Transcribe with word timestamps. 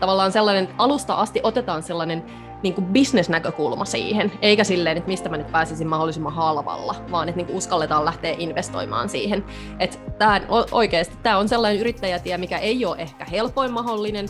tavallaan 0.00 0.32
sellainen, 0.32 0.64
että 0.64 0.74
alusta 0.78 1.14
asti 1.14 1.40
otetaan 1.42 1.82
sellainen 1.82 2.24
niin 2.62 2.74
bisnesnäkökulma 2.74 3.84
siihen, 3.84 4.32
eikä 4.42 4.64
silleen, 4.64 4.96
että 4.96 5.08
mistä 5.08 5.28
mä 5.28 5.36
nyt 5.36 5.52
pääsisin 5.52 5.88
mahdollisimman 5.88 6.32
halvalla, 6.32 6.94
vaan 7.10 7.28
että 7.28 7.36
niin 7.36 7.46
kuin 7.46 7.56
uskalletaan 7.56 8.04
lähteä 8.04 8.34
investoimaan 8.38 9.08
siihen. 9.08 9.44
Että 9.78 9.98
tämä, 10.18 10.40
oikeasti 10.72 11.16
tämä 11.22 11.38
on 11.38 11.48
sellainen 11.48 11.80
yrittäjätie, 11.80 12.38
mikä 12.38 12.58
ei 12.58 12.84
ole 12.84 12.96
ehkä 12.98 13.24
helpoin 13.24 13.72
mahdollinen. 13.72 14.26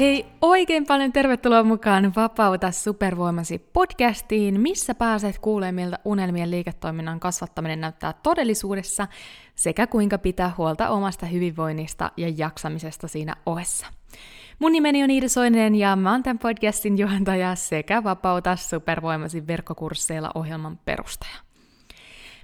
Hei, 0.00 0.26
oikein 0.40 0.86
paljon 0.86 1.12
tervetuloa 1.12 1.62
mukaan 1.62 2.12
Vapauta 2.16 2.70
supervoimasi 2.70 3.58
podcastiin, 3.58 4.60
missä 4.60 4.94
pääset 4.94 5.38
kuulemaan, 5.38 5.74
miltä 5.74 5.98
unelmien 6.04 6.50
liiketoiminnan 6.50 7.20
kasvattaminen 7.20 7.80
näyttää 7.80 8.12
todellisuudessa 8.22 9.06
sekä 9.54 9.86
kuinka 9.86 10.18
pitää 10.18 10.52
huolta 10.58 10.88
omasta 10.88 11.26
hyvinvoinnista 11.26 12.10
ja 12.16 12.28
jaksamisesta 12.36 13.08
siinä 13.08 13.36
ohessa. 13.46 13.86
Mun 14.58 14.72
nimeni 14.72 15.04
on 15.04 15.10
Iida 15.10 15.28
Soinen 15.28 15.74
ja 15.74 15.96
mä 15.96 16.12
oon 16.12 16.22
tämän 16.22 16.38
podcastin 16.38 16.98
juontaja 16.98 17.54
sekä 17.54 18.04
Vapauta 18.04 18.56
supervoimasi 18.56 19.46
verkkokursseilla 19.46 20.30
ohjelman 20.34 20.78
perustaja. 20.84 21.36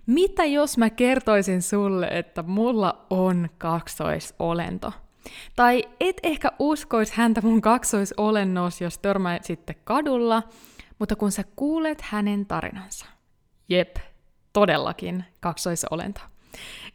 Mitä 0.06 0.45
jos 0.45 0.78
mä 0.78 0.91
kertoisin 0.91 1.62
sulle, 1.62 2.06
että 2.06 2.42
mulla 2.42 3.06
on 3.10 3.48
kaksoisolento? 3.58 4.92
Tai 5.56 5.84
et 6.00 6.16
ehkä 6.22 6.52
uskois 6.58 7.12
häntä 7.12 7.41
mun 7.42 7.60
kaksoisolennos, 7.60 8.80
jos 8.80 8.98
törmäät 8.98 9.44
sitten 9.44 9.77
kadulla, 9.84 10.42
mutta 10.98 11.16
kun 11.16 11.33
sä 11.33 11.44
kuulet 11.56 12.00
hänen 12.00 12.46
tarinansa. 12.46 13.06
Jep, 13.69 13.96
todellakin 14.52 15.24
kaksoisolento. 15.41 16.20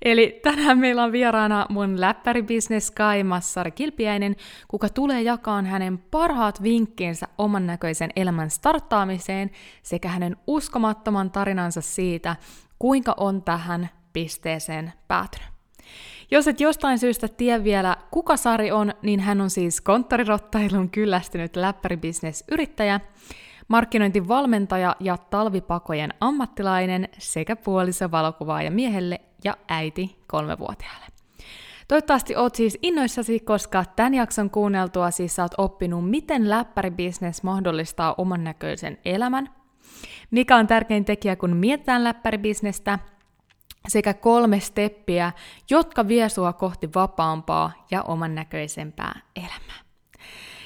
Eli 0.02 0.40
tänään 0.44 0.78
meillä 0.78 1.04
on 1.04 1.12
vieraana 1.12 1.66
mun 1.70 2.02
läppäribisnes 2.02 2.92
Kai 2.92 3.24
Massari 3.24 3.72
Kilpiäinen, 3.72 4.36
kuka 4.68 4.90
tulee 4.90 5.22
jakaan 5.22 5.66
hänen 5.66 5.98
parhaat 5.98 6.64
vinkkinsä 6.64 7.28
oman 7.38 7.68
näköisen 7.68 8.10
elämän 8.16 8.50
starttaamiseen 8.50 9.52
sekä 9.84 10.08
hänen 10.08 10.38
uskomattoman 10.48 11.32
tarinansa 11.32 11.82
siitä, 11.82 12.36
kuinka 12.80 13.14
on 13.18 13.44
tähän 13.44 13.90
pisteeseen 14.14 14.94
päätynyt. 15.08 15.50
Jos 16.32 16.48
et 16.48 16.60
jostain 16.60 17.00
syystä 17.00 17.28
tiedä 17.28 17.64
vielä, 17.64 17.98
kuka 18.12 18.38
Sari 18.38 18.72
on, 18.72 18.94
niin 19.02 19.20
hän 19.20 19.42
on 19.42 19.50
siis 19.50 19.82
konttorirottailun 19.82 20.90
kyllästynyt 20.90 21.56
läppäribisnesyrittäjä, 21.56 23.00
markkinointivalmentaja 23.70 24.96
ja 25.00 25.18
talvipakojen 25.18 26.14
ammattilainen 26.22 27.10
sekä 27.18 27.56
puoliso 27.56 28.12
valokuvaaja 28.12 28.72
miehelle 28.72 29.22
ja 29.44 29.58
äiti 29.68 30.18
kolmevuotiaalle. 30.28 31.06
Toivottavasti 31.88 32.36
oot 32.36 32.56
siis 32.56 32.80
innoissasi, 32.82 33.40
koska 33.40 33.86
tämän 33.96 34.14
jakson 34.14 34.50
kuunneltua 34.50 35.12
siis 35.12 35.40
oot 35.40 35.52
oppinut, 35.58 36.10
miten 36.10 36.50
läppäribisnes 36.50 37.44
mahdollistaa 37.44 38.16
oman 38.18 38.44
näköisen 38.44 38.98
elämän, 39.06 39.50
mikä 40.32 40.58
on 40.58 40.68
tärkein 40.68 41.06
tekijä, 41.06 41.36
kun 41.36 41.56
mietitään 41.56 42.04
läppäribisnestä, 42.04 43.00
sekä 43.88 44.14
kolme 44.14 44.60
steppiä, 44.60 45.32
jotka 45.70 46.08
vie 46.08 46.30
sua 46.30 46.54
kohti 46.54 46.90
vapaampaa 46.96 47.86
ja 47.92 48.04
oman 48.04 48.36
näköisempää 48.36 49.20
elämää. 49.36 49.80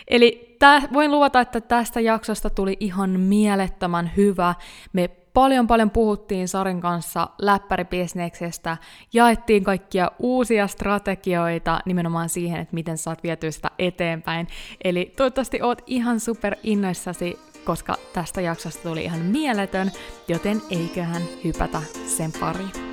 Eli 0.07 0.52
tää, 0.63 0.81
voin 0.93 1.11
luvata, 1.11 1.41
että 1.41 1.61
tästä 1.61 1.99
jaksosta 1.99 2.49
tuli 2.49 2.77
ihan 2.79 3.19
mielettömän 3.19 4.11
hyvä. 4.17 4.55
Me 4.93 5.07
paljon 5.33 5.67
paljon 5.67 5.89
puhuttiin 5.89 6.47
Sarin 6.47 6.81
kanssa 6.81 7.29
läppäribisneksestä, 7.41 8.77
jaettiin 9.13 9.63
kaikkia 9.63 10.11
uusia 10.19 10.67
strategioita 10.67 11.79
nimenomaan 11.85 12.29
siihen, 12.29 12.59
että 12.59 12.73
miten 12.73 12.97
saat 12.97 13.23
vietyä 13.23 13.51
sitä 13.51 13.71
eteenpäin. 13.79 14.47
Eli 14.83 15.13
toivottavasti 15.17 15.61
oot 15.61 15.81
ihan 15.87 16.19
super 16.19 16.55
innoissasi, 16.63 17.39
koska 17.65 17.95
tästä 18.13 18.41
jaksosta 18.41 18.89
tuli 18.89 19.03
ihan 19.03 19.19
mieletön, 19.19 19.91
joten 20.27 20.61
eiköhän 20.69 21.21
hypätä 21.43 21.81
sen 22.05 22.31
pariin. 22.39 22.92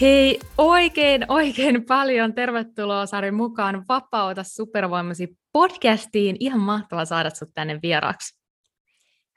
Hei, 0.00 0.40
oikein, 0.58 1.24
oikein 1.28 1.84
paljon 1.84 2.34
tervetuloa 2.34 3.06
Sari 3.06 3.30
mukaan 3.30 3.84
Vapauta 3.88 4.42
supervoimasi 4.42 5.28
podcastiin. 5.52 6.36
Ihan 6.40 6.60
mahtavaa 6.60 7.04
saada 7.04 7.30
sinut 7.30 7.54
tänne 7.54 7.78
vieraaksi. 7.82 8.40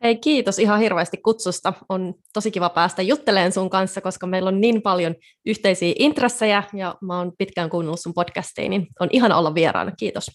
Hei, 0.03 0.15
kiitos 0.15 0.59
ihan 0.59 0.79
hirveästi 0.79 1.17
kutsusta. 1.17 1.73
On 1.89 2.13
tosi 2.33 2.51
kiva 2.51 2.69
päästä 2.69 3.01
juttelemaan 3.01 3.51
sun 3.51 3.69
kanssa, 3.69 4.01
koska 4.01 4.27
meillä 4.27 4.47
on 4.47 4.61
niin 4.61 4.81
paljon 4.81 5.15
yhteisiä 5.45 5.93
intressejä 5.99 6.63
ja 6.73 6.95
mä 7.01 7.17
oon 7.17 7.31
pitkään 7.37 7.69
kuunnellut 7.69 8.01
sun 8.01 8.13
podcastiin, 8.13 8.69
niin 8.69 8.87
on 8.99 9.09
ihan 9.11 9.31
olla 9.31 9.55
vieraana. 9.55 9.91
Kiitos. 9.91 10.31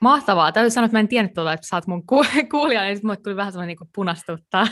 Mahtavaa. 0.00 0.52
Täytyy 0.52 0.70
sanoa, 0.70 0.84
että 0.84 0.96
mä 0.96 1.00
en 1.00 1.08
tiennyt 1.08 1.34
tuolla, 1.34 1.52
että 1.52 1.66
sä 1.66 1.76
oot 1.76 1.86
mun 1.86 2.06
ku- 2.06 2.24
kuulija, 2.50 2.82
niin 2.82 3.00
mulle 3.02 3.16
tuli 3.16 3.36
vähän 3.36 3.52
semmoinen 3.52 3.76
niin 3.80 3.90
punastuttaa. 3.94 4.66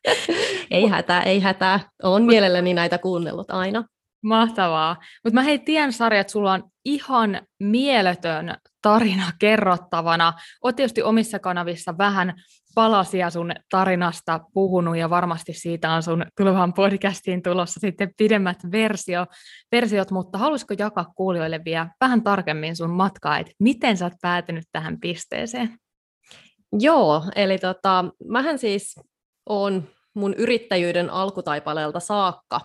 ei 0.70 0.86
hätää, 0.86 1.22
ei 1.22 1.40
hätää. 1.40 1.80
Olen 2.02 2.22
mielelläni 2.22 2.74
näitä 2.74 2.98
kuunnellut 2.98 3.50
aina. 3.50 3.84
Mahtavaa. 4.22 4.96
Mutta 5.24 5.34
mä 5.34 5.42
hei 5.42 5.58
tien 5.58 5.92
Sari, 5.92 6.18
että 6.18 6.32
sulla 6.32 6.52
on 6.52 6.64
ihan 6.84 7.42
mieletön 7.60 8.54
tarina 8.82 9.32
kerrottavana. 9.38 10.32
Oot 10.64 10.76
tietysti 10.76 11.02
omissa 11.02 11.38
kanavissa 11.38 11.98
vähän 11.98 12.34
palasia 12.74 13.30
sun 13.30 13.52
tarinasta 13.70 14.40
puhunut 14.54 14.96
ja 14.96 15.10
varmasti 15.10 15.52
siitä 15.52 15.92
on 15.92 16.02
sun 16.02 16.26
tulevan 16.36 16.74
podcastiin 16.74 17.42
tulossa 17.42 17.80
sitten 17.80 18.10
pidemmät 18.16 18.58
versio, 18.72 19.26
versiot, 19.72 20.10
mutta 20.10 20.38
haluaisiko 20.38 20.74
jakaa 20.78 21.12
kuulijoille 21.16 21.60
vielä 21.64 21.88
vähän 22.00 22.22
tarkemmin 22.22 22.76
sun 22.76 22.90
matkaa, 22.90 23.38
että 23.38 23.52
miten 23.58 23.96
sä 23.96 24.04
oot 24.04 24.14
päätynyt 24.22 24.64
tähän 24.72 25.00
pisteeseen? 25.00 25.78
Joo, 26.80 27.22
eli 27.36 27.58
tota, 27.58 28.04
mähän 28.28 28.58
siis 28.58 29.00
on 29.48 29.88
mun 30.14 30.34
yrittäjyyden 30.34 31.10
alkutaipaleelta 31.10 32.00
saakka 32.00 32.60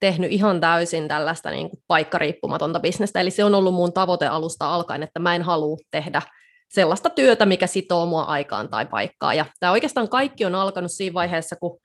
tehnyt 0.00 0.32
ihan 0.32 0.60
täysin 0.60 1.08
tällaista 1.08 1.50
niin 1.50 1.70
kuin 1.70 1.82
paikkariippumatonta 1.86 2.80
bisnestä. 2.80 3.20
Eli 3.20 3.30
se 3.30 3.44
on 3.44 3.54
ollut 3.54 3.74
mun 3.74 3.92
tavoite 3.92 4.26
alusta 4.26 4.74
alkaen, 4.74 5.02
että 5.02 5.20
mä 5.20 5.34
en 5.34 5.42
halua 5.42 5.76
tehdä 5.90 6.22
sellaista 6.68 7.10
työtä, 7.10 7.46
mikä 7.46 7.66
sitoo 7.66 8.06
mua 8.06 8.22
aikaan 8.22 8.68
tai 8.68 8.86
paikkaa. 8.86 9.34
Ja 9.34 9.46
tämä 9.60 9.72
oikeastaan 9.72 10.08
kaikki 10.08 10.44
on 10.44 10.54
alkanut 10.54 10.90
siinä 10.92 11.14
vaiheessa, 11.14 11.56
kun 11.56 11.78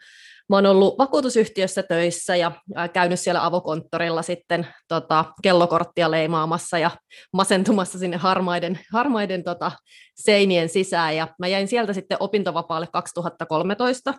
Mä 0.52 0.58
oon 0.58 0.66
ollut 0.66 0.98
vakuutusyhtiössä 0.98 1.84
töissä 1.84 2.36
ja 2.36 2.52
käynyt 2.94 3.20
siellä 3.20 3.46
avokonttorilla 3.46 4.22
sitten 4.22 4.68
tota, 4.88 5.26
kellokorttia 5.44 6.12
leimaamassa 6.12 6.78
ja 6.78 6.92
masentumassa 7.34 8.00
sinne 8.00 8.18
harmaiden, 8.18 8.80
harmaiden 8.94 9.44
tota, 9.44 9.72
seinien 10.16 10.70
sisään. 10.70 11.16
Ja 11.16 11.28
mä 11.40 11.48
jäin 11.48 11.68
sieltä 11.68 11.94
sitten 11.94 12.18
opintovapaalle 12.20 12.88
2013 12.94 14.14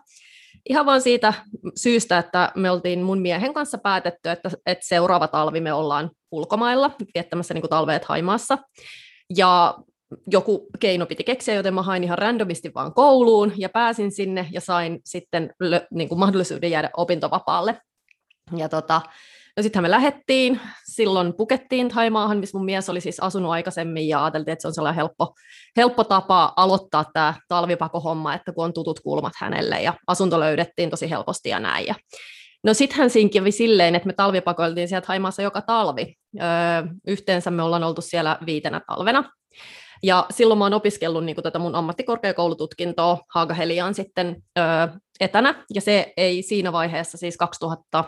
ihan 0.69 0.85
vaan 0.85 1.01
siitä 1.01 1.33
syystä, 1.75 2.17
että 2.17 2.51
me 2.55 2.71
oltiin 2.71 3.01
mun 3.01 3.21
miehen 3.21 3.53
kanssa 3.53 3.77
päätetty, 3.77 4.29
että, 4.29 4.49
että 4.65 4.87
seuraava 4.87 5.27
talvi 5.27 5.59
me 5.61 5.73
ollaan 5.73 6.11
ulkomailla 6.31 6.91
viettämässä 7.15 7.53
niin 7.53 7.69
talveet 7.69 8.05
Haimaassa. 8.05 8.57
Ja 9.37 9.77
joku 10.31 10.67
keino 10.79 11.05
piti 11.05 11.23
keksiä, 11.23 11.55
joten 11.55 11.73
mä 11.73 11.81
hain 11.81 12.03
ihan 12.03 12.17
randomisti 12.17 12.71
vaan 12.75 12.93
kouluun 12.93 13.53
ja 13.57 13.69
pääsin 13.69 14.11
sinne 14.11 14.47
ja 14.51 14.61
sain 14.61 14.99
sitten 15.05 15.53
niin 15.91 16.09
kuin 16.09 16.19
mahdollisuuden 16.19 16.71
jäädä 16.71 16.89
opintovapaalle. 16.97 17.81
Ja 18.57 18.69
tota, 18.69 19.01
No 19.57 19.63
sittenhän 19.63 19.83
me 19.83 19.91
lähettiin, 19.91 20.59
silloin 20.91 21.33
pukettiin 21.37 21.89
Taimaahan, 21.89 22.37
missä 22.37 22.57
mun 22.57 22.65
mies 22.65 22.89
oli 22.89 23.01
siis 23.01 23.19
asunut 23.19 23.51
aikaisemmin 23.51 24.07
ja 24.07 24.23
ajateltiin, 24.23 24.53
että 24.53 24.61
se 24.61 24.67
on 24.67 24.73
sellainen 24.73 24.95
helppo, 24.95 25.33
helppo 25.77 26.03
tapa 26.03 26.53
aloittaa 26.55 27.05
tämä 27.13 27.33
talvipakohomma, 27.47 28.33
että 28.33 28.53
kun 28.53 28.65
on 28.65 28.73
tutut 28.73 28.99
kulmat 28.99 29.33
hänelle 29.37 29.81
ja 29.81 29.93
asunto 30.07 30.39
löydettiin 30.39 30.89
tosi 30.89 31.09
helposti 31.09 31.49
ja 31.49 31.59
näin. 31.59 31.85
Ja 31.87 31.95
No 32.63 32.73
sittenhän 32.73 33.09
siinä 33.09 33.29
kävi 33.33 33.51
silleen, 33.51 33.95
että 33.95 34.07
me 34.07 34.13
talvipakoiltiin 34.13 34.87
sieltä 34.87 35.07
Haimaassa 35.07 35.41
joka 35.41 35.61
talvi. 35.61 36.15
Öö, 36.41 36.47
yhteensä 37.07 37.51
me 37.51 37.63
ollaan 37.63 37.83
oltu 37.83 38.01
siellä 38.01 38.37
viitenä 38.45 38.81
talvena. 38.87 39.23
Ja 40.03 40.25
silloin 40.31 40.57
mä 40.57 40.65
oon 40.65 40.73
opiskellut 40.73 41.25
niin 41.25 41.35
tätä 41.43 41.59
mun 41.59 41.75
ammattikorkeakoulututkintoa 41.75 43.17
Haagaheliaan 43.33 43.93
sitten 43.93 44.43
öö, 44.59 44.65
etänä, 45.19 45.65
ja 45.73 45.81
se 45.81 46.13
ei 46.17 46.41
siinä 46.41 46.71
vaiheessa 46.71 47.17
siis 47.17 47.37
2014-2015 47.99 48.07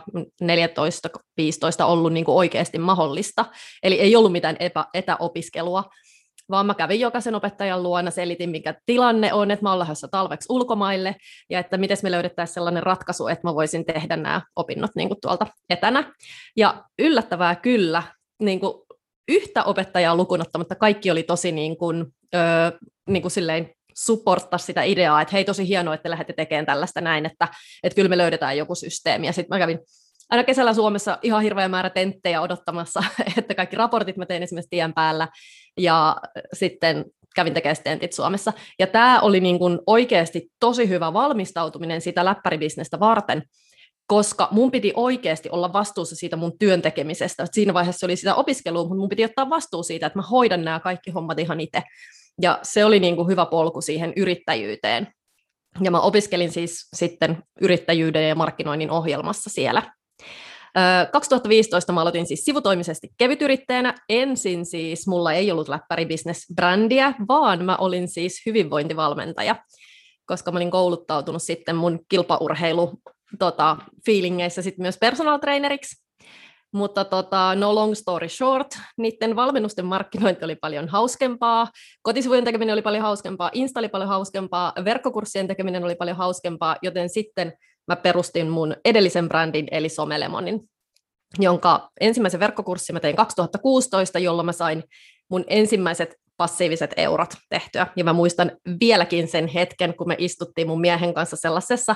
ollut 1.86 2.14
niin 2.14 2.26
oikeasti 2.28 2.78
mahdollista. 2.78 3.46
Eli 3.84 4.00
ei 4.00 4.16
ollut 4.16 4.32
mitään 4.32 4.56
epä, 4.60 4.86
etäopiskelua, 4.94 5.84
vaan 6.50 6.66
mä 6.66 6.74
kävin 6.74 7.00
jokaisen 7.00 7.36
opettajan 7.36 7.84
luona, 7.84 8.12
selitin, 8.12 8.50
mikä 8.50 8.76
tilanne 8.86 9.34
on, 9.34 9.52
että 9.52 9.64
mä 9.64 9.70
olen 9.70 9.80
lähdössä 9.80 10.08
talveksi 10.08 10.46
ulkomaille, 10.50 11.16
ja 11.50 11.60
että 11.60 11.78
miten 11.78 11.98
me 12.04 12.12
löydettäisiin 12.12 12.54
sellainen 12.54 12.84
ratkaisu, 12.84 13.28
että 13.28 13.48
mä 13.48 13.56
voisin 13.56 13.86
tehdä 13.86 14.18
nämä 14.18 14.42
opinnot 14.56 14.92
niin 14.96 15.08
kuin 15.08 15.22
tuolta 15.22 15.48
etänä. 15.70 16.14
Ja 16.58 16.84
yllättävää 17.00 17.56
kyllä, 17.56 18.04
niin 18.42 18.60
kuin 18.60 18.85
yhtä 19.28 19.64
opettajaa 19.64 20.16
lukunottamatta 20.16 20.76
kaikki 20.76 21.12
oli 21.12 21.24
tosi 21.24 21.52
niin 21.52 21.78
kuin, 21.78 22.06
öö, 22.36 22.42
niin 23.10 23.22
kuin 23.22 23.32
silleen 23.32 23.70
supporttaa 23.98 24.58
sitä 24.58 24.84
ideaa, 24.84 25.22
että 25.22 25.32
hei 25.36 25.46
tosi 25.46 25.68
hienoa, 25.68 25.94
että 25.94 26.10
lähdette 26.10 26.34
tekemään 26.34 26.66
tällaista 26.66 27.02
näin, 27.02 27.26
että, 27.26 27.48
että 27.84 27.96
kyllä 27.96 28.10
me 28.10 28.18
löydetään 28.18 28.58
joku 28.58 28.76
systeemi. 28.76 29.28
Ja 29.28 29.34
sitten 29.34 29.56
mä 29.56 29.60
kävin 29.60 29.80
aina 30.30 30.44
kesällä 30.44 30.74
Suomessa 30.74 31.20
ihan 31.22 31.42
hirveä 31.42 31.68
määrä 31.68 31.90
tenttejä 31.90 32.42
odottamassa, 32.42 33.04
että 33.38 33.56
kaikki 33.56 33.76
raportit 33.76 34.18
mä 34.18 34.26
tein 34.26 34.44
esimerkiksi 34.44 34.70
tien 34.70 34.94
päällä, 34.94 35.28
ja 35.78 36.18
sitten 36.54 37.06
kävin 37.36 37.54
tekemään 37.54 37.84
tentit 37.84 38.14
Suomessa. 38.14 38.54
Ja 38.80 38.88
tämä 38.88 39.20
oli 39.20 39.40
niin 39.40 39.60
kuin 39.60 39.80
oikeasti 39.88 40.48
tosi 40.60 40.90
hyvä 40.90 41.14
valmistautuminen 41.14 42.02
sitä 42.02 42.26
läppäribisnestä 42.26 43.00
varten, 43.00 43.44
koska 44.08 44.48
mun 44.52 44.72
piti 44.72 44.94
oikeasti 44.96 45.50
olla 45.50 45.74
vastuussa 45.74 46.16
siitä 46.16 46.36
mun 46.36 46.60
työn 46.60 46.82
tekemisestä. 46.82 47.46
Siinä 47.52 47.74
vaiheessa 47.74 48.08
oli 48.08 48.16
sitä 48.16 48.36
opiskelua, 48.36 48.82
mutta 48.84 48.96
mun 48.96 49.10
piti 49.10 49.26
ottaa 49.26 49.50
vastuu 49.50 49.84
siitä, 49.84 50.06
että 50.06 50.20
mä 50.20 50.24
hoidan 50.24 50.64
nämä 50.66 50.80
kaikki 50.80 51.12
hommat 51.12 51.40
ihan 51.40 51.60
itse. 51.60 51.84
Ja 52.42 52.60
se 52.64 52.86
oli 52.86 53.00
niin 53.00 53.16
kuin 53.16 53.28
hyvä 53.28 53.46
polku 53.46 53.82
siihen 53.82 54.14
yrittäjyyteen. 54.16 55.08
Ja 55.84 55.92
mä 55.92 56.00
opiskelin 56.00 56.52
siis 56.52 56.88
sitten 56.94 57.44
yrittäjyyden 57.62 58.30
ja 58.30 58.36
markkinoinnin 58.36 58.92
ohjelmassa 58.92 59.50
siellä. 59.50 59.84
2015 61.12 61.94
mä 61.94 62.02
aloitin 62.02 62.28
siis 62.28 62.46
sivutoimisesti 62.46 63.10
kevytyrittäjänä. 63.18 63.96
Ensin 64.10 64.66
siis 64.66 65.08
mulla 65.08 65.34
ei 65.34 65.52
ollut 65.52 65.70
läppäribisnes-brändiä, 65.70 67.14
vaan 67.28 67.66
mä 67.66 67.76
olin 67.76 68.08
siis 68.08 68.42
hyvinvointivalmentaja, 68.46 69.56
koska 70.26 70.52
mä 70.52 70.58
olin 70.58 70.72
kouluttautunut 70.72 71.44
sitten 71.44 71.76
mun 71.76 72.00
kilpaurheilu 72.10 72.94
tota, 73.40 73.78
feelingeissä 74.06 74.62
sitten 74.62 74.84
myös 74.84 74.98
personal 74.98 75.38
traineriksi. 75.38 76.06
Mutta 76.74 77.06
tota, 77.06 77.56
no 77.56 77.76
long 77.76 77.94
story 77.94 78.30
short, 78.30 78.68
niiden 78.98 79.36
valmennusten 79.36 79.86
markkinointi 79.86 80.46
oli 80.46 80.56
paljon 80.56 80.90
hauskempaa, 80.90 81.68
kotisivujen 82.02 82.44
tekeminen 82.44 82.74
oli 82.74 82.82
paljon 82.82 83.04
hauskempaa, 83.04 83.50
Insta 83.54 83.80
oli 83.80 83.90
paljon 83.90 84.10
hauskempaa, 84.10 84.74
verkkokurssien 84.86 85.48
tekeminen 85.48 85.84
oli 85.84 85.96
paljon 85.96 86.18
hauskempaa, 86.18 86.76
joten 86.82 87.10
sitten 87.10 87.54
mä 87.88 87.96
perustin 87.96 88.50
mun 88.50 88.76
edellisen 88.86 89.28
brändin, 89.28 89.68
eli 89.72 89.90
Somelemonin, 89.90 90.60
jonka 91.40 91.90
ensimmäisen 92.02 92.40
verkkokurssin 92.40 92.94
mä 92.94 93.00
tein 93.00 93.16
2016, 93.16 94.20
jolloin 94.20 94.46
mä 94.46 94.52
sain 94.52 94.84
mun 95.30 95.44
ensimmäiset 95.48 96.16
passiiviset 96.38 96.94
eurot 96.98 97.34
tehtyä. 97.50 97.88
Ja 97.96 98.04
mä 98.04 98.14
muistan 98.14 98.52
vieläkin 98.80 99.28
sen 99.28 99.48
hetken, 99.48 99.96
kun 99.98 100.08
me 100.08 100.16
istuttiin 100.18 100.68
mun 100.68 100.82
miehen 100.82 101.14
kanssa 101.14 101.36
sellaisessa 101.36 101.96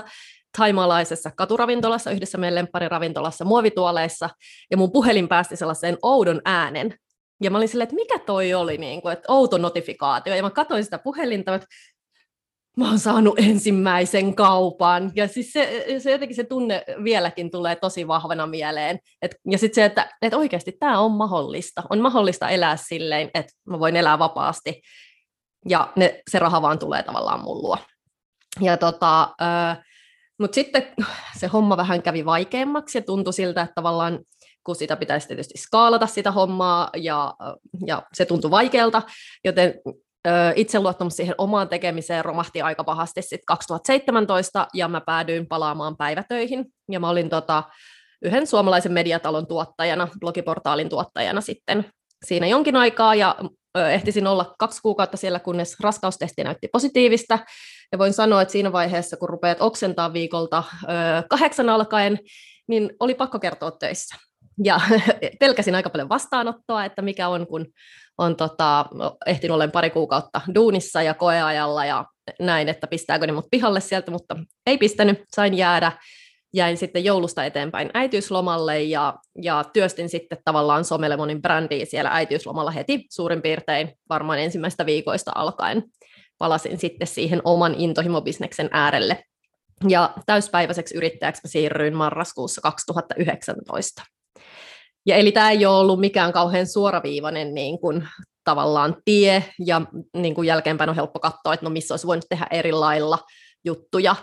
taimalaisessa 0.58 1.30
katuravintolassa, 1.36 2.10
yhdessä 2.10 2.38
meidän 2.38 2.54
lemppariravintolassa, 2.54 3.44
muovituoleissa, 3.44 4.30
ja 4.70 4.76
mun 4.76 4.92
puhelin 4.92 5.28
päästi 5.28 5.56
sellaiseen 5.56 5.98
oudon 6.02 6.40
äänen. 6.44 6.94
Ja 7.42 7.50
mä 7.50 7.56
olin 7.56 7.68
silleen, 7.68 7.84
että 7.84 7.94
mikä 7.94 8.18
toi 8.18 8.54
oli, 8.54 8.78
niin 8.78 9.02
kuin, 9.02 9.12
että 9.12 9.32
outo 9.32 9.58
notifikaatio. 9.58 10.34
Ja 10.34 10.42
mä 10.42 10.50
katsoin 10.50 10.84
sitä 10.84 10.98
puhelinta, 10.98 11.54
että 11.54 11.66
mä 12.76 12.88
oon 12.88 12.98
saanut 12.98 13.38
ensimmäisen 13.38 14.34
kaupan. 14.34 15.12
Ja 15.14 15.28
siis 15.28 15.52
se, 15.52 15.84
se 15.98 16.10
jotenkin 16.10 16.36
se 16.36 16.44
tunne 16.44 16.84
vieläkin 17.04 17.50
tulee 17.50 17.76
tosi 17.76 18.08
vahvana 18.08 18.46
mieleen. 18.46 18.98
Et, 19.22 19.34
ja 19.50 19.58
sitten 19.58 19.74
se, 19.74 19.84
että 19.84 20.10
et 20.22 20.34
oikeasti 20.34 20.72
tämä 20.72 21.00
on 21.00 21.12
mahdollista. 21.12 21.82
On 21.90 22.00
mahdollista 22.00 22.48
elää 22.48 22.76
silleen, 22.76 23.30
että 23.34 23.52
mä 23.64 23.78
voin 23.78 23.96
elää 23.96 24.18
vapaasti. 24.18 24.82
Ja 25.68 25.92
ne, 25.96 26.22
se 26.30 26.38
raha 26.38 26.62
vaan 26.62 26.78
tulee 26.78 27.02
tavallaan 27.02 27.40
mun 27.40 27.62
luo. 27.62 27.78
Ja 28.60 28.76
tota, 28.76 29.28
mutta 30.40 30.54
sitten 30.54 30.86
se 31.38 31.46
homma 31.46 31.76
vähän 31.76 32.02
kävi 32.02 32.24
vaikeammaksi 32.24 32.98
ja 32.98 33.02
tuntui 33.02 33.32
siltä, 33.32 33.62
että 33.62 33.74
tavallaan 33.74 34.18
kun 34.64 34.76
sitä 34.76 34.96
pitäisi 34.96 35.28
tietysti 35.28 35.58
skaalata 35.58 36.06
sitä 36.06 36.30
hommaa 36.30 36.90
ja, 36.96 37.34
ja 37.86 38.02
se 38.12 38.24
tuntui 38.24 38.50
vaikealta, 38.50 39.02
joten 39.44 39.74
itseluottamus 40.54 41.16
siihen 41.16 41.34
omaan 41.38 41.68
tekemiseen 41.68 42.24
romahti 42.24 42.62
aika 42.62 42.84
pahasti 42.84 43.22
sitten 43.22 43.46
2017 43.46 44.68
ja 44.74 44.88
mä 44.88 45.00
päädyin 45.00 45.46
palaamaan 45.46 45.96
päivätöihin. 45.96 46.66
Ja 46.90 47.00
mä 47.00 47.08
olin 47.08 47.28
tota, 47.28 47.62
yhden 48.22 48.46
suomalaisen 48.46 48.92
mediatalon 48.92 49.46
tuottajana, 49.46 50.08
blogiportaalin 50.20 50.88
tuottajana 50.88 51.40
sitten 51.40 51.84
siinä 52.26 52.46
jonkin 52.46 52.76
aikaa 52.76 53.14
ja 53.14 53.36
ehtisin 53.74 54.26
olla 54.26 54.54
kaksi 54.58 54.82
kuukautta 54.82 55.16
siellä, 55.16 55.38
kunnes 55.38 55.76
raskaustesti 55.80 56.44
näytti 56.44 56.68
positiivista. 56.72 57.38
Ja 57.92 57.98
voin 57.98 58.12
sanoa, 58.12 58.42
että 58.42 58.52
siinä 58.52 58.72
vaiheessa, 58.72 59.16
kun 59.16 59.28
rupeat 59.28 59.60
oksentaa 59.60 60.12
viikolta 60.12 60.64
kahdeksan 61.30 61.68
alkaen, 61.68 62.18
niin 62.68 62.90
oli 63.00 63.14
pakko 63.14 63.38
kertoa 63.38 63.70
töissä. 63.70 64.16
Ja 64.64 64.80
pelkäsin 65.40 65.74
aika 65.74 65.90
paljon 65.90 66.08
vastaanottoa, 66.08 66.84
että 66.84 67.02
mikä 67.02 67.28
on, 67.28 67.46
kun 67.46 67.66
on 68.18 68.36
tota, 68.36 68.86
ehtinyt 69.26 69.54
olen 69.54 69.70
pari 69.70 69.90
kuukautta 69.90 70.40
duunissa 70.54 71.02
ja 71.02 71.14
koeajalla 71.14 71.84
ja 71.84 72.04
näin, 72.40 72.68
että 72.68 72.86
pistääkö 72.86 73.26
ne 73.26 73.32
mut 73.32 73.48
pihalle 73.50 73.80
sieltä, 73.80 74.10
mutta 74.10 74.36
ei 74.66 74.78
pistänyt, 74.78 75.24
sain 75.28 75.54
jäädä. 75.54 75.92
Jäin 76.54 76.76
sitten 76.76 77.04
joulusta 77.04 77.44
eteenpäin 77.44 77.90
äitiyslomalle 77.94 78.82
ja, 78.82 79.14
ja 79.42 79.64
työstin 79.72 80.08
sitten 80.08 80.38
tavallaan 80.44 80.84
Somelemonin 80.84 81.42
brändiä 81.42 81.84
siellä 81.84 82.10
äitiyslomalla 82.12 82.70
heti 82.70 83.06
suurin 83.10 83.42
piirtein 83.42 83.92
varmaan 84.08 84.38
ensimmäistä 84.38 84.86
viikoista 84.86 85.32
alkaen. 85.34 85.82
Palasin 86.38 86.78
sitten 86.78 87.06
siihen 87.06 87.42
oman 87.44 87.74
intohimobisneksen 87.74 88.68
äärelle. 88.72 89.24
Ja 89.88 90.12
täyspäiväiseksi 90.26 90.96
yrittäjäksi 90.96 91.48
siirryin 91.48 91.96
marraskuussa 91.96 92.60
2019. 92.60 94.02
Ja 95.06 95.16
eli 95.16 95.32
tämä 95.32 95.50
ei 95.50 95.66
ole 95.66 95.78
ollut 95.78 96.00
mikään 96.00 96.32
kauhean 96.32 96.66
suoraviivainen 96.66 97.54
niin 97.54 97.80
kuin, 97.80 98.08
tavallaan 98.44 98.96
tie, 99.04 99.44
ja 99.66 99.80
niin 100.16 100.34
kuin 100.34 100.46
jälkeenpäin 100.46 100.90
on 100.90 100.96
helppo 100.96 101.20
katsoa, 101.20 101.54
että 101.54 101.66
no 101.66 101.70
missä 101.70 101.94
olisi 101.94 102.06
voinut 102.06 102.26
tehdä 102.28 102.46
eri 102.50 102.72
lailla 102.72 103.18
juttuja. 103.64 104.16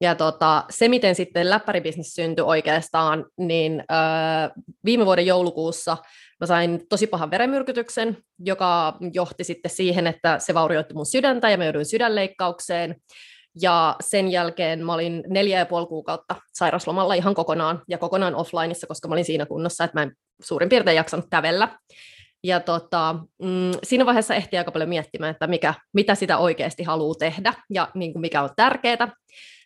Ja 0.00 0.14
tota, 0.14 0.64
se, 0.70 0.88
miten 0.88 1.14
sitten 1.14 1.50
läppäribisnes 1.50 2.14
syntyi 2.14 2.44
oikeastaan, 2.44 3.24
niin 3.38 3.84
öö, 3.90 4.62
viime 4.84 5.06
vuoden 5.06 5.26
joulukuussa 5.26 5.96
mä 6.40 6.46
sain 6.46 6.80
tosi 6.88 7.06
pahan 7.06 7.30
verenmyrkytyksen, 7.30 8.16
joka 8.38 8.96
johti 9.12 9.44
sitten 9.44 9.70
siihen, 9.70 10.06
että 10.06 10.38
se 10.38 10.54
vaurioitti 10.54 10.94
mun 10.94 11.06
sydäntä 11.06 11.50
ja 11.50 11.58
mä 11.58 11.64
jouduin 11.64 11.86
sydänleikkaukseen. 11.86 12.96
Ja 13.62 13.96
sen 14.00 14.28
jälkeen 14.28 14.86
mä 14.86 14.94
olin 14.94 15.24
neljä 15.28 15.58
ja 15.58 15.66
puoli 15.66 15.86
kuukautta 15.86 16.36
sairaslomalla 16.52 17.14
ihan 17.14 17.34
kokonaan 17.34 17.82
ja 17.88 17.98
kokonaan 17.98 18.34
offlineissa, 18.34 18.86
koska 18.86 19.08
mä 19.08 19.14
olin 19.14 19.24
siinä 19.24 19.46
kunnossa, 19.46 19.84
että 19.84 19.98
mä 19.98 20.02
en 20.02 20.12
suurin 20.42 20.68
piirtein 20.68 20.96
jaksanut 20.96 21.26
kävellä. 21.30 21.68
Ja 22.44 22.60
tota, 22.60 23.14
mm, 23.42 23.70
siinä 23.82 24.06
vaiheessa 24.06 24.34
ehti 24.34 24.58
aika 24.58 24.72
paljon 24.72 24.88
miettimään, 24.88 25.30
että 25.30 25.46
mikä, 25.46 25.74
mitä 25.92 26.14
sitä 26.14 26.38
oikeasti 26.38 26.82
haluaa 26.82 27.14
tehdä 27.18 27.54
ja 27.70 27.88
niin 27.94 28.12
kuin 28.12 28.20
mikä 28.20 28.42
on 28.42 28.50
tärkeää. 28.56 29.08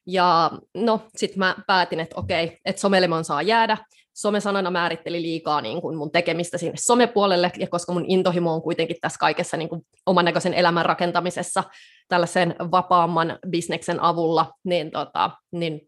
Ja 0.07 0.51
no, 0.75 1.01
sitten 1.17 1.39
mä 1.39 1.57
päätin, 1.67 2.01
että 2.01 2.21
okei, 2.21 2.59
että 2.65 2.81
somelemon 2.81 3.25
saa 3.25 3.43
jäädä. 3.43 3.77
Some-sanana 4.15 4.71
määritteli 4.71 5.23
liikaa 5.23 5.61
niin 5.61 5.81
kuin 5.81 5.97
mun 5.97 6.13
tekemistä 6.13 6.59
sinne 6.59 6.77
somepuolelle, 6.77 7.53
ja 7.59 7.67
koska 7.67 7.93
mun 7.93 8.05
intohimo 8.09 8.55
on 8.55 8.63
kuitenkin 8.63 8.97
tässä 9.01 9.19
kaikessa 9.19 9.57
niin 9.57 9.69
kuin 9.69 9.83
oman 10.07 10.25
näköisen 10.25 10.55
elämän 10.55 10.87
rakentamisessa 10.87 11.65
tällaisen 12.09 12.55
vapaamman 12.71 13.39
bisneksen 13.49 14.03
avulla, 14.03 14.53
niin, 14.65 14.91
tota, 14.91 15.31
niin 15.53 15.81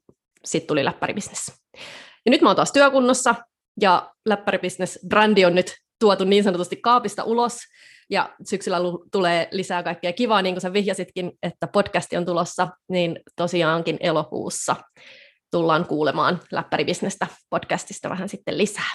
sitten 0.45 0.69
tuli 0.69 0.85
läppäribisnes. 0.85 1.53
Ja 2.25 2.31
nyt 2.31 2.43
mä 2.43 2.49
oon 2.49 2.57
taas 2.57 2.73
työkunnossa, 2.73 3.35
ja 3.81 4.11
läppäribisnes-brändi 4.29 5.45
on 5.47 5.55
nyt 5.55 5.77
tuotu 6.01 6.25
niin 6.25 6.45
sanotusti 6.45 6.77
kaapista 6.77 7.25
ulos, 7.25 7.59
ja 8.11 8.35
syksyllä 8.45 8.79
tulee 9.13 9.49
lisää 9.51 9.83
kaikkea 9.83 10.13
kivaa, 10.13 10.43
niin 10.43 10.55
kuin 10.55 10.63
sä 10.63 10.73
vihjasitkin, 10.73 11.33
että 11.43 11.67
podcasti 11.67 12.17
on 12.17 12.27
tulossa, 12.27 12.69
niin 12.89 13.21
tosiaankin 13.37 13.97
elokuussa 14.01 14.77
tullaan 15.51 15.87
kuulemaan 15.87 16.41
läppäribisnestä 16.53 17.27
podcastista 17.51 18.11
vähän 18.11 18.29
sitten 18.29 18.59
lisää. 18.59 18.91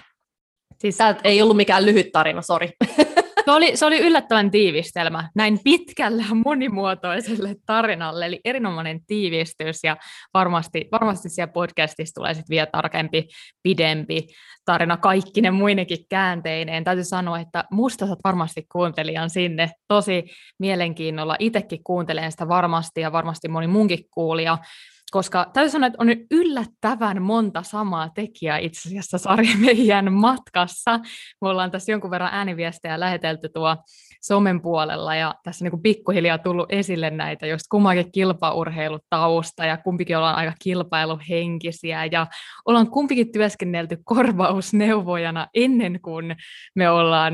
Siis 0.79 0.97
tämä 0.97 1.15
ei 1.23 1.41
ollut 1.41 1.57
mikään 1.57 1.85
lyhyt 1.85 2.11
tarina, 2.11 2.41
sori. 2.41 2.69
Se 3.49 3.53
oli, 3.53 3.77
se 3.77 3.85
oli 3.85 3.99
yllättävän 3.99 4.51
tiivistelmä 4.51 5.29
näin 5.35 5.59
pitkälle 5.63 6.23
ja 6.29 6.35
monimuotoiselle 6.35 7.55
tarinalle, 7.65 8.25
eli 8.25 8.39
erinomainen 8.45 9.05
tiivistys, 9.05 9.83
ja 9.83 9.97
varmasti, 10.33 10.87
varmasti 10.91 11.29
siellä 11.29 11.51
podcastissa 11.51 12.13
tulee 12.15 12.33
sitten 12.33 12.53
vielä 12.53 12.67
tarkempi, 12.71 13.27
pidempi 13.63 14.27
tarina 14.65 14.97
kaikki 14.97 15.41
ne 15.41 15.51
muinekin 15.51 16.05
käänteineen. 16.09 16.83
Täytyy 16.83 17.03
sanoa, 17.03 17.39
että 17.39 17.63
musta 17.71 18.07
sä 18.07 18.15
varmasti 18.23 18.65
kuuntelijan 18.71 19.29
sinne 19.29 19.71
tosi 19.87 20.23
mielenkiinnolla. 20.59 21.35
Itsekin 21.39 21.83
kuuntelen 21.83 22.31
sitä 22.31 22.47
varmasti, 22.47 23.01
ja 23.01 23.11
varmasti 23.11 23.47
moni 23.47 23.67
munkin 23.67 24.05
kuulija 24.11 24.57
koska 25.11 25.49
täytyy 25.53 25.69
sanoa, 25.69 25.87
että 25.87 25.97
on 26.01 26.07
yllättävän 26.31 27.21
monta 27.21 27.63
samaa 27.63 28.09
tekijää 28.09 28.57
itse 28.57 28.89
asiassa 28.89 29.17
sarjamedian 29.17 30.13
matkassa. 30.25 30.99
Me 31.41 31.49
ollaan 31.49 31.71
tässä 31.71 31.91
jonkun 31.91 32.11
verran 32.11 32.33
ääniviestejä 32.33 32.99
lähetelty 32.99 33.49
tuo 33.49 33.77
somen 34.21 34.61
puolella, 34.61 35.15
ja 35.15 35.35
tässä 35.43 35.65
niin 35.65 35.71
kuin 35.71 35.81
pikkuhiljaa 35.81 36.37
tullut 36.37 36.71
esille 36.71 37.09
näitä, 37.09 37.47
just 37.47 37.63
kummankin 37.71 38.11
kilpaurheilutausta, 38.11 39.65
ja 39.65 39.77
kumpikin 39.77 40.17
ollaan 40.17 40.35
aika 40.35 40.53
kilpailuhenkisiä, 40.63 42.05
ja 42.05 42.27
ollaan 42.65 42.91
kumpikin 42.91 43.31
työskennelty 43.31 43.97
korvausneuvojana 44.03 45.47
ennen 45.53 46.01
kuin 46.01 46.35
me 46.75 46.89
ollaan 46.89 47.33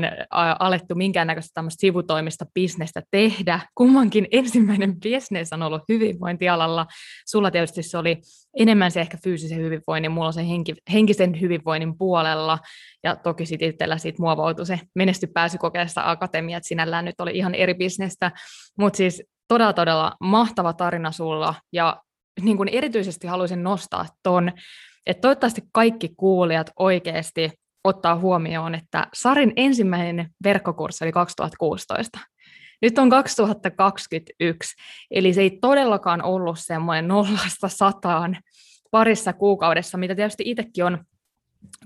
alettu 0.58 0.94
minkäännäköistä 0.94 1.54
tämmöistä 1.54 1.80
sivutoimista 1.80 2.46
bisnestä 2.54 3.02
tehdä. 3.10 3.60
Kummankin 3.74 4.26
ensimmäinen 4.30 5.00
bisnes 5.00 5.52
on 5.52 5.62
ollut 5.62 5.82
hyvinvointialalla. 5.88 6.86
Sulla 7.26 7.50
tietysti 7.72 7.90
se 7.90 7.98
oli 7.98 8.20
enemmän 8.56 8.90
se 8.90 9.00
ehkä 9.00 9.18
fyysisen 9.24 9.58
hyvinvoinnin, 9.58 10.12
mulla 10.12 10.26
on 10.26 10.32
se 10.32 10.48
henki, 10.48 10.74
henkisen 10.92 11.40
hyvinvoinnin 11.40 11.98
puolella, 11.98 12.58
ja 13.04 13.16
toki 13.16 13.46
sitten 13.46 13.68
itsellä 13.68 13.98
siitä 13.98 14.22
muovautui 14.22 14.66
se 14.66 14.80
menesty 14.94 15.26
pääsykokeesta 15.26 16.10
akatemia, 16.10 16.56
että 16.56 16.68
sinällään 16.68 17.04
nyt 17.04 17.20
oli 17.20 17.30
ihan 17.34 17.54
eri 17.54 17.74
bisnestä, 17.74 18.32
mutta 18.78 18.96
siis 18.96 19.22
todella 19.48 19.72
todella 19.72 20.16
mahtava 20.20 20.72
tarina 20.72 21.12
sulla, 21.12 21.54
ja 21.72 22.02
niin 22.42 22.56
kuin 22.56 22.68
erityisesti 22.68 23.26
haluaisin 23.26 23.62
nostaa 23.62 24.06
ton, 24.22 24.52
että 25.06 25.20
toivottavasti 25.20 25.62
kaikki 25.72 26.10
kuulijat 26.16 26.70
oikeasti 26.78 27.52
ottaa 27.84 28.16
huomioon, 28.16 28.74
että 28.74 29.06
Sarin 29.14 29.52
ensimmäinen 29.56 30.28
verkkokurssi 30.44 31.04
oli 31.04 31.12
2016. 31.12 32.18
Nyt 32.82 32.98
on 32.98 33.10
2021, 33.10 34.76
eli 35.10 35.32
se 35.32 35.40
ei 35.40 35.58
todellakaan 35.60 36.22
ollut 36.22 36.58
semmoinen 36.58 37.08
nollasta 37.08 37.68
sataan 37.68 38.36
parissa 38.90 39.32
kuukaudessa, 39.32 39.98
mitä 39.98 40.14
tietysti 40.14 40.42
itsekin 40.46 40.84
on 40.84 41.04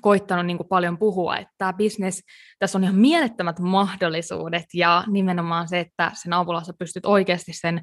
koittanut 0.01 0.47
niin 0.47 0.59
paljon 0.69 0.99
puhua, 0.99 1.37
että 1.37 1.55
tämä 1.59 1.73
business, 1.73 2.23
tässä 2.59 2.79
on 2.79 2.85
ihan 2.85 2.97
mielettömät 2.97 3.59
mahdollisuudet 3.59 4.65
ja 4.75 5.05
nimenomaan 5.07 5.69
se, 5.69 5.81
että 5.81 6.11
sen 6.15 6.33
avulla 6.33 6.65
sä 6.65 6.73
pystyt 6.79 7.07
oikeasti 7.07 7.53
sen 7.53 7.83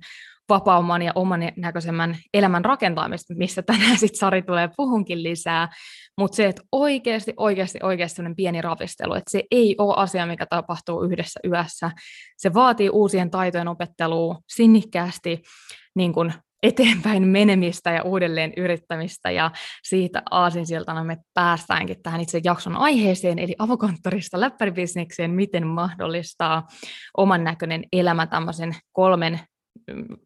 vapaumman 0.49 1.01
ja 1.01 1.11
oman 1.15 1.39
näköisemmän 1.57 2.17
elämän 2.33 2.65
rakentamista, 2.65 3.33
mistä 3.37 3.61
tänään 3.61 3.97
sitten 3.97 4.19
Sari 4.19 4.41
tulee 4.41 4.69
puhunkin 4.77 5.23
lisää, 5.23 5.69
mutta 6.17 6.35
se, 6.35 6.45
että 6.45 6.61
oikeasti, 6.71 7.33
oikeasti, 7.37 7.79
oikeasti 7.83 8.21
pieni 8.35 8.61
ravistelu, 8.61 9.13
että 9.13 9.31
se 9.31 9.43
ei 9.51 9.75
ole 9.77 9.93
asia, 9.97 10.25
mikä 10.25 10.45
tapahtuu 10.45 11.03
yhdessä 11.03 11.39
yössä. 11.45 11.91
Se 12.37 12.53
vaatii 12.53 12.89
uusien 12.89 13.31
taitojen 13.31 13.67
opettelua 13.67 14.39
sinnikkäästi, 14.47 15.41
niin 15.95 16.13
kuin 16.13 16.33
eteenpäin 16.63 17.27
menemistä 17.27 17.91
ja 17.91 18.03
uudelleen 18.03 18.53
yrittämistä 18.57 19.31
ja 19.31 19.51
siitä 19.83 20.21
aasinsiltana 20.31 21.03
me 21.03 21.17
päästäänkin 21.33 22.01
tähän 22.03 22.21
itse 22.21 22.41
jakson 22.43 22.75
aiheeseen, 22.75 23.39
eli 23.39 23.55
avokonttorista 23.59 24.39
läppäribisnekseen, 24.39 25.31
miten 25.31 25.67
mahdollistaa 25.67 26.67
oman 27.17 27.43
näköinen 27.43 27.83
elämä 27.93 28.27
tämmöisen 28.27 28.75
kolmen 28.91 29.39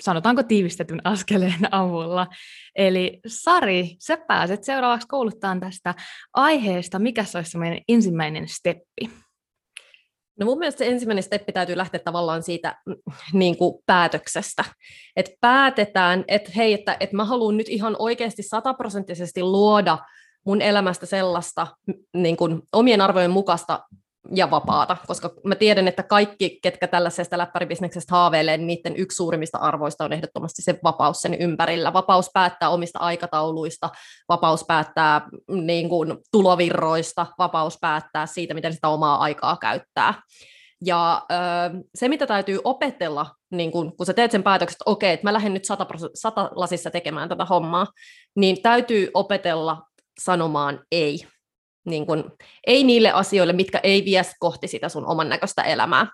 sanotaanko 0.01 0.43
tiivistetyn 0.43 1.01
askeleen 1.03 1.67
avulla. 1.71 2.27
Eli 2.75 3.19
Sari, 3.27 3.95
sä 3.99 4.17
pääset 4.17 4.63
seuraavaksi 4.63 5.07
kouluttaan 5.07 5.59
tästä 5.59 5.95
aiheesta. 6.33 6.99
Mikä 6.99 7.23
se 7.23 7.37
olisi 7.37 7.57
meidän 7.57 7.79
ensimmäinen 7.87 8.47
steppi? 8.47 9.09
No 10.41 10.45
mun 10.45 10.59
mielestä 10.59 10.79
se 10.79 10.87
ensimmäinen 10.87 11.23
steppi 11.23 11.51
täytyy 11.51 11.77
lähteä 11.77 11.99
tavallaan 11.99 12.43
siitä 12.43 12.75
mm, 12.85 12.95
niin 13.33 13.57
kuin 13.57 13.83
päätöksestä. 13.85 14.63
Että 15.15 15.31
päätetään, 15.41 16.25
että 16.27 16.51
hei, 16.55 16.73
että, 16.73 16.97
että 16.99 17.15
mä 17.15 17.25
haluan 17.25 17.57
nyt 17.57 17.69
ihan 17.69 17.95
oikeasti 17.99 18.43
sataprosenttisesti 18.43 19.43
luoda 19.43 19.97
mun 20.45 20.61
elämästä 20.61 21.05
sellaista 21.05 21.67
niin 22.13 22.37
kuin 22.37 22.61
omien 22.73 23.01
arvojen 23.01 23.31
mukaista 23.31 23.79
ja 24.35 24.51
vapaata, 24.51 24.97
koska 25.07 25.33
mä 25.43 25.55
tiedän, 25.55 25.87
että 25.87 26.03
kaikki, 26.03 26.59
ketkä 26.63 26.87
tällaisesta 26.87 27.37
läppäribisneksestä 27.37 28.15
haaveilee, 28.15 28.57
niin 28.57 28.67
niiden 28.67 28.95
yksi 28.95 29.15
suurimmista 29.15 29.57
arvoista 29.57 30.05
on 30.05 30.13
ehdottomasti 30.13 30.61
se 30.61 30.79
vapaus 30.83 31.17
sen 31.17 31.33
ympärillä. 31.33 31.93
Vapaus 31.93 32.29
päättää 32.33 32.69
omista 32.69 32.99
aikatauluista, 32.99 33.89
vapaus 34.29 34.65
päättää 34.67 35.21
niin 35.47 35.89
kuin, 35.89 36.17
tulovirroista, 36.31 37.27
vapaus 37.37 37.77
päättää 37.81 38.25
siitä, 38.25 38.53
miten 38.53 38.73
sitä 38.73 38.87
omaa 38.87 39.17
aikaa 39.17 39.57
käyttää. 39.57 40.13
Ja 40.85 41.21
se, 41.95 42.07
mitä 42.07 42.27
täytyy 42.27 42.59
opetella, 42.63 43.25
niin 43.51 43.71
kun, 43.71 43.97
kun 43.97 44.05
sä 44.05 44.13
teet 44.13 44.31
sen 44.31 44.43
päätöksen, 44.43 44.75
että 44.75 44.91
okei, 44.91 45.13
että 45.13 45.27
mä 45.27 45.33
lähden 45.33 45.53
nyt 45.53 45.65
sata, 45.65 45.87
sata 46.13 46.49
lasissa 46.55 46.91
tekemään 46.91 47.29
tätä 47.29 47.45
hommaa, 47.45 47.87
niin 48.35 48.61
täytyy 48.61 49.11
opetella 49.13 49.81
sanomaan 50.19 50.79
ei 50.91 51.27
niin 51.85 52.05
kun, 52.05 52.31
ei 52.67 52.83
niille 52.83 53.11
asioille, 53.11 53.53
mitkä 53.53 53.79
ei 53.83 54.05
vie 54.05 54.21
kohti 54.39 54.67
sitä 54.67 54.89
sun 54.89 55.05
oman 55.05 55.29
näköistä 55.29 55.61
elämää. 55.61 56.07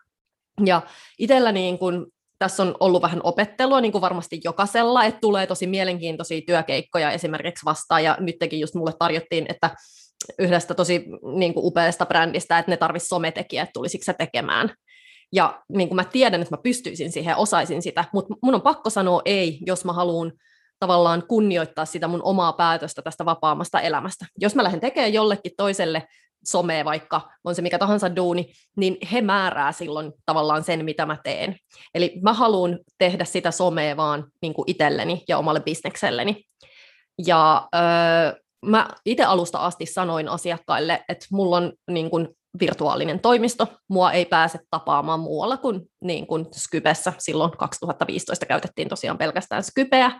Ja 0.65 0.81
itsellä 1.19 1.51
niin 1.51 1.79
kun, 1.79 2.07
tässä 2.39 2.63
on 2.63 2.75
ollut 2.79 3.01
vähän 3.01 3.21
opettelua, 3.23 3.81
niin 3.81 3.91
kuin 3.91 4.01
varmasti 4.01 4.41
jokaisella, 4.43 5.03
että 5.03 5.19
tulee 5.19 5.47
tosi 5.47 5.67
mielenkiintoisia 5.67 6.41
työkeikkoja 6.47 7.11
esimerkiksi 7.11 7.65
vastaan, 7.65 8.03
ja 8.03 8.17
nytkin 8.19 8.59
just 8.59 8.75
mulle 8.75 8.93
tarjottiin, 8.99 9.45
että 9.49 9.75
yhdestä 10.39 10.73
tosi 10.73 11.05
niin 11.35 11.53
kuin 11.53 11.65
upeasta 11.65 12.05
brändistä, 12.05 12.59
että 12.59 12.71
ne 12.71 12.77
tarvitsisi 12.77 13.09
sometekijät, 13.09 13.69
tulisiko 13.73 14.03
se 14.03 14.13
tekemään. 14.13 14.73
Ja 15.33 15.61
niin 15.69 15.89
kuin 15.89 15.95
mä 15.95 16.03
tiedän, 16.03 16.41
että 16.41 16.55
mä 16.55 16.61
pystyisin 16.63 17.11
siihen 17.11 17.37
osaisin 17.37 17.81
sitä, 17.81 18.05
mutta 18.13 18.35
mun 18.41 18.55
on 18.55 18.61
pakko 18.61 18.89
sanoa 18.89 19.21
ei, 19.25 19.59
jos 19.65 19.85
mä 19.85 19.93
haluan 19.93 20.31
tavallaan 20.79 21.23
kunnioittaa 21.27 21.85
sitä 21.85 22.07
mun 22.07 22.23
omaa 22.23 22.53
päätöstä 22.53 23.01
tästä 23.01 23.25
vapaamasta 23.25 23.81
elämästä. 23.81 24.25
Jos 24.39 24.55
mä 24.55 24.63
lähden 24.63 24.79
tekemään 24.79 25.13
jollekin 25.13 25.51
toiselle 25.57 26.07
somea 26.45 26.85
vaikka, 26.85 27.21
on 27.43 27.55
se 27.55 27.61
mikä 27.61 27.79
tahansa 27.79 28.15
duuni, 28.15 28.51
niin 28.77 28.97
he 29.11 29.21
määrää 29.21 29.71
silloin 29.71 30.13
tavallaan 30.25 30.63
sen, 30.63 30.85
mitä 30.85 31.05
mä 31.05 31.17
teen. 31.23 31.57
Eli 31.93 32.19
mä 32.23 32.33
haluan 32.33 32.79
tehdä 32.97 33.25
sitä 33.25 33.51
somea 33.51 33.97
vaan 33.97 34.25
niin 34.41 34.53
kuin 34.53 34.69
itselleni 34.69 35.23
ja 35.27 35.37
omalle 35.37 35.59
bisnekselleni. 35.59 36.43
Ja 37.25 37.67
öö, 37.75 38.41
mä 38.65 38.87
itse 39.05 39.23
alusta 39.23 39.57
asti 39.57 39.85
sanoin 39.85 40.29
asiakkaille, 40.29 41.03
että 41.09 41.25
mulla 41.31 41.57
on 41.57 41.73
niin 41.91 42.09
kuin 42.09 42.27
virtuaalinen 42.59 43.19
toimisto. 43.19 43.67
Mua 43.87 44.11
ei 44.11 44.25
pääse 44.25 44.59
tapaamaan 44.71 45.19
muualla 45.19 45.57
kuin, 45.57 45.81
niin 46.01 46.27
kuin 46.27 46.45
Skypessä. 46.51 47.13
Silloin 47.17 47.51
2015 47.51 48.45
käytettiin 48.45 48.89
tosiaan 48.89 49.17
pelkästään 49.17 49.63
Skypeä. 49.63 50.11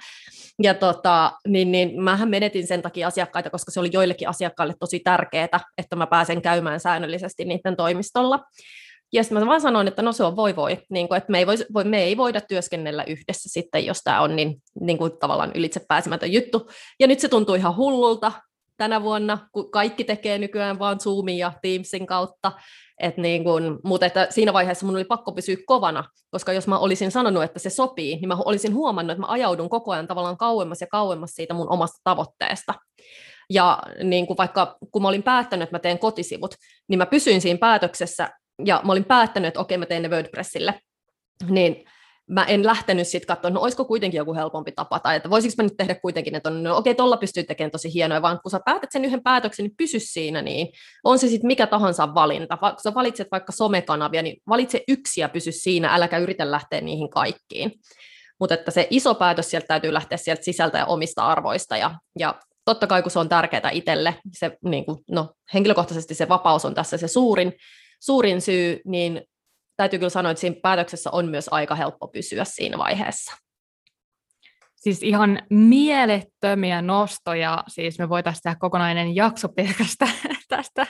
Ja 0.63 0.73
tota, 0.73 1.31
niin, 1.47 1.71
niin 1.71 2.03
mähän 2.03 2.29
menetin 2.29 2.67
sen 2.67 2.81
takia 2.81 3.07
asiakkaita, 3.07 3.49
koska 3.49 3.71
se 3.71 3.79
oli 3.79 3.89
joillekin 3.93 4.29
asiakkaille 4.29 4.73
tosi 4.79 4.99
tärkeää, 4.99 5.59
että 5.77 5.95
mä 5.95 6.07
pääsen 6.07 6.41
käymään 6.41 6.79
säännöllisesti 6.79 7.45
niiden 7.45 7.75
toimistolla. 7.75 8.39
Ja 9.13 9.23
sitten 9.23 9.39
mä 9.39 9.45
vaan 9.45 9.61
sanoin, 9.61 9.87
että 9.87 10.01
no 10.01 10.11
se 10.11 10.23
on 10.23 10.35
voi 10.35 10.55
voi, 10.55 10.77
niin 10.89 11.07
kuin, 11.07 11.17
että 11.17 11.31
me 11.31 11.39
ei, 11.39 11.47
voi, 11.47 11.83
me 11.83 12.03
ei 12.03 12.17
voida 12.17 12.41
työskennellä 12.41 13.03
yhdessä 13.03 13.49
sitten, 13.49 13.85
jos 13.85 14.01
tämä 14.03 14.21
on 14.21 14.35
niin, 14.35 14.55
niin 14.79 14.97
kuin 14.97 15.11
tavallaan 15.19 15.51
ylitse 15.55 15.81
pääsemätön 15.87 16.33
juttu. 16.33 16.69
Ja 16.99 17.07
nyt 17.07 17.19
se 17.19 17.29
tuntuu 17.29 17.55
ihan 17.55 17.75
hullulta, 17.75 18.31
tänä 18.77 19.03
vuonna, 19.03 19.47
kun 19.51 19.71
kaikki 19.71 20.03
tekee 20.03 20.37
nykyään 20.37 20.79
vaan 20.79 20.99
Zoomin 20.99 21.37
ja 21.37 21.53
Teamsin 21.61 22.07
kautta. 22.07 22.51
Et 22.99 23.17
niin 23.17 23.43
kun, 23.43 23.79
mutta 23.83 24.05
että 24.05 24.27
siinä 24.29 24.53
vaiheessa 24.53 24.85
mun 24.85 24.95
oli 24.95 25.05
pakko 25.05 25.31
pysyä 25.31 25.55
kovana, 25.65 26.03
koska 26.31 26.53
jos 26.53 26.67
mä 26.67 26.79
olisin 26.79 27.11
sanonut, 27.11 27.43
että 27.43 27.59
se 27.59 27.69
sopii, 27.69 28.15
niin 28.15 28.27
mä 28.27 28.37
olisin 28.45 28.73
huomannut, 28.73 29.11
että 29.11 29.21
mä 29.21 29.31
ajaudun 29.31 29.69
koko 29.69 29.91
ajan 29.91 30.07
tavallaan 30.07 30.37
kauemmas 30.37 30.81
ja 30.81 30.87
kauemmas 30.87 31.31
siitä 31.31 31.53
mun 31.53 31.69
omasta 31.69 32.01
tavoitteesta. 32.03 32.73
Ja 33.49 33.79
niin 34.03 34.27
kuin 34.27 34.37
vaikka 34.37 34.77
kun 34.91 35.01
mä 35.01 35.07
olin 35.07 35.23
päättänyt, 35.23 35.63
että 35.63 35.75
mä 35.75 35.79
teen 35.79 35.99
kotisivut, 35.99 36.55
niin 36.87 36.97
mä 36.97 37.05
pysyin 37.05 37.41
siinä 37.41 37.59
päätöksessä 37.59 38.29
ja 38.65 38.81
mä 38.85 38.91
olin 38.91 39.05
päättänyt, 39.05 39.47
että 39.47 39.59
okei, 39.59 39.77
mä 39.77 39.85
teen 39.85 40.01
ne 40.01 40.09
WordPressille. 40.09 40.81
Niin 41.49 41.85
mä 42.29 42.45
en 42.45 42.65
lähtenyt 42.65 43.07
sitten 43.07 43.27
katsomaan, 43.27 43.53
no 43.53 43.61
olisiko 43.61 43.85
kuitenkin 43.85 44.17
joku 44.17 44.33
helpompi 44.33 44.71
tapa, 44.71 44.99
tai 44.99 45.15
että 45.15 45.29
voisiko 45.29 45.53
mä 45.57 45.63
nyt 45.63 45.77
tehdä 45.77 45.95
kuitenkin, 45.95 46.35
että 46.35 46.49
on, 46.49 46.63
no 46.63 46.77
okei, 46.77 46.95
tuolla 46.95 47.17
pystyy 47.17 47.43
tekemään 47.43 47.71
tosi 47.71 47.93
hienoja, 47.93 48.21
vaan 48.21 48.39
kun 48.43 48.51
sä 48.51 48.59
päätät 48.65 48.91
sen 48.91 49.05
yhden 49.05 49.23
päätöksen, 49.23 49.63
niin 49.63 49.77
pysy 49.77 49.99
siinä, 49.99 50.41
niin 50.41 50.67
on 51.03 51.19
se 51.19 51.27
sitten 51.27 51.47
mikä 51.47 51.67
tahansa 51.67 52.13
valinta. 52.13 52.57
Va- 52.61 52.71
kun 52.71 52.81
sä 52.81 52.93
valitset 52.93 53.27
vaikka 53.31 53.51
somekanavia, 53.51 54.21
niin 54.21 54.41
valitse 54.49 54.83
yksi 54.87 55.21
ja 55.21 55.29
pysy 55.29 55.51
siinä, 55.51 55.95
äläkä 55.95 56.17
yritä 56.17 56.51
lähteä 56.51 56.81
niihin 56.81 57.09
kaikkiin. 57.09 57.71
Mutta 58.39 58.53
että 58.55 58.71
se 58.71 58.87
iso 58.89 59.15
päätös 59.15 59.49
sieltä 59.49 59.67
täytyy 59.67 59.93
lähteä 59.93 60.17
sieltä 60.17 60.43
sisältä 60.43 60.77
ja 60.77 60.85
omista 60.85 61.25
arvoista, 61.25 61.77
ja, 61.77 61.95
ja 62.19 62.35
totta 62.65 62.87
kai 62.87 63.01
kun 63.01 63.11
se 63.11 63.19
on 63.19 63.29
tärkeää 63.29 63.69
itselle, 63.71 64.15
se, 64.33 64.57
niin 64.65 64.85
kuin, 64.85 64.97
no, 65.11 65.33
henkilökohtaisesti 65.53 66.15
se 66.15 66.29
vapaus 66.29 66.65
on 66.65 66.73
tässä 66.73 66.97
se 66.97 67.07
suurin, 67.07 67.53
suurin 67.99 68.41
syy, 68.41 68.81
niin 68.85 69.21
täytyy 69.77 69.99
kyllä 69.99 70.09
sanoa, 70.09 70.31
että 70.31 70.41
siinä 70.41 70.55
päätöksessä 70.61 71.11
on 71.11 71.27
myös 71.27 71.47
aika 71.51 71.75
helppo 71.75 72.07
pysyä 72.07 72.43
siinä 72.43 72.77
vaiheessa. 72.77 73.37
Siis 74.75 75.03
ihan 75.03 75.41
mielettömiä 76.41 76.81
nostoja, 76.81 77.63
siis 77.67 77.99
me 77.99 78.09
voitaisiin 78.09 78.41
tehdä 78.43 78.57
kokonainen 78.59 79.15
jakso 79.15 79.49
pelkästään 79.49 80.11
tästä 80.49 80.87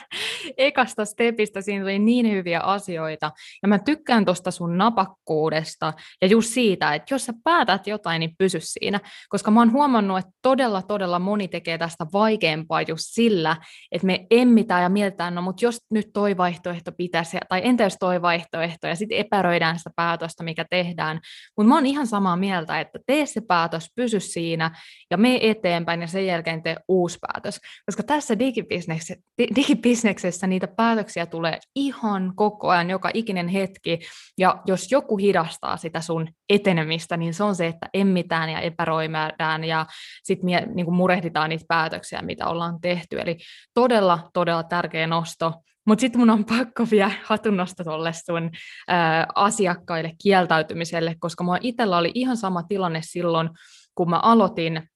ekasta 0.56 1.04
stepistä, 1.04 1.60
siinä 1.60 1.82
tuli 1.82 1.98
niin 1.98 2.30
hyviä 2.30 2.60
asioita, 2.60 3.32
ja 3.62 3.68
mä 3.68 3.78
tykkään 3.78 4.24
tuosta 4.24 4.50
sun 4.50 4.78
napakkuudesta, 4.78 5.92
ja 6.22 6.28
just 6.28 6.48
siitä, 6.52 6.94
että 6.94 7.14
jos 7.14 7.24
sä 7.26 7.32
päätät 7.44 7.86
jotain, 7.86 8.20
niin 8.20 8.34
pysy 8.38 8.58
siinä, 8.62 9.00
koska 9.28 9.50
mä 9.50 9.60
oon 9.60 9.72
huomannut, 9.72 10.18
että 10.18 10.30
todella, 10.42 10.82
todella 10.82 11.18
moni 11.18 11.48
tekee 11.48 11.78
tästä 11.78 12.06
vaikeampaa 12.12 12.82
just 12.82 13.04
sillä, 13.04 13.56
että 13.92 14.06
me 14.06 14.26
emmitään 14.30 14.82
ja 14.82 14.88
mietitään, 14.88 15.34
no 15.34 15.42
mutta 15.42 15.64
jos 15.64 15.78
nyt 15.90 16.10
toi 16.12 16.36
vaihtoehto 16.36 16.92
pitäisi, 16.92 17.38
tai 17.48 17.60
entä 17.64 17.82
jos 17.82 17.96
toi 18.00 18.22
vaihtoehto, 18.22 18.86
ja 18.86 18.96
sitten 18.96 19.18
epäröidään 19.18 19.78
sitä 19.78 19.90
päätöstä, 19.96 20.44
mikä 20.44 20.64
tehdään, 20.70 21.20
mutta 21.56 21.68
mä 21.68 21.74
oon 21.74 21.86
ihan 21.86 22.06
samaa 22.06 22.36
mieltä, 22.36 22.80
että 22.80 22.98
tee 23.06 23.26
se 23.26 23.40
päätös, 23.40 23.90
pysy 23.96 24.20
siinä, 24.20 24.70
ja 25.10 25.16
me 25.16 25.38
eteenpäin, 25.50 26.00
ja 26.00 26.06
sen 26.06 26.26
jälkeen 26.26 26.62
tee 26.62 26.76
uusi 26.88 27.18
päätös, 27.20 27.60
koska 27.86 28.02
tässä 28.02 28.38
digibisneksessä, 28.38 29.14
digibisneksessä 29.56 30.46
niitä 30.46 30.68
päätöksiä 30.68 31.26
tulee 31.26 31.58
ihan 31.74 32.32
koko 32.36 32.68
ajan, 32.68 32.90
joka 32.90 33.10
ikinen 33.14 33.48
hetki, 33.48 33.98
ja 34.38 34.62
jos 34.66 34.92
joku 34.92 35.16
hidastaa 35.16 35.76
sitä 35.76 36.00
sun 36.00 36.28
etenemistä, 36.48 37.16
niin 37.16 37.34
se 37.34 37.44
on 37.44 37.54
se, 37.54 37.66
että 37.66 37.88
emmitään 37.94 38.50
ja 38.50 38.60
epäröimään, 38.60 39.64
ja 39.64 39.86
sitten 40.22 40.50
niin 40.74 40.92
murehditaan 40.92 41.50
niitä 41.50 41.64
päätöksiä, 41.68 42.22
mitä 42.22 42.46
ollaan 42.46 42.80
tehty, 42.80 43.20
eli 43.20 43.36
todella, 43.74 44.30
todella 44.32 44.62
tärkeä 44.62 45.06
nosto, 45.06 45.52
mutta 45.86 46.00
sitten 46.00 46.20
mun 46.20 46.30
on 46.30 46.44
pakko 46.44 46.86
vielä 46.90 47.12
hatunnosta 47.24 47.84
tuolle 47.84 48.12
sun 48.12 48.50
ää, 48.88 49.26
asiakkaille 49.34 50.12
kieltäytymiselle, 50.22 51.16
koska 51.18 51.44
mulla 51.44 51.58
itsellä 51.60 51.98
oli 51.98 52.12
ihan 52.14 52.36
sama 52.36 52.62
tilanne 52.62 53.00
silloin, 53.02 53.50
kun 53.94 54.10
mä 54.10 54.18
aloitin 54.18 54.88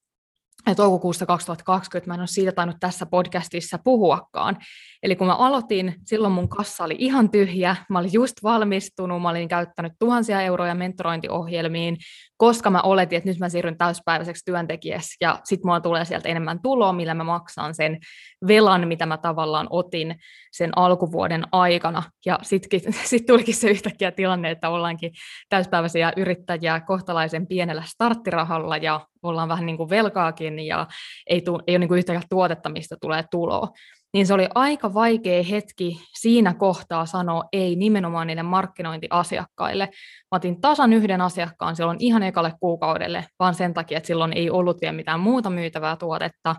toukokuussa 0.77 1.27
2020, 1.27 2.11
mä 2.11 2.15
en 2.15 2.21
ole 2.21 2.27
siitä 2.27 2.53
tainnut 2.53 2.77
tässä 2.81 3.07
podcastissa 3.07 3.79
puhuakaan. 3.85 4.57
Eli 5.03 5.17
kun 5.17 5.27
mä 5.27 5.35
aloitin, 5.35 5.95
silloin 6.05 6.33
mun 6.33 6.49
kassa 6.49 6.85
oli 6.85 6.97
ihan 6.99 7.31
tyhjä, 7.31 7.77
mä 7.89 7.99
olin 7.99 8.13
just 8.13 8.35
valmistunut, 8.43 9.23
mä 9.23 9.31
olin 9.31 9.49
käyttänyt 9.49 9.93
tuhansia 9.99 10.43
euroja 10.43 10.75
mentorointiohjelmiin, 10.75 11.97
koska 12.37 12.71
mä 12.71 12.81
oletin, 12.81 13.17
että 13.17 13.31
nyt 13.31 13.39
mä 13.39 13.49
siirryn 13.49 13.79
täyspäiväiseksi 13.79 14.45
työntekijäksi, 14.45 15.17
ja 15.21 15.39
sitten 15.45 15.69
mulla 15.69 15.81
tulee 15.81 16.05
sieltä 16.05 16.29
enemmän 16.29 16.63
tuloa, 16.63 16.93
millä 16.93 17.15
mä 17.15 17.25
maksan 17.25 17.75
sen 17.75 17.99
velan, 18.47 18.89
mitä 18.89 19.07
mä 19.07 19.17
tavallaan 19.17 19.67
otin 19.71 20.15
sen 20.53 20.79
alkuvuoden 20.79 21.45
aikana. 21.53 22.03
Ja 22.27 22.39
sitten 22.43 22.81
sit 23.05 23.27
tulikin 23.27 23.55
se 23.55 23.71
yhtäkkiä 23.71 24.13
tilanne, 24.13 24.51
että 24.51 24.69
ollaankin 24.69 25.13
täyspäiväisiä 25.49 26.13
yrittäjiä 26.17 26.81
kohtalaisen 26.81 27.47
pienellä 27.47 27.83
starttirahalla, 27.87 28.77
ja 28.77 29.01
ollaan 29.23 29.49
vähän 29.49 29.67
niin 29.67 29.77
kuin 29.77 29.91
velkaakin, 29.91 30.59
ja 30.59 30.87
ei, 31.27 31.41
tu, 31.41 31.61
ei 31.67 31.73
ole 31.73 31.79
niin 31.79 31.89
kuin 31.89 31.99
yhtäkään 31.99 32.23
tuotetta, 32.31 32.69
mistä 32.69 32.97
tulee 33.01 33.25
tuloa 33.31 33.69
niin 34.15 34.27
se 34.27 34.35
oli 34.35 34.49
aika 34.55 34.95
vaikea 34.95 35.43
hetki 35.43 36.01
siinä 36.21 36.55
kohtaa 36.55 37.07
sanoa 37.07 37.45
ei 37.53 37.77
nimenomaan 37.77 38.27
niille 38.27 38.43
markkinointiasiakkaille. 38.43 39.87
Mä 39.87 40.37
otin 40.37 40.61
tasan 40.61 40.93
yhden 40.93 41.21
asiakkaan 41.21 41.77
silloin 41.77 41.97
ihan 42.01 42.23
ekalle 42.23 42.53
kuukaudelle, 42.61 43.25
vaan 43.39 43.55
sen 43.55 43.75
takia, 43.75 43.99
että 43.99 44.07
silloin 44.07 44.33
ei 44.33 44.51
ollut 44.51 44.81
vielä 44.81 44.93
mitään 44.93 45.21
muuta 45.21 45.51
myytävää 45.51 45.97
tuotetta, 45.97 46.57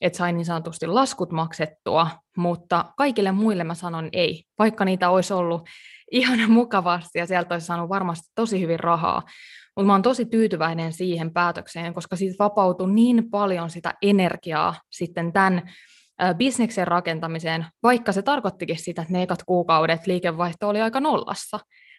että 0.00 0.16
sain 0.16 0.36
niin 0.36 0.44
sanotusti 0.44 0.86
laskut 0.86 1.32
maksettua, 1.32 2.10
mutta 2.36 2.84
kaikille 2.96 3.32
muille 3.32 3.64
mä 3.64 3.74
sanon 3.74 4.08
ei, 4.12 4.44
vaikka 4.58 4.84
niitä 4.84 5.10
olisi 5.10 5.32
ollut 5.32 5.68
ihan 6.10 6.50
mukavasti 6.50 7.18
ja 7.18 7.26
sieltä 7.26 7.54
olisi 7.54 7.66
saanut 7.66 7.88
varmasti 7.88 8.32
tosi 8.34 8.60
hyvin 8.60 8.80
rahaa. 8.80 9.22
Mutta 9.76 9.86
mä 9.86 9.92
oon 9.92 10.02
tosi 10.02 10.24
tyytyväinen 10.24 10.92
siihen 10.92 11.32
päätökseen, 11.32 11.94
koska 11.94 12.16
siitä 12.16 12.36
vapautui 12.38 12.92
niin 12.92 13.30
paljon 13.30 13.70
sitä 13.70 13.94
energiaa 14.02 14.74
sitten 14.90 15.32
tämän 15.32 15.70
bisneksen 16.36 16.88
rakentamiseen, 16.88 17.66
vaikka 17.82 18.12
se 18.12 18.22
tarkoittikin 18.22 18.78
sitä, 18.78 19.02
että 19.02 19.12
ne 19.12 19.22
ekat 19.22 19.42
kuukaudet 19.46 20.06
liikevaihto 20.06 20.68
oli 20.68 20.80
aika 20.80 21.00
nollassa. 21.00 21.58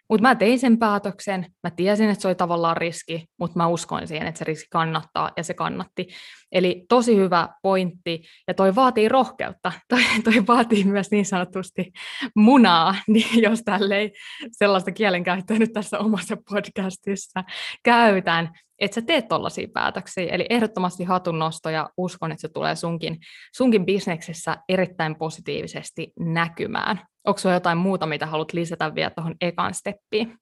Mutta 0.09 0.21
mä 0.21 0.35
tein 0.35 0.59
sen 0.59 0.79
päätöksen, 0.79 1.45
mä 1.63 1.71
tiesin, 1.71 2.09
että 2.09 2.21
se 2.21 2.27
oli 2.27 2.35
tavallaan 2.35 2.77
riski, 2.77 3.25
mutta 3.39 3.57
mä 3.57 3.67
uskoin 3.67 4.07
siihen, 4.07 4.27
että 4.27 4.39
se 4.39 4.45
riski 4.45 4.67
kannattaa, 4.71 5.31
ja 5.37 5.43
se 5.43 5.53
kannatti. 5.53 6.07
Eli 6.51 6.85
tosi 6.89 7.15
hyvä 7.15 7.49
pointti, 7.61 8.23
ja 8.47 8.53
toi 8.53 8.75
vaatii 8.75 9.09
rohkeutta. 9.09 9.71
Toi, 9.89 10.01
toi 10.23 10.47
vaatii 10.47 10.83
myös 10.83 11.11
niin 11.11 11.25
sanotusti 11.25 11.91
munaa, 12.35 12.95
niin 13.07 13.41
jos 13.41 13.61
tälleen 13.65 14.11
sellaista 14.51 14.91
kielenkäyttöä 14.91 15.59
nyt 15.59 15.73
tässä 15.73 15.99
omassa 15.99 16.37
podcastissa 16.49 17.43
käytän, 17.83 18.49
että 18.79 18.95
sä 18.95 19.01
teet 19.01 19.27
tollaisia 19.27 19.67
päätöksiä. 19.73 20.31
Eli 20.31 20.45
ehdottomasti 20.49 21.03
hatunnosto, 21.03 21.69
ja 21.69 21.89
uskon, 21.97 22.31
että 22.31 22.41
se 22.41 22.49
tulee 22.49 22.75
sunkin, 22.75 23.17
sunkin 23.55 23.85
bisneksessä 23.85 24.57
erittäin 24.69 25.15
positiivisesti 25.15 26.13
näkymään. 26.19 27.01
Onko 27.27 27.37
sulla 27.37 27.55
jotain 27.55 27.77
muuta, 27.77 28.05
mitä 28.05 28.25
haluat 28.25 28.53
lisätä 28.53 28.95
vielä 28.95 29.09
tuohon 29.09 29.35
ekan 29.41 29.73
steppiin? 29.73 30.37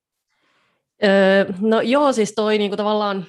Öö, 1.04 1.54
no 1.60 1.82
joo, 1.82 2.13
siis 2.13 2.34
toi 2.36 2.58
niinku 2.58 2.78
tavallaan 2.78 3.26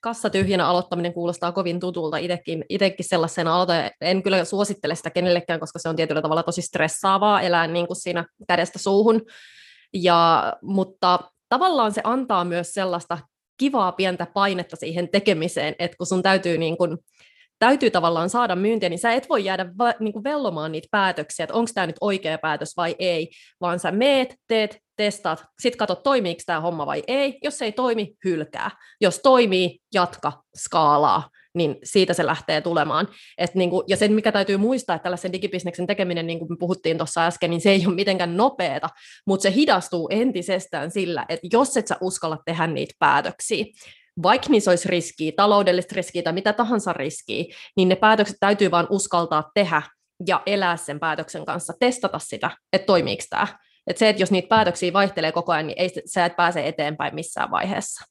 kassa 0.00 0.30
tyhjänä 0.30 0.66
aloittaminen 0.66 1.12
kuulostaa 1.12 1.52
kovin 1.52 1.80
tutulta 1.80 2.16
itsekin, 2.16 2.64
itsekin 2.68 3.08
sellaisena 3.08 3.54
aloita. 3.54 3.72
En 4.00 4.22
kyllä 4.22 4.44
suosittele 4.44 4.94
sitä 4.94 5.10
kenellekään, 5.10 5.60
koska 5.60 5.78
se 5.78 5.88
on 5.88 5.96
tietyllä 5.96 6.22
tavalla 6.22 6.42
tosi 6.42 6.62
stressaavaa 6.62 7.40
elää 7.40 7.66
niin 7.66 7.86
kuin 7.86 7.96
siinä 7.96 8.24
kädestä 8.48 8.78
suuhun. 8.78 9.22
Ja, 9.94 10.52
mutta 10.62 11.18
tavallaan 11.48 11.92
se 11.92 12.00
antaa 12.04 12.44
myös 12.44 12.74
sellaista 12.74 13.18
kivaa 13.58 13.92
pientä 13.92 14.26
painetta 14.34 14.76
siihen 14.76 15.08
tekemiseen, 15.08 15.74
että 15.78 15.96
kun 15.96 16.06
sun 16.06 16.22
täytyy 16.22 16.58
niin 16.58 16.76
kuin, 16.76 16.98
täytyy 17.58 17.90
tavallaan 17.90 18.30
saada 18.30 18.56
myyntiä, 18.56 18.88
niin 18.88 18.98
sä 18.98 19.12
et 19.12 19.28
voi 19.28 19.44
jäädä 19.44 19.66
va, 19.78 19.94
niin 20.00 20.24
vellomaan 20.24 20.72
niitä 20.72 20.88
päätöksiä, 20.90 21.44
että 21.44 21.54
onko 21.54 21.70
tämä 21.74 21.86
nyt 21.86 21.96
oikea 22.00 22.38
päätös 22.38 22.76
vai 22.76 22.96
ei, 22.98 23.30
vaan 23.60 23.78
sä 23.78 23.92
meet, 23.92 24.34
teet, 24.46 24.78
testaat, 24.96 25.44
sitten 25.60 25.78
katsot, 25.78 26.02
toimiiko 26.02 26.40
tämä 26.46 26.60
homma 26.60 26.86
vai 26.86 27.02
ei. 27.06 27.38
Jos 27.42 27.62
ei 27.62 27.72
toimi, 27.72 28.14
hylkää. 28.24 28.70
Jos 29.00 29.18
toimii, 29.18 29.78
jatka, 29.94 30.32
skaalaa, 30.56 31.28
niin 31.56 31.76
siitä 31.84 32.14
se 32.14 32.26
lähtee 32.26 32.60
tulemaan. 32.60 33.08
Et 33.38 33.54
niin 33.54 33.70
kuin, 33.70 33.84
ja 33.88 33.96
sen, 33.96 34.12
mikä 34.12 34.32
täytyy 34.32 34.56
muistaa, 34.56 34.96
että 34.96 35.02
tällaisen 35.02 35.32
digibisneksen 35.32 35.86
tekeminen, 35.86 36.26
niin 36.26 36.38
kuin 36.38 36.52
me 36.52 36.56
puhuttiin 36.58 36.98
tuossa 36.98 37.26
äsken, 37.26 37.50
niin 37.50 37.60
se 37.60 37.70
ei 37.70 37.86
ole 37.86 37.94
mitenkään 37.94 38.36
nopeata, 38.36 38.88
mutta 39.26 39.42
se 39.42 39.52
hidastuu 39.54 40.08
entisestään 40.10 40.90
sillä, 40.90 41.26
että 41.28 41.48
jos 41.52 41.76
et 41.76 41.86
sä 41.86 41.96
uskalla 42.00 42.38
tehdä 42.44 42.66
niitä 42.66 42.94
päätöksiä, 42.98 43.64
vaikka 44.22 44.48
niissä 44.50 44.70
olisi 44.70 44.88
riskiä, 44.88 45.32
taloudellista 45.36 45.94
riskiä 45.94 46.22
tai 46.22 46.32
mitä 46.32 46.52
tahansa 46.52 46.92
riskiä, 46.92 47.44
niin 47.76 47.88
ne 47.88 47.96
päätökset 47.96 48.36
täytyy 48.40 48.70
vain 48.70 48.86
uskaltaa 48.90 49.50
tehdä 49.54 49.82
ja 50.26 50.42
elää 50.46 50.76
sen 50.76 51.00
päätöksen 51.00 51.44
kanssa, 51.44 51.72
testata 51.80 52.18
sitä, 52.18 52.50
että 52.72 52.86
toimiiko 52.86 53.22
tämä. 53.30 53.46
Että 53.86 53.98
se, 53.98 54.08
että 54.08 54.22
jos 54.22 54.30
niitä 54.30 54.48
päätöksiä 54.48 54.92
vaihtelee 54.92 55.32
koko 55.32 55.52
ajan, 55.52 55.66
niin 55.66 55.78
ei, 55.78 55.90
sä 56.06 56.24
et 56.24 56.36
pääse 56.36 56.68
eteenpäin 56.68 57.14
missään 57.14 57.50
vaiheessa. 57.50 58.04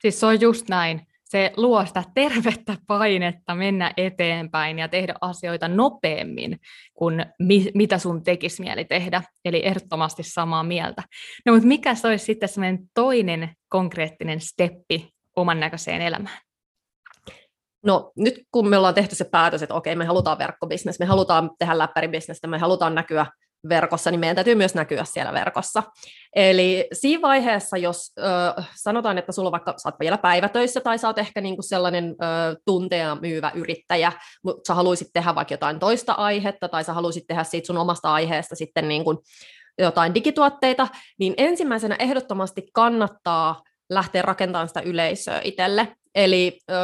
Siis 0.00 0.20
se 0.20 0.26
on 0.26 0.40
just 0.40 0.68
näin. 0.68 1.07
Se 1.28 1.52
luo 1.56 1.86
sitä 1.86 2.02
tervettä 2.14 2.76
painetta 2.86 3.54
mennä 3.54 3.92
eteenpäin 3.96 4.78
ja 4.78 4.88
tehdä 4.88 5.14
asioita 5.20 5.68
nopeammin 5.68 6.60
kuin 6.94 7.26
mi- 7.38 7.70
mitä 7.74 7.98
sun 7.98 8.22
tekisi 8.22 8.62
mieli 8.62 8.84
tehdä. 8.84 9.22
Eli 9.44 9.66
ehdottomasti 9.66 10.22
samaa 10.22 10.62
mieltä. 10.62 11.02
No 11.46 11.52
mutta 11.52 11.68
mikä 11.68 11.94
se 11.94 12.08
olisi 12.08 12.24
sitten 12.24 12.48
semmoinen 12.48 12.78
toinen 12.94 13.50
konkreettinen 13.68 14.40
steppi 14.40 15.08
oman 15.36 15.60
näköiseen 15.60 16.00
elämään? 16.00 16.38
No 17.84 18.12
nyt 18.16 18.34
kun 18.52 18.68
me 18.68 18.76
ollaan 18.76 18.94
tehty 18.94 19.14
se 19.14 19.24
päätös, 19.24 19.62
että 19.62 19.74
okei, 19.74 19.96
me 19.96 20.04
halutaan 20.04 20.38
verkkobisnes, 20.38 20.98
me 20.98 21.06
halutaan 21.06 21.50
tehdä 21.58 21.78
läppäribisnestä, 21.78 22.46
me 22.46 22.58
halutaan 22.58 22.94
näkyä 22.94 23.26
verkossa, 23.68 24.10
niin 24.10 24.20
meidän 24.20 24.36
täytyy 24.36 24.54
myös 24.54 24.74
näkyä 24.74 25.04
siellä 25.04 25.32
verkossa. 25.32 25.82
Eli 26.36 26.88
siinä 26.92 27.22
vaiheessa, 27.22 27.76
jos 27.76 28.12
ö, 28.18 28.22
sanotaan, 28.74 29.18
että 29.18 29.32
sulla 29.32 29.52
vaikka, 29.52 29.74
sä 29.76 29.88
oot 29.88 30.00
vielä 30.00 30.18
päivätöissä 30.18 30.80
tai 30.80 30.98
sä 30.98 31.08
oot 31.08 31.18
ehkä 31.18 31.40
niinku 31.40 31.62
sellainen 31.62 32.04
ö, 32.04 32.56
tunteja 32.64 33.16
myyvä 33.20 33.52
yrittäjä, 33.54 34.12
mutta 34.44 34.62
sä 34.68 34.74
haluaisit 34.74 35.08
tehdä 35.12 35.34
vaikka 35.34 35.54
jotain 35.54 35.78
toista 35.78 36.12
aihetta 36.12 36.68
tai 36.68 36.84
sä 36.84 36.92
haluaisit 36.92 37.24
tehdä 37.26 37.44
siitä 37.44 37.66
sun 37.66 37.78
omasta 37.78 38.12
aiheesta 38.12 38.56
sitten 38.56 38.88
niinku 38.88 39.22
jotain 39.78 40.14
digituotteita, 40.14 40.88
niin 41.18 41.34
ensimmäisenä 41.36 41.96
ehdottomasti 41.98 42.62
kannattaa 42.72 43.62
lähteä 43.90 44.22
rakentamaan 44.22 44.68
sitä 44.68 44.80
yleisöä 44.80 45.40
itselle. 45.44 45.96
Eli 46.14 46.58
ö, 46.70 46.74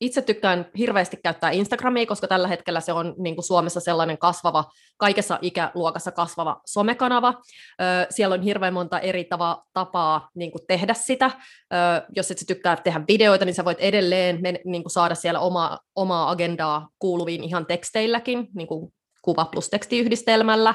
itse 0.00 0.22
tykkään 0.22 0.66
hirveästi 0.78 1.16
käyttää 1.16 1.50
Instagramia, 1.50 2.06
koska 2.06 2.28
tällä 2.28 2.48
hetkellä 2.48 2.80
se 2.80 2.92
on 2.92 3.14
niin 3.18 3.34
kuin 3.34 3.44
Suomessa 3.44 3.80
sellainen 3.80 4.18
kasvava, 4.18 4.64
kaikessa 4.96 5.38
ikäluokassa 5.42 6.12
kasvava 6.12 6.60
somekanava. 6.66 7.34
Ö, 7.80 8.06
siellä 8.10 8.34
on 8.34 8.42
hirveän 8.42 8.74
monta 8.74 9.00
eri 9.00 9.24
tava, 9.24 9.62
tapaa 9.72 10.28
niin 10.34 10.52
kuin 10.52 10.62
tehdä 10.66 10.94
sitä. 10.94 11.30
Ö, 11.72 11.76
jos 12.16 12.30
et 12.30 12.38
sä 12.38 12.44
tykkää 12.46 12.76
tehdä 12.76 13.00
videoita, 13.08 13.44
niin 13.44 13.54
sä 13.54 13.64
voit 13.64 13.80
edelleen 13.80 14.38
men, 14.42 14.58
niin 14.64 14.82
kuin 14.82 14.92
saada 14.92 15.14
siellä 15.14 15.40
oma, 15.40 15.78
omaa 15.96 16.30
agendaa 16.30 16.88
kuuluviin 16.98 17.44
ihan 17.44 17.66
teksteilläkin, 17.66 18.48
niin 18.54 18.66
kuin 18.66 18.92
kuva 19.22 19.44
plus 19.44 19.68
tekstiyhdistelmällä 19.68 20.74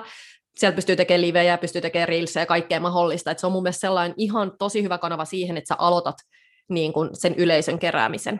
sieltä 0.55 0.75
pystyy 0.75 0.95
tekemään 0.95 1.21
livejä, 1.21 1.57
pystyy 1.57 1.81
tekemään 1.81 2.09
reelsia 2.09 2.41
ja 2.41 2.45
kaikkea 2.45 2.79
mahdollista. 2.79 3.31
Et 3.31 3.39
se 3.39 3.45
on 3.45 3.51
mun 3.53 3.63
mielestä 3.63 3.81
sellainen 3.81 4.13
ihan 4.17 4.51
tosi 4.59 4.83
hyvä 4.83 4.97
kanava 4.97 5.25
siihen, 5.25 5.57
että 5.57 5.67
sä 5.67 5.75
aloitat 5.77 6.15
niin 6.69 6.93
kuin 6.93 7.09
sen 7.13 7.35
yleisön 7.35 7.79
keräämisen. 7.79 8.39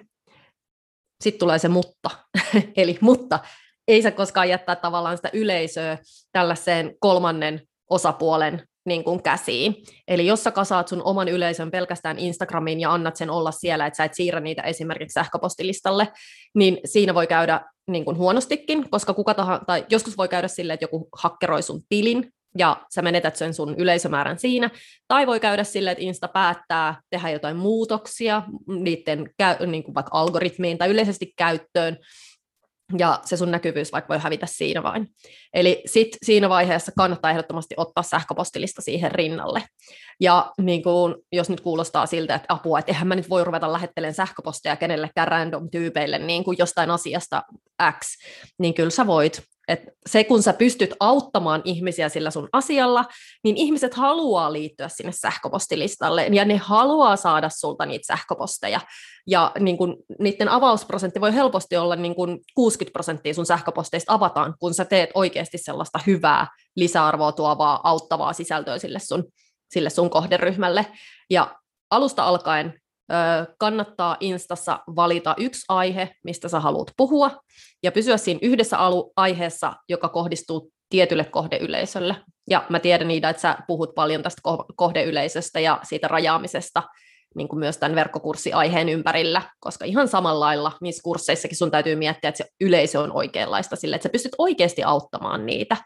Sitten 1.24 1.40
tulee 1.40 1.60
se 1.60 1.68
mutta, 1.68 2.10
eli 2.78 2.98
mutta 3.02 3.40
ei 3.88 4.02
sä 4.02 4.12
koskaan 4.12 4.50
jättää 4.50 4.76
tavallaan 4.76 5.18
sitä 5.18 5.30
yleisöä 5.34 5.98
tällaiseen 6.32 6.96
kolmannen 7.00 7.62
osapuolen 7.90 8.68
niin 8.86 9.04
kuin 9.04 9.24
käsiin. 9.24 9.76
Eli 10.08 10.28
jos 10.28 10.44
sä 10.44 10.52
kasaat 10.52 10.88
sun 10.88 11.04
oman 11.04 11.28
yleisön 11.28 11.72
pelkästään 11.72 12.20
Instagramiin 12.20 12.80
ja 12.80 12.94
annat 12.94 13.16
sen 13.16 13.30
olla 13.30 13.52
siellä, 13.52 13.86
että 13.86 13.98
sä 13.98 14.04
et 14.04 14.14
siirrä 14.14 14.40
niitä 14.40 14.62
esimerkiksi 14.62 15.14
sähköpostilistalle, 15.14 16.08
niin 16.56 16.78
siinä 16.86 17.14
voi 17.14 17.28
käydä 17.28 17.62
niin 17.88 18.06
kuin 18.06 18.18
huonostikin, 18.18 18.90
koska 18.90 19.14
kuka 19.14 19.34
tahansa, 19.34 19.66
tai 19.66 19.86
joskus 19.90 20.18
voi 20.18 20.28
käydä 20.28 20.48
silleen, 20.48 20.74
että 20.74 20.84
joku 20.84 21.10
hakkeroi 21.18 21.62
sun 21.62 21.82
tilin, 21.90 22.34
ja 22.58 22.82
sä 22.96 23.02
menetät 23.02 23.36
sen 23.36 23.54
sun 23.54 23.76
yleisömäärän 23.78 24.40
siinä, 24.40 24.70
tai 25.08 25.28
voi 25.28 25.40
käydä 25.40 25.64
silleen, 25.64 25.92
että 25.92 26.04
Insta 26.04 26.28
päättää 26.28 27.02
tehdä 27.10 27.30
jotain 27.30 27.58
muutoksia 27.58 28.44
niiden 28.68 29.30
niin 29.68 29.84
kuin 29.84 29.96
vaikka 29.96 30.20
algoritmiin 30.20 30.78
tai 30.78 30.90
yleisesti 30.90 31.34
käyttöön, 31.38 31.98
ja 32.98 33.20
se 33.26 33.38
sun 33.38 33.52
näkyvyys 33.52 33.92
vaikka 33.92 34.14
voi 34.14 34.20
hävitä 34.20 34.46
siinä 34.46 34.84
vain. 34.84 35.08
Eli 35.54 35.84
sit 35.86 36.18
siinä 36.24 36.50
vaiheessa 36.50 36.92
kannattaa 36.98 37.32
ehdottomasti 37.32 37.76
ottaa 37.78 38.04
sähköpostilista 38.04 38.82
siihen 38.82 39.12
rinnalle. 39.12 39.64
Ja 40.20 40.52
niin 40.62 40.84
kun, 40.84 41.24
jos 41.32 41.50
nyt 41.50 41.62
kuulostaa 41.62 42.06
siltä, 42.06 42.36
että 42.36 42.54
apua, 42.54 42.80
että 42.80 42.92
eihän 42.92 43.08
mä 43.08 43.16
nyt 43.16 43.30
voi 43.30 43.44
ruveta 43.44 43.74
lähettelemään 43.74 44.14
sähköposteja 44.14 44.76
kenellekään 44.76 45.28
random 45.28 45.70
tyypeille 45.70 46.20
niin 46.20 46.44
kuin 46.44 46.58
jostain 46.60 46.90
asiasta 46.92 47.44
X, 48.00 48.08
niin 48.60 48.74
kyllä 48.74 48.90
sä 48.90 49.08
voit. 49.08 49.44
Et 49.72 49.82
se, 50.10 50.24
kun 50.24 50.44
sä 50.44 50.54
pystyt 50.54 50.94
auttamaan 51.00 51.62
ihmisiä 51.66 52.10
sillä 52.10 52.32
sun 52.32 52.50
asialla, 52.54 53.06
niin 53.44 53.58
ihmiset 53.58 53.94
haluaa 53.94 54.54
liittyä 54.54 54.88
sinne 54.88 55.12
sähköpostilistalle, 55.12 56.28
ja 56.32 56.46
ne 56.46 56.58
haluaa 56.58 57.16
saada 57.16 57.50
sulta 57.50 57.86
niitä 57.86 58.08
sähköposteja. 58.08 58.82
Ja 59.28 59.52
niin 59.60 59.78
kun, 59.78 59.98
niiden 60.20 60.50
avausprosentti 60.50 61.22
voi 61.22 61.34
helposti 61.34 61.78
olla 61.78 61.96
niin 61.96 62.16
kun 62.16 62.40
60 62.56 62.94
prosenttia 62.94 63.34
sun 63.34 63.46
sähköposteista 63.46 64.14
avataan, 64.14 64.54
kun 64.60 64.74
sä 64.74 64.86
teet 64.86 65.10
oikeasti 65.14 65.58
sellaista 65.58 66.00
hyvää, 66.08 66.48
lisäarvoa 66.76 67.32
tuovaa, 67.32 67.80
auttavaa 67.84 68.34
sisältöä 68.34 68.80
sille 68.80 69.00
sun, 69.00 69.24
sille 69.70 69.90
sun 69.90 70.10
kohderyhmälle. 70.10 70.86
Ja 71.30 71.56
alusta 71.92 72.24
alkaen 72.24 72.81
kannattaa 73.58 74.18
Instassa 74.20 74.80
valita 74.96 75.36
yksi 75.38 75.66
aihe, 75.70 76.16
mistä 76.24 76.50
sä 76.50 76.60
haluat 76.60 76.92
puhua, 76.98 77.32
ja 77.84 77.92
pysyä 77.92 78.18
siinä 78.18 78.40
yhdessä 78.44 78.78
alu- 78.78 79.14
aiheessa, 79.16 79.74
joka 79.90 80.10
kohdistuu 80.10 80.72
tietylle 80.90 81.24
kohdeyleisölle. 81.24 82.16
Ja 82.50 82.66
mä 82.70 82.80
tiedän 82.80 83.08
niitä, 83.08 83.30
että 83.30 83.42
sä 83.42 83.58
puhut 83.68 83.96
paljon 83.96 84.24
tästä 84.24 84.42
kohdeyleisöstä 84.76 85.60
ja 85.60 85.80
siitä 85.84 86.08
rajaamisesta 86.08 86.84
niin 87.36 87.48
kuin 87.48 87.60
myös 87.60 87.78
tämän 87.78 87.96
verkkokurssiaiheen 87.96 88.90
ympärillä, 88.90 89.42
koska 89.60 89.86
ihan 89.86 90.08
samalla 90.08 90.40
lailla 90.46 90.72
niissä 90.82 91.04
kursseissakin 91.04 91.58
sun 91.58 91.72
täytyy 91.72 91.96
miettiä, 91.96 92.30
että 92.30 92.38
se 92.38 92.50
yleisö 92.62 93.00
on 93.00 93.12
oikeanlaista 93.12 93.76
sille, 93.76 93.96
että 93.96 94.04
sä 94.04 94.12
pystyt 94.12 94.36
oikeasti 94.38 94.84
auttamaan 94.84 95.46
niitä. 95.46 95.78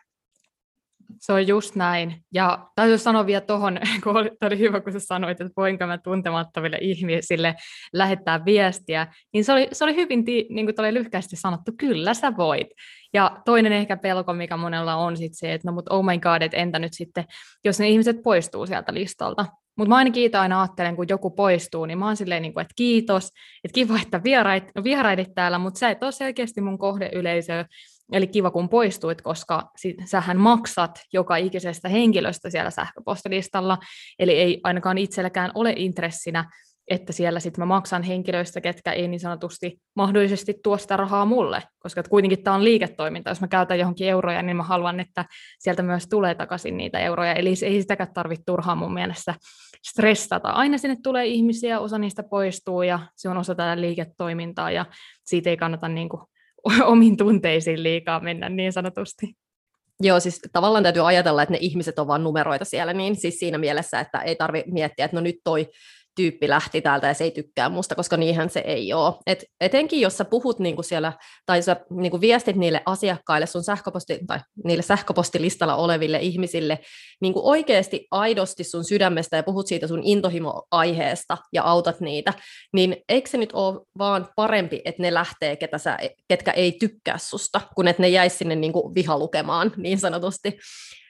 Se 1.26 1.34
on 1.34 1.48
just 1.48 1.76
näin. 1.76 2.16
Ja 2.34 2.68
täytyy 2.76 2.98
sanoa 2.98 3.26
vielä 3.26 3.42
tuohon, 3.42 3.80
kun 4.04 4.18
oli, 4.18 4.32
oli 4.42 4.60
hyvä, 4.60 4.82
kun 4.82 4.94
sä 4.94 5.00
sanoit, 5.00 5.42
että 5.42 5.54
voinko 5.58 5.88
mä 5.88 5.98
tuntemattomille 5.98 6.78
ihmisille 6.82 7.56
lähettää 7.94 8.46
viestiä, 8.46 9.08
niin 9.34 9.46
se 9.46 9.54
oli, 9.54 9.68
se 9.72 9.84
oli 9.84 9.96
hyvin 9.96 10.24
niin 10.26 10.66
kuin 10.66 10.94
lyhkäisesti 10.94 11.36
sanottu, 11.36 11.72
kyllä 11.78 12.14
sä 12.14 12.38
voit. 12.38 12.68
Ja 13.14 13.42
toinen 13.46 13.72
ehkä 13.74 13.98
pelko, 13.98 14.34
mikä 14.34 14.58
monella 14.58 14.96
on 14.96 15.18
sit 15.18 15.32
se, 15.36 15.54
että 15.54 15.68
no 15.68 15.74
mut 15.74 15.90
oh 15.90 16.06
my 16.06 16.18
god, 16.18 16.42
että 16.42 16.58
entä 16.58 16.80
nyt 16.80 16.94
sitten, 16.94 17.26
jos 17.64 17.80
ne 17.80 17.90
ihmiset 17.90 18.24
poistuu 18.24 18.66
sieltä 18.66 18.94
listalta. 18.94 19.46
Mutta 19.78 19.90
mä 19.90 19.96
aina 19.96 20.12
kiitä 20.12 20.42
aina 20.42 20.62
ajattelen, 20.62 20.96
kun 20.96 21.06
joku 21.10 21.30
poistuu, 21.30 21.86
niin 21.86 21.98
mä 21.98 22.06
oon 22.06 22.18
silleen, 22.18 22.42
niin 22.42 22.62
että 22.62 22.74
kiitos, 22.76 23.30
että 23.64 23.76
kiva, 23.76 24.00
että 24.02 24.24
vierait, 24.24 24.72
vieraitit 24.84 25.36
täällä, 25.36 25.58
mutta 25.60 25.78
sä 25.78 25.90
et 25.90 26.04
ole 26.04 26.12
selkeästi 26.12 26.62
mun 26.62 26.78
kohdeyleisö, 26.78 27.66
Eli 28.12 28.28
kiva, 28.28 28.52
kun 28.52 28.70
poistuit, 28.70 29.22
koska 29.22 29.72
sit, 29.78 29.96
sähän 30.06 30.38
maksat 30.38 31.00
joka 31.14 31.36
ikisestä 31.36 31.90
henkilöstä 31.90 32.50
siellä 32.50 32.72
sähköpostilistalla, 32.72 33.78
eli 34.20 34.32
ei 34.32 34.60
ainakaan 34.64 34.98
itselläkään 34.98 35.52
ole 35.56 35.74
intressinä, 35.76 36.46
että 36.88 37.14
siellä 37.14 37.40
sitten 37.40 37.62
mä 37.62 37.66
maksan 37.66 38.04
henkilöistä, 38.04 38.62
ketkä 38.62 38.92
ei 38.92 39.08
niin 39.08 39.20
sanotusti 39.20 39.82
mahdollisesti 39.96 40.54
tuo 40.64 40.78
sitä 40.78 40.98
rahaa 40.98 41.26
mulle, 41.26 41.64
koska 41.80 42.04
kuitenkin 42.04 42.44
tämä 42.44 42.56
on 42.56 42.64
liiketoiminta. 42.64 43.30
Jos 43.30 43.42
mä 43.42 43.48
käytän 43.48 43.80
johonkin 43.80 44.08
euroja, 44.08 44.42
niin 44.42 44.58
mä 44.58 44.64
haluan, 44.64 45.00
että 45.00 45.26
sieltä 45.60 45.84
myös 45.84 46.08
tulee 46.08 46.36
takaisin 46.36 46.78
niitä 46.78 47.00
euroja. 47.00 47.34
Eli 47.34 47.50
ei 47.50 47.82
sitäkään 47.82 48.14
tarvitse 48.14 48.44
turhaa 48.46 48.76
mun 48.76 48.94
mielestä 48.94 49.36
stressata. 49.90 50.50
Aina 50.50 50.78
sinne 50.78 50.96
tulee 51.04 51.26
ihmisiä, 51.26 51.80
osa 51.80 51.98
niistä 51.98 52.24
poistuu 52.24 52.82
ja 52.82 53.00
se 53.16 53.30
on 53.30 53.38
osa 53.38 53.56
tätä 53.56 53.82
liiketoimintaa 53.82 54.72
ja 54.72 54.86
siitä 55.24 55.50
ei 55.50 55.58
kannata 55.58 55.88
niin 55.88 56.10
kuin 56.10 56.22
omiin 56.86 57.18
tunteisiin 57.18 57.84
liikaa 57.84 58.20
mennä 58.20 58.50
niin 58.50 58.74
sanotusti. 58.74 59.36
Joo, 60.00 60.20
siis 60.20 60.42
tavallaan 60.54 60.84
täytyy 60.84 61.08
ajatella, 61.08 61.44
että 61.44 61.54
ne 61.54 61.58
ihmiset 61.62 62.00
on 62.00 62.08
vain 62.08 62.24
numeroita 62.24 62.66
siellä, 62.66 62.94
niin 62.94 63.16
siis 63.16 63.40
siinä 63.40 63.58
mielessä, 63.58 64.00
että 64.00 64.22
ei 64.22 64.36
tarvitse 64.36 64.72
miettiä, 64.72 65.06
että 65.06 65.18
no 65.18 65.22
nyt 65.22 65.36
toi 65.44 65.68
tyyppi 66.16 66.50
lähti 66.50 66.82
täältä 66.82 67.08
ja 67.08 67.14
se 67.14 67.24
ei 67.24 67.32
tykkää 67.32 67.70
musta, 67.70 67.96
koska 67.96 68.18
niinhän 68.18 68.50
se 68.50 68.60
ei 68.60 68.94
ole. 68.94 69.14
Et 69.28 69.44
etenkin 69.62 70.02
jos 70.02 70.18
sä 70.18 70.26
puhut 70.26 70.60
niinku 70.60 70.84
siellä, 70.84 71.14
tai 71.46 71.62
sä 71.62 71.76
niinku 71.90 72.22
viestit 72.22 72.56
niille 72.56 72.82
asiakkaille 72.86 73.48
sun 73.48 73.64
sähköposti, 73.64 74.20
tai 74.28 74.40
niille 74.64 74.84
sähköpostilistalla 74.84 75.76
oleville 75.76 76.20
ihmisille 76.20 76.80
niinku 77.22 77.50
oikeasti 77.50 78.08
aidosti 78.12 78.64
sun 78.64 78.86
sydämestä 78.86 79.38
ja 79.38 79.44
puhut 79.44 79.68
siitä 79.68 79.88
sun 79.88 80.02
intohimo-aiheesta 80.04 81.38
ja 81.54 81.64
autat 81.64 82.00
niitä, 82.00 82.34
niin 82.74 82.98
eikö 83.10 83.30
se 83.30 83.38
nyt 83.38 83.54
ole 83.54 83.82
vaan 83.98 84.28
parempi, 84.36 84.82
että 84.86 85.02
ne 85.02 85.14
lähtee, 85.14 85.56
ketä 85.56 85.78
sä, 85.78 85.98
ketkä 86.28 86.52
ei 86.52 86.72
tykkää 86.72 87.18
susta, 87.18 87.62
kun 87.76 87.88
että 87.88 88.02
ne 88.02 88.10
jäisi 88.10 88.38
sinne 88.38 88.56
niinku 88.56 88.96
vihalukemaan 88.96 89.72
niin 89.78 90.00
sanotusti. 90.00 90.58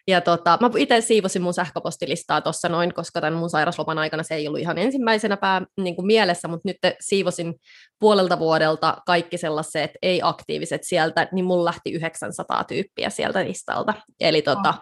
Ja 0.08 0.22
tota, 0.22 0.58
mä 0.62 0.70
itse 0.78 1.02
siivosin 1.02 1.42
mun 1.42 1.54
sähköpostilistaa 1.54 2.42
tuossa 2.42 2.70
noin, 2.70 2.94
koska 2.94 3.22
tämän 3.22 3.40
mun 3.40 3.50
sairasloman 3.50 3.98
aikana 3.98 4.24
se 4.24 4.36
ei 4.36 4.48
ollut 4.48 4.60
ihan 4.60 4.78
ensimmäisenä 4.78 5.38
pää, 5.38 5.62
niin 5.78 5.96
kuin 5.96 6.06
mielessä, 6.06 6.48
mutta 6.48 6.70
nyt 6.70 6.78
siivosin 7.00 7.56
puolelta 8.00 8.40
vuodelta 8.40 8.98
kaikki 9.06 9.38
sellaiset 9.38 9.92
ei-aktiiviset 10.02 10.84
sieltä, 10.84 11.28
niin 11.32 11.46
mulla 11.46 11.66
lähti 11.66 11.92
900 11.92 12.64
tyyppiä 12.64 13.10
sieltä 13.10 13.46
listalta. 13.46 13.94
Eli 14.20 14.42
tota, 14.42 14.70
oh. 14.70 14.80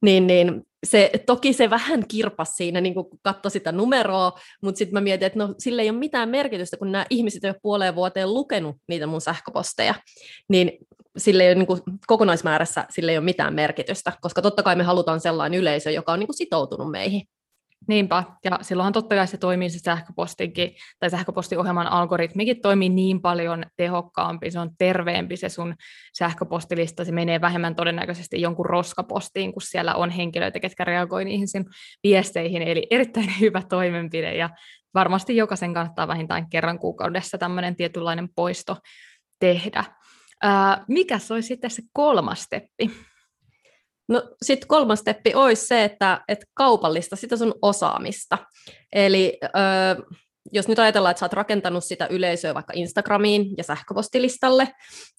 Niin, 0.00 0.26
niin 0.26 0.62
se, 0.86 1.10
toki 1.26 1.52
se 1.52 1.70
vähän 1.70 2.04
kirpas 2.08 2.56
siinä, 2.56 2.80
niin 2.80 2.94
kun 2.94 3.08
katsoi 3.22 3.50
sitä 3.50 3.72
numeroa, 3.72 4.32
mutta 4.62 4.78
sitten 4.78 4.94
mä 4.94 5.00
mietin, 5.00 5.26
että 5.26 5.38
no, 5.38 5.54
sillä 5.58 5.82
ei 5.82 5.90
ole 5.90 5.98
mitään 5.98 6.28
merkitystä, 6.28 6.76
kun 6.76 6.92
nämä 6.92 7.06
ihmiset 7.10 7.44
ei 7.44 7.50
ole 7.50 7.60
puoleen 7.62 7.94
vuoteen 7.94 8.34
lukenut 8.34 8.76
niitä 8.88 9.06
mun 9.06 9.20
sähköposteja, 9.20 9.94
niin 10.48 10.72
sille 11.16 11.42
ei 11.42 11.48
ole, 11.48 11.54
niin 11.54 11.66
kuin, 11.66 11.80
kokonaismäärässä 12.06 12.84
sille 12.90 13.12
ei 13.12 13.18
ole 13.18 13.24
mitään 13.24 13.54
merkitystä, 13.54 14.12
koska 14.20 14.42
totta 14.42 14.62
kai 14.62 14.76
me 14.76 14.82
halutaan 14.82 15.20
sellainen 15.20 15.60
yleisö, 15.60 15.90
joka 15.90 16.12
on 16.12 16.18
niin 16.18 16.26
kuin, 16.28 16.36
sitoutunut 16.36 16.90
meihin. 16.90 17.22
Niinpä, 17.88 18.24
ja 18.44 18.58
silloinhan 18.62 18.92
totta 18.92 19.14
kai 19.14 19.26
se 19.26 19.36
toimii 19.36 19.70
se 19.70 19.78
sähköpostinkin, 19.78 20.74
tai 20.98 21.10
sähköpostiohjelman 21.10 21.86
algoritmikin 21.86 22.60
toimii 22.60 22.88
niin 22.88 23.20
paljon 23.20 23.64
tehokkaampi, 23.76 24.50
se 24.50 24.60
on 24.60 24.70
terveempi 24.78 25.36
se 25.36 25.48
sun 25.48 25.74
sähköpostilista, 26.18 27.04
se 27.04 27.12
menee 27.12 27.40
vähemmän 27.40 27.74
todennäköisesti 27.74 28.40
jonkun 28.40 28.66
roskapostiin, 28.66 29.52
kun 29.52 29.62
siellä 29.62 29.94
on 29.94 30.10
henkilöitä, 30.10 30.60
ketkä 30.60 30.84
reagoi 30.84 31.24
niihin 31.24 31.48
sen 31.48 31.64
viesteihin, 32.02 32.62
eli 32.62 32.86
erittäin 32.90 33.32
hyvä 33.40 33.62
toimenpide, 33.68 34.36
ja 34.36 34.50
varmasti 34.94 35.36
jokaisen 35.36 35.74
kannattaa 35.74 36.08
vähintään 36.08 36.50
kerran 36.50 36.78
kuukaudessa 36.78 37.38
tämmöinen 37.38 37.76
tietynlainen 37.76 38.28
poisto 38.34 38.76
tehdä. 39.40 39.84
Ää, 40.42 40.84
mikä 40.88 41.18
olisi 41.30 41.48
sitten 41.48 41.70
se 41.70 41.82
kolmas 41.92 42.42
steppi? 42.42 42.90
No 44.10 44.22
sitten 44.42 44.68
kolmas 44.68 44.98
steppi 44.98 45.34
olisi 45.34 45.66
se, 45.66 45.84
että, 45.84 46.20
että 46.28 46.46
kaupallista 46.54 47.16
sitä 47.16 47.36
sun 47.36 47.54
osaamista. 47.62 48.38
Eli 48.92 49.38
ö, 49.44 49.48
jos 50.52 50.68
nyt 50.68 50.78
ajatellaan, 50.78 51.10
että 51.10 51.18
sä 51.18 51.24
oot 51.26 51.32
rakentanut 51.32 51.84
sitä 51.84 52.06
yleisöä 52.06 52.54
vaikka 52.54 52.72
Instagramiin 52.76 53.46
ja 53.56 53.64
sähköpostilistalle, 53.64 54.68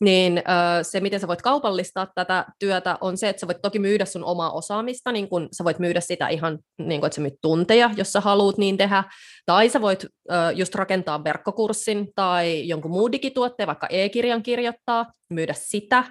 niin 0.01 0.37
ö, 0.37 0.83
se, 0.83 0.99
miten 0.99 1.19
sä 1.19 1.27
voit 1.27 1.41
kaupallistaa 1.41 2.07
tätä 2.15 2.45
työtä, 2.59 2.97
on 3.01 3.17
se, 3.17 3.29
että 3.29 3.39
sä 3.39 3.47
voit 3.47 3.61
toki 3.61 3.79
myydä 3.79 4.05
sun 4.05 4.23
omaa 4.23 4.51
osaamista, 4.51 5.11
niin 5.11 5.29
kun 5.29 5.47
sä 5.51 5.63
voit 5.63 5.79
myydä 5.79 6.01
sitä 6.01 6.27
ihan, 6.27 6.59
niin 6.77 7.01
kun, 7.01 7.07
että 7.07 7.15
sä 7.15 7.21
myyt 7.21 7.41
tunteja, 7.41 7.89
jos 7.97 8.13
sä 8.13 8.21
haluat 8.21 8.57
niin 8.57 8.77
tehdä, 8.77 9.03
tai 9.45 9.69
sä 9.69 9.81
voit 9.81 10.05
ö, 10.05 10.35
just 10.55 10.75
rakentaa 10.75 11.23
verkkokurssin 11.23 12.07
tai 12.15 12.67
jonkun 12.67 12.91
muun 12.91 13.11
digituotteen, 13.11 13.67
vaikka 13.67 13.87
e-kirjan 13.87 14.43
kirjoittaa, 14.43 15.05
myydä 15.29 15.53
sitä, 15.57 16.03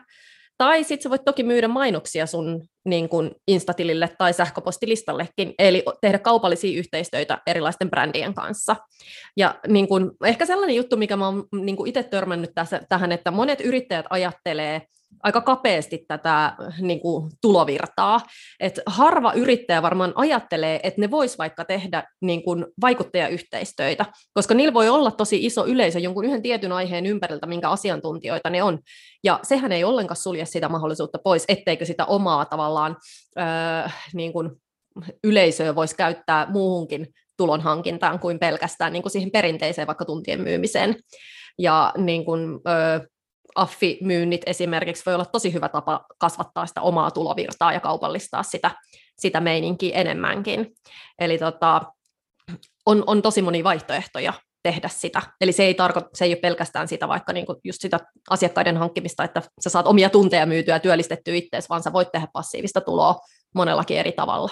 tai 0.61 0.85
sitten 0.85 1.03
sä 1.03 1.11
voit 1.11 1.25
toki 1.25 1.43
myydä 1.43 1.69
mainoksia 1.69 2.27
sun 2.27 2.69
niin 2.85 3.09
kun 3.09 3.35
Instatilille 3.49 4.11
tai 4.19 4.33
sähköpostilistallekin, 4.33 5.55
eli 5.59 5.85
tehdä 6.01 6.19
kaupallisia 6.19 6.79
yhteistyötä 6.79 7.39
erilaisten 7.47 7.91
brändien 7.91 8.35
kanssa. 8.35 8.77
Ja 9.37 9.55
niin 9.69 9.89
kun, 9.89 10.13
ehkä 10.25 10.47
sellainen 10.47 10.77
juttu, 10.77 10.97
mikä 10.97 11.17
mä 11.17 11.27
oon 11.27 11.45
niin 11.53 11.87
itse 11.87 12.03
törmännyt 12.03 12.51
tässä, 12.55 12.81
tähän, 12.89 13.13
että 13.13 13.31
monet 13.31 13.61
yrittäjät 13.61 14.07
ajattelee, 14.11 14.83
aika 15.23 15.41
kapeasti 15.41 16.05
tätä 16.09 16.57
niin 16.81 17.01
kuin, 17.01 17.31
tulovirtaa. 17.41 18.21
Et 18.61 18.81
harva 18.87 19.33
yrittäjä 19.33 19.83
varmaan 19.83 20.13
ajattelee, 20.15 20.81
että 20.83 21.01
ne 21.01 21.11
vois 21.11 21.39
vaikka 21.39 21.65
tehdä 21.65 22.03
niin 22.21 22.43
kuin, 22.43 22.67
vaikuttajayhteistyötä, 22.81 24.07
koska 24.35 24.55
niillä 24.55 24.75
voi 24.75 24.89
olla 24.89 25.11
tosi 25.11 25.47
iso 25.47 25.67
yleisö 25.67 25.99
jonkun 25.99 26.25
yhden 26.25 26.43
tietyn 26.43 26.73
aiheen 26.73 27.07
ympäriltä, 27.07 27.47
minkä 27.47 27.71
asiantuntijoita 27.71 28.51
ne 28.51 28.63
on. 28.63 28.79
Ja 29.25 29.41
sehän 29.43 29.73
ei 29.73 29.85
ollenkaan 29.85 30.17
sulje 30.17 30.45
sitä 30.45 30.69
mahdollisuutta 30.69 31.19
pois, 31.25 31.45
etteikö 31.49 31.85
sitä 31.85 32.05
omaa 32.05 32.45
tavallaan 32.45 32.97
öö, 33.39 33.45
niin 34.15 34.33
kuin, 34.33 34.51
yleisöä 35.25 35.75
voisi 35.75 35.97
käyttää 35.97 36.47
muuhunkin 36.51 37.07
tulonhankintaan 37.37 38.19
kuin 38.19 38.39
pelkästään 38.39 38.93
niin 38.93 39.03
kuin 39.03 39.13
siihen 39.13 39.31
perinteiseen 39.31 39.87
vaikka 39.87 40.05
tuntien 40.05 40.41
myymiseen. 40.41 40.97
Ja 41.59 41.93
niin 41.97 42.25
kuin, 42.25 42.61
öö, 42.69 43.01
affimyynnit 43.55 44.41
esimerkiksi 44.47 45.03
voi 45.07 45.15
olla 45.15 45.25
tosi 45.25 45.53
hyvä 45.53 45.69
tapa 45.69 46.05
kasvattaa 46.19 46.67
sitä 46.67 46.81
omaa 46.81 47.11
tulovirtaa 47.11 47.73
ja 47.73 47.81
kaupallistaa 47.81 48.43
sitä, 48.43 48.71
sitä 49.19 49.41
meininkiä 49.41 49.97
enemmänkin. 49.97 50.67
Eli 51.19 51.39
tota, 51.39 51.83
on, 52.87 53.05
on 53.07 53.23
tosi 53.23 53.43
moni 53.43 53.65
vaihtoehtoja 53.65 54.33
tehdä 54.63 54.89
sitä. 54.89 55.23
Eli 55.41 55.53
se 55.53 55.65
ei, 55.65 55.75
tarko, 55.75 56.03
se 56.15 56.25
ei 56.25 56.31
ole 56.31 56.41
pelkästään 56.41 56.89
sitä 56.89 57.09
vaikka 57.09 57.33
niinku 57.33 57.61
just 57.65 57.81
sitä 57.81 58.01
asiakkaiden 58.31 58.77
hankkimista, 58.77 59.25
että 59.25 59.43
sä 59.65 59.71
saat 59.71 59.87
omia 59.87 60.11
tunteja 60.11 60.47
myytyä 60.47 60.75
ja 60.75 60.81
työllistettyä 60.81 61.35
itseäsi, 61.35 61.69
vaan 61.69 61.83
sä 61.83 61.93
voit 61.93 62.13
tehdä 62.13 62.27
passiivista 62.33 62.81
tuloa 62.81 63.21
monellakin 63.55 63.99
eri 63.99 64.13
tavalla. 64.13 64.49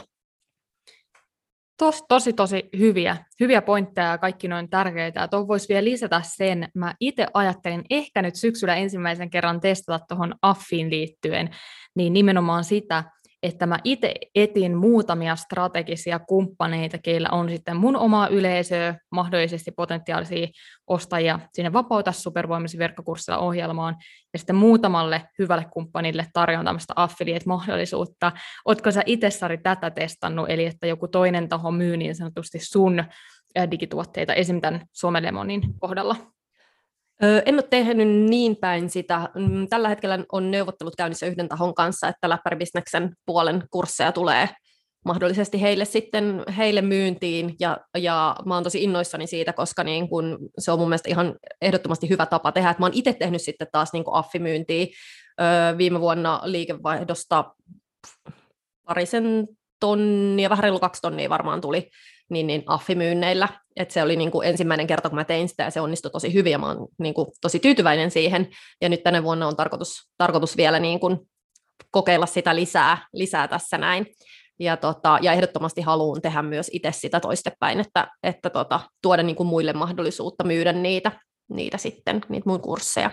Tos, 1.78 2.04
tosi, 2.08 2.32
tosi 2.32 2.68
hyviä, 2.78 3.16
hyviä 3.40 3.62
pointteja 3.62 4.08
ja 4.08 4.18
kaikki 4.18 4.48
noin 4.48 4.70
tärkeitä. 4.70 5.28
Tuohon 5.28 5.48
voisi 5.48 5.68
vielä 5.68 5.84
lisätä 5.84 6.20
sen, 6.24 6.68
mä 6.74 6.94
itse 7.00 7.26
ajattelin 7.34 7.84
ehkä 7.90 8.22
nyt 8.22 8.34
syksyllä 8.34 8.76
ensimmäisen 8.76 9.30
kerran 9.30 9.60
testata 9.60 10.04
tuohon 10.08 10.34
affiin 10.42 10.90
liittyen, 10.90 11.50
niin 11.96 12.12
nimenomaan 12.12 12.64
sitä, 12.64 13.04
että 13.42 13.66
mä 13.66 13.78
itse 13.84 14.14
etin 14.34 14.76
muutamia 14.76 15.36
strategisia 15.36 16.18
kumppaneita, 16.18 16.98
keillä 16.98 17.28
on 17.32 17.48
sitten 17.48 17.76
mun 17.76 17.96
omaa 17.96 18.28
yleisöä, 18.28 18.94
mahdollisesti 19.12 19.70
potentiaalisia 19.70 20.46
ostajia 20.86 21.40
sinne 21.52 21.72
Vapauta 21.72 22.12
supervoimisi 22.12 22.78
verkkokurssilla 22.78 23.38
ohjelmaan, 23.38 23.96
ja 24.32 24.38
sitten 24.38 24.56
muutamalle 24.56 25.22
hyvälle 25.38 25.66
kumppanille 25.72 26.26
tarjoan 26.32 26.64
tämmöistä 26.64 26.92
affiliate-mahdollisuutta. 26.96 28.32
Oletko 28.64 28.90
sä 28.90 29.02
itse, 29.06 29.30
Sari, 29.30 29.58
tätä 29.58 29.90
testannut, 29.90 30.50
eli 30.50 30.66
että 30.66 30.86
joku 30.86 31.08
toinen 31.08 31.48
taho 31.48 31.70
myy 31.70 31.96
niin 31.96 32.14
sanotusti 32.14 32.58
sun 32.62 33.04
digituotteita, 33.70 34.34
esimerkiksi 34.34 34.70
tämän 34.70 34.86
Somelemonin 34.92 35.62
kohdalla? 35.78 36.16
En 37.20 37.54
ole 37.54 37.62
tehnyt 37.62 38.08
niin 38.08 38.56
päin 38.56 38.90
sitä. 38.90 39.28
Mm, 39.34 39.68
tällä 39.68 39.88
hetkellä 39.88 40.18
on 40.32 40.50
neuvottelut 40.50 40.96
käynnissä 40.96 41.26
yhden 41.26 41.48
tahon 41.48 41.74
kanssa, 41.74 42.08
että 42.08 42.28
läppäribisneksen 42.28 43.12
puolen 43.26 43.62
kursseja 43.70 44.12
tulee 44.12 44.48
mahdollisesti 45.04 45.62
heille 45.62 45.84
sitten 45.84 46.44
heille 46.56 46.82
myyntiin 46.82 47.54
ja, 47.60 47.78
ja 47.98 48.36
mä 48.46 48.54
oon 48.54 48.64
tosi 48.64 48.82
innoissani 48.84 49.26
siitä, 49.26 49.52
koska 49.52 49.84
niin 49.84 50.08
kun, 50.08 50.38
se 50.58 50.72
on 50.72 50.78
mun 50.78 50.88
mielestä 50.88 51.10
ihan 51.10 51.34
ehdottomasti 51.62 52.08
hyvä 52.08 52.26
tapa 52.26 52.52
tehdä. 52.52 52.70
Et 52.70 52.78
mä 52.78 52.86
oon 52.86 52.94
itse 52.94 53.12
tehnyt 53.12 53.42
sitten 53.42 53.68
taas 53.72 53.92
niin 53.92 54.04
affimyyntiä 54.12 54.86
viime 55.78 56.00
vuonna 56.00 56.40
liikevaihdosta 56.44 57.44
parisen 58.86 59.48
tonnia, 59.80 60.50
vähän 60.50 60.62
reilu 60.62 60.78
kaksi 60.78 61.02
tonnia 61.02 61.28
varmaan 61.28 61.60
tuli 61.60 61.90
niin, 62.30 62.46
niin 62.46 62.62
affimyynneillä. 62.66 63.48
Et 63.76 63.90
se 63.90 64.02
oli 64.02 64.16
niin 64.16 64.30
kuin 64.30 64.48
ensimmäinen 64.48 64.86
kerta, 64.86 65.08
kun 65.08 65.18
mä 65.18 65.24
tein 65.24 65.48
sitä, 65.48 65.62
ja 65.62 65.70
se 65.70 65.80
onnistui 65.80 66.10
tosi 66.10 66.34
hyvin, 66.34 66.52
ja 66.52 66.58
mä 66.58 66.66
oon 66.66 66.88
niin 66.98 67.14
kuin 67.14 67.28
tosi 67.40 67.58
tyytyväinen 67.58 68.10
siihen. 68.10 68.48
Ja 68.80 68.88
nyt 68.88 69.02
tänä 69.02 69.22
vuonna 69.22 69.46
on 69.48 69.56
tarkoitus, 69.56 70.10
tarkoitus 70.18 70.56
vielä 70.56 70.78
niin 70.78 71.00
kuin 71.00 71.18
kokeilla 71.90 72.26
sitä 72.26 72.54
lisää, 72.54 73.06
lisää 73.12 73.48
tässä 73.48 73.78
näin. 73.78 74.06
Ja, 74.60 74.76
tota, 74.76 75.18
ja 75.22 75.32
ehdottomasti 75.32 75.80
haluan 75.80 76.22
tehdä 76.22 76.42
myös 76.42 76.70
itse 76.72 76.92
sitä 76.92 77.20
toistepäin, 77.20 77.80
että, 77.80 78.08
että 78.22 78.50
tota, 78.50 78.80
tuoda 79.02 79.22
niin 79.22 79.36
kuin 79.36 79.46
muille 79.46 79.72
mahdollisuutta 79.72 80.44
myydä 80.44 80.72
niitä, 80.72 81.12
niitä 81.50 81.78
sitten, 81.78 82.20
niitä 82.28 82.50
mun 82.50 82.60
kursseja. 82.60 83.10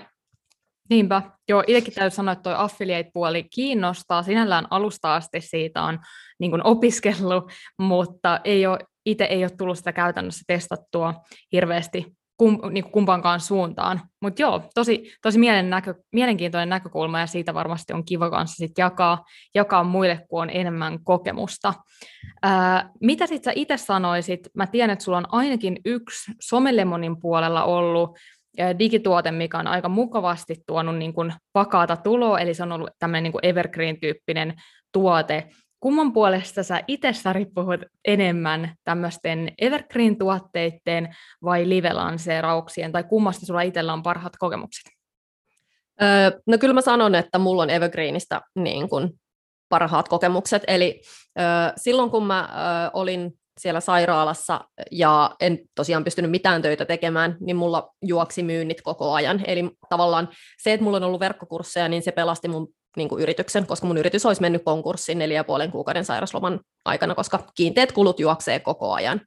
Niinpä. 0.90 1.22
Joo, 1.50 1.64
itsekin 1.68 1.94
täytyy 1.94 2.16
sanoa, 2.16 2.32
että 2.32 2.44
tuo 2.44 2.54
affiliate-puoli 2.54 3.44
kiinnostaa. 3.44 4.24
Sinällään 4.24 4.68
alusta 4.70 5.16
asti 5.16 5.42
siitä 5.42 5.84
on 5.84 6.00
niin 6.40 6.52
kuin 6.52 6.64
opiskellut, 6.64 7.52
mutta 7.78 8.40
ei 8.44 8.68
ole 8.68 8.80
itse 9.06 9.24
ei 9.24 9.44
ole 9.44 9.52
tullut 9.58 9.78
sitä 9.78 9.94
käytännössä 9.94 10.44
testattua 10.48 11.14
hirveästi 11.52 12.16
kum, 12.38 12.60
niin 12.72 12.92
kumpaankaan 12.92 13.40
suuntaan. 13.40 14.02
Mutta 14.22 14.42
joo, 14.42 14.70
tosi, 14.76 15.14
tosi 15.22 15.40
mielen 15.40 15.70
näkö, 15.70 15.96
mielenkiintoinen 16.12 16.70
näkökulma 16.70 17.20
ja 17.20 17.28
siitä 17.28 17.54
varmasti 17.54 17.94
on 17.94 18.06
kiva 18.06 18.30
kanssa 18.30 18.56
sit 18.56 18.78
jakaa, 18.78 19.26
jakaa 19.56 19.84
muille, 19.84 20.26
kun 20.30 20.42
on 20.42 20.50
enemmän 20.50 21.04
kokemusta. 21.04 21.74
Ää, 22.44 22.90
mitä 23.02 23.28
sitten 23.28 23.54
sä 23.54 23.60
itse 23.60 23.78
sanoisit? 23.78 24.50
Mä 24.54 24.68
tiedän, 24.68 24.94
että 24.94 25.06
sulla 25.06 25.18
on 25.18 25.34
ainakin 25.34 25.80
yksi 25.86 26.32
Somelemonin 26.42 27.20
puolella 27.20 27.64
ollut 27.64 28.18
digituote, 28.80 29.32
mikä 29.32 29.60
on 29.60 29.68
aika 29.68 29.90
mukavasti 29.90 30.56
tuonut 30.68 30.98
niin 30.98 31.14
kuin 31.14 31.34
vakaata 31.54 31.98
tuloa, 31.98 32.40
eli 32.40 32.54
se 32.54 32.64
on 32.64 32.72
ollut 32.72 32.90
tämmöinen 33.00 33.24
niin 33.24 33.32
kuin 33.32 33.46
evergreen-tyyppinen 33.46 34.54
tuote, 34.92 35.48
kumman 35.80 36.14
puolesta 36.14 36.64
sä 36.64 36.84
itse 36.88 37.14
Sari 37.14 37.46
puhut 37.46 37.80
enemmän 38.06 38.76
tämmöisten 38.84 39.52
evergreen-tuotteiden 39.62 41.16
vai 41.44 41.70
live-lanseerauksien, 41.70 42.92
tai 42.92 43.04
kummasta 43.04 43.46
sulla 43.46 43.62
itsellä 43.62 43.94
on 43.94 44.04
parhaat 44.04 44.34
kokemukset? 44.40 44.84
Öö, 46.02 46.32
no 46.48 46.58
kyllä 46.58 46.74
mä 46.74 46.82
sanon, 46.82 47.16
että 47.16 47.40
mulla 47.40 47.64
on 47.64 47.70
evergreenistä 47.70 48.42
niin 48.56 48.90
kun 48.90 49.14
parhaat 49.70 50.08
kokemukset, 50.08 50.64
eli 50.68 51.02
öö, 51.40 51.46
silloin 51.78 52.12
kun 52.12 52.26
mä 52.26 52.40
öö, 52.40 52.90
olin 52.94 53.34
siellä 53.60 53.80
sairaalassa 53.80 54.62
ja 54.92 55.36
en 55.40 55.60
tosiaan 55.76 56.04
pystynyt 56.04 56.32
mitään 56.32 56.62
töitä 56.62 56.86
tekemään, 56.86 57.38
niin 57.40 57.56
mulla 57.56 57.90
juoksi 58.02 58.44
myynnit 58.44 58.82
koko 58.82 59.14
ajan. 59.14 59.42
Eli 59.48 59.70
tavallaan 59.90 60.30
se, 60.64 60.74
että 60.74 60.84
mulla 60.84 60.98
on 60.98 61.04
ollut 61.04 61.20
verkkokursseja, 61.20 61.88
niin 61.88 62.02
se 62.02 62.12
pelasti 62.12 62.48
mun 62.48 62.68
niin 62.98 63.10
kuin 63.10 63.22
yrityksen, 63.22 63.68
koska 63.68 63.88
mun 63.88 63.98
yritys 63.98 64.26
olisi 64.26 64.42
mennyt 64.42 64.64
konkurssiin 64.66 65.20
neljä 65.20 65.40
ja 65.40 65.44
puolen 65.44 65.72
kuukauden 65.72 66.06
sairasloman 66.06 66.60
aikana, 66.86 67.16
koska 67.16 67.48
kiinteät 67.56 67.92
kulut 67.92 68.20
juoksee 68.20 68.60
koko 68.60 68.94
ajan. 68.94 69.22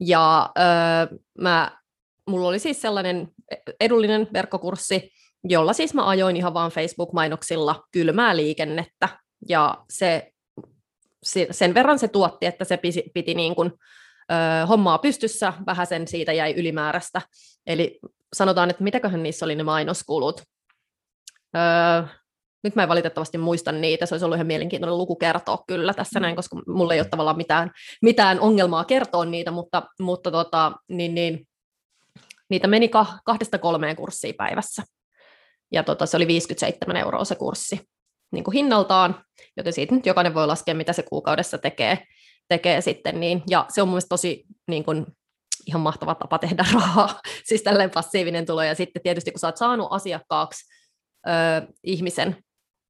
Ja 0.00 0.50
öö, 0.58 1.18
mä, 1.38 1.78
mulla 2.26 2.48
oli 2.48 2.58
siis 2.58 2.82
sellainen 2.82 3.28
edullinen 3.80 4.28
verkkokurssi, 4.32 5.10
jolla 5.44 5.72
siis 5.72 5.94
mä 5.94 6.08
ajoin 6.08 6.36
ihan 6.36 6.54
vaan 6.54 6.70
Facebook-mainoksilla 6.70 7.82
kylmää 7.92 8.36
liikennettä, 8.36 9.08
ja 9.48 9.84
se, 9.90 10.32
sen 11.50 11.74
verran 11.74 11.98
se 11.98 12.08
tuotti, 12.08 12.46
että 12.46 12.64
se 12.64 12.76
piti, 12.76 13.02
piti 13.14 13.34
niin 13.34 13.54
kuin, 13.54 13.72
ö, 14.32 14.66
hommaa 14.66 14.98
pystyssä, 14.98 15.52
vähän 15.66 15.86
sen 15.86 16.08
siitä 16.08 16.32
jäi 16.32 16.54
ylimääräistä. 16.56 17.22
Eli 17.66 17.98
sanotaan, 18.32 18.70
että 18.70 18.84
mitäköhän 18.84 19.22
niissä 19.22 19.44
oli 19.44 19.54
ne 19.54 19.62
mainoskulut. 19.62 20.42
Öö, 21.56 22.02
nyt 22.64 22.74
mä 22.74 22.82
en 22.82 22.88
valitettavasti 22.88 23.38
muista 23.38 23.72
niitä, 23.72 24.06
se 24.06 24.14
olisi 24.14 24.24
ollut 24.24 24.36
ihan 24.36 24.46
mielenkiintoinen 24.46 24.98
luku 24.98 25.16
kertoa 25.16 25.64
kyllä 25.66 25.94
tässä 25.94 26.20
näin, 26.20 26.36
koska 26.36 26.62
mulla 26.66 26.94
ei 26.94 27.00
ole 27.00 27.08
tavallaan 27.08 27.36
mitään, 27.36 27.70
mitään 28.02 28.40
ongelmaa 28.40 28.84
kertoa 28.84 29.24
niitä, 29.24 29.50
mutta, 29.50 29.82
mutta 30.00 30.30
tota, 30.30 30.72
niin, 30.88 31.14
niin, 31.14 31.48
niitä 32.50 32.66
meni 32.66 32.90
kahdesta 33.24 33.58
kolmeen 33.58 33.96
kurssiin 33.96 34.34
päivässä. 34.34 34.82
Ja 35.72 35.82
tota, 35.82 36.06
se 36.06 36.16
oli 36.16 36.26
57 36.26 36.96
euroa 36.96 37.24
se 37.24 37.34
kurssi 37.34 37.80
niin 38.32 38.44
kuin 38.44 38.52
hinnaltaan, 38.52 39.24
joten 39.56 39.72
siitä 39.72 39.94
nyt 39.94 40.06
jokainen 40.06 40.34
voi 40.34 40.46
laskea, 40.46 40.74
mitä 40.74 40.92
se 40.92 41.02
kuukaudessa 41.02 41.58
tekee, 41.58 41.98
tekee 42.48 42.80
sitten. 42.80 43.20
Niin, 43.20 43.42
ja 43.50 43.66
se 43.68 43.82
on 43.82 43.88
mun 43.88 43.92
mielestä 43.92 44.08
tosi 44.08 44.44
niin 44.68 44.84
kuin, 44.84 45.06
ihan 45.66 45.80
mahtava 45.80 46.14
tapa 46.14 46.38
tehdä 46.38 46.64
rahaa, 46.74 47.20
siis 47.44 47.62
tällainen 47.62 47.90
passiivinen 47.90 48.46
tulo. 48.46 48.62
Ja 48.62 48.74
sitten 48.74 49.02
tietysti 49.02 49.30
kun 49.30 49.38
sä 49.38 49.46
oot 49.46 49.56
saanut 49.56 49.88
asiakkaaksi 49.90 50.64
ö, 51.28 51.30
ihmisen, 51.84 52.36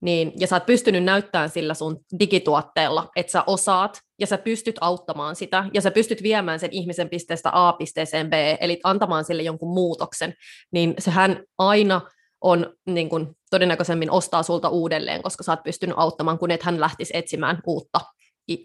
niin, 0.01 0.33
ja 0.37 0.47
sä 0.47 0.57
oot 0.57 0.67
pystynyt 0.67 1.05
näyttämään 1.05 1.51
sillä 1.51 1.75
sun 1.75 2.01
digituotteella, 2.21 3.09
että 3.17 3.33
sä 3.33 3.45
osaat, 3.47 4.01
ja 4.21 4.27
sä 4.27 4.39
pystyt 4.39 4.77
auttamaan 4.81 5.37
sitä, 5.37 5.65
ja 5.75 5.81
sä 5.81 5.91
pystyt 5.91 6.23
viemään 6.23 6.61
sen 6.61 6.73
ihmisen 6.73 7.09
pisteestä 7.09 7.51
A 7.53 7.73
pisteeseen 7.73 8.31
B, 8.31 8.33
eli 8.61 8.81
antamaan 8.85 9.25
sille 9.25 9.43
jonkun 9.43 9.75
muutoksen, 9.75 10.35
niin 10.73 10.95
sehän 10.99 11.45
aina 11.59 12.01
on 12.41 12.75
niin 12.87 13.09
kun, 13.09 13.35
todennäköisemmin 13.51 14.11
ostaa 14.11 14.43
sulta 14.43 14.69
uudelleen, 14.69 15.23
koska 15.23 15.43
sä 15.43 15.53
oot 15.53 15.63
pystynyt 15.63 15.97
auttamaan, 15.99 16.39
kun 16.39 16.51
et 16.51 16.63
hän 16.63 16.81
lähtisi 16.81 17.17
etsimään 17.17 17.61
uutta, 17.67 18.01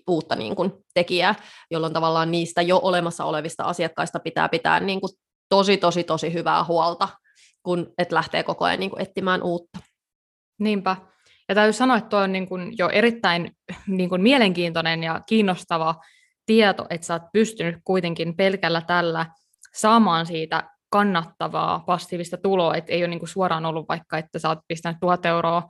uutta 0.08 0.36
niin 0.36 0.56
kun, 0.56 0.84
tekijää, 0.94 1.36
jolloin 1.72 1.94
tavallaan 1.94 2.32
niistä 2.32 2.62
jo 2.62 2.80
olemassa 2.84 3.26
olevista 3.26 3.64
asiakkaista 3.64 4.20
pitää 4.20 4.50
pitää 4.50 4.80
niin 4.80 5.02
kun, 5.02 5.10
tosi, 5.50 5.78
tosi, 5.78 6.04
tosi 6.04 6.34
hyvää 6.34 6.64
huolta, 6.64 7.10
kun 7.64 7.94
et 7.98 8.12
lähtee 8.12 8.44
koko 8.44 8.66
ajan 8.66 8.80
niin 8.80 8.90
kun, 8.90 9.02
etsimään 9.02 9.44
uutta. 9.44 9.80
Niinpä. 10.60 10.96
Ja 11.50 11.56
täytyy 11.56 11.74
sanoa, 11.74 11.98
että 11.98 12.10
tuo 12.10 12.20
on 12.20 12.32
niin 12.32 12.48
kuin 12.48 12.74
jo 12.78 12.90
erittäin 12.90 13.52
niin 13.88 14.10
kuin 14.10 14.22
mielenkiintoinen 14.22 15.04
ja 15.04 15.22
kiinnostava 15.26 15.96
tieto, 16.46 16.86
että 16.90 17.08
sä 17.08 17.14
oot 17.14 17.32
pystynyt 17.34 17.76
kuitenkin 17.84 18.36
pelkällä 18.36 18.82
tällä 18.82 19.26
saamaan 19.76 20.26
siitä 20.26 20.70
kannattavaa 20.94 21.84
passiivista 21.86 22.38
tuloa, 22.38 22.76
että 22.76 22.92
ei 22.92 23.04
ole 23.04 23.08
niin 23.08 23.28
suoraan 23.28 23.66
ollut 23.66 23.90
vaikka, 23.90 24.18
että 24.18 24.40
sä 24.40 24.50
oot 24.50 24.60
pistänyt 24.68 24.98
tuhat 25.02 25.26
euroa 25.26 25.64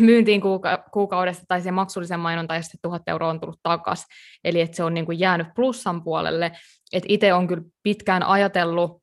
myyntiin 0.00 0.40
kuuka- 0.40 0.84
kuukaudesta 0.92 1.44
tai 1.48 1.60
sen 1.60 1.74
maksullisen 1.74 2.20
mainonta 2.20 2.54
ja 2.54 2.62
sitten 2.62 2.78
tuhat 2.82 3.02
euroa 3.06 3.30
on 3.30 3.40
tullut 3.40 3.60
takaisin. 3.62 4.06
Eli 4.44 4.60
että 4.60 4.76
se 4.76 4.84
on 4.84 4.94
niin 4.94 5.06
kuin 5.06 5.18
jäänyt 5.18 5.46
plussan 5.54 6.04
puolelle. 6.04 6.52
Itse 7.08 7.34
on 7.34 7.46
kyllä 7.46 7.62
pitkään 7.82 8.22
ajatellut, 8.22 9.02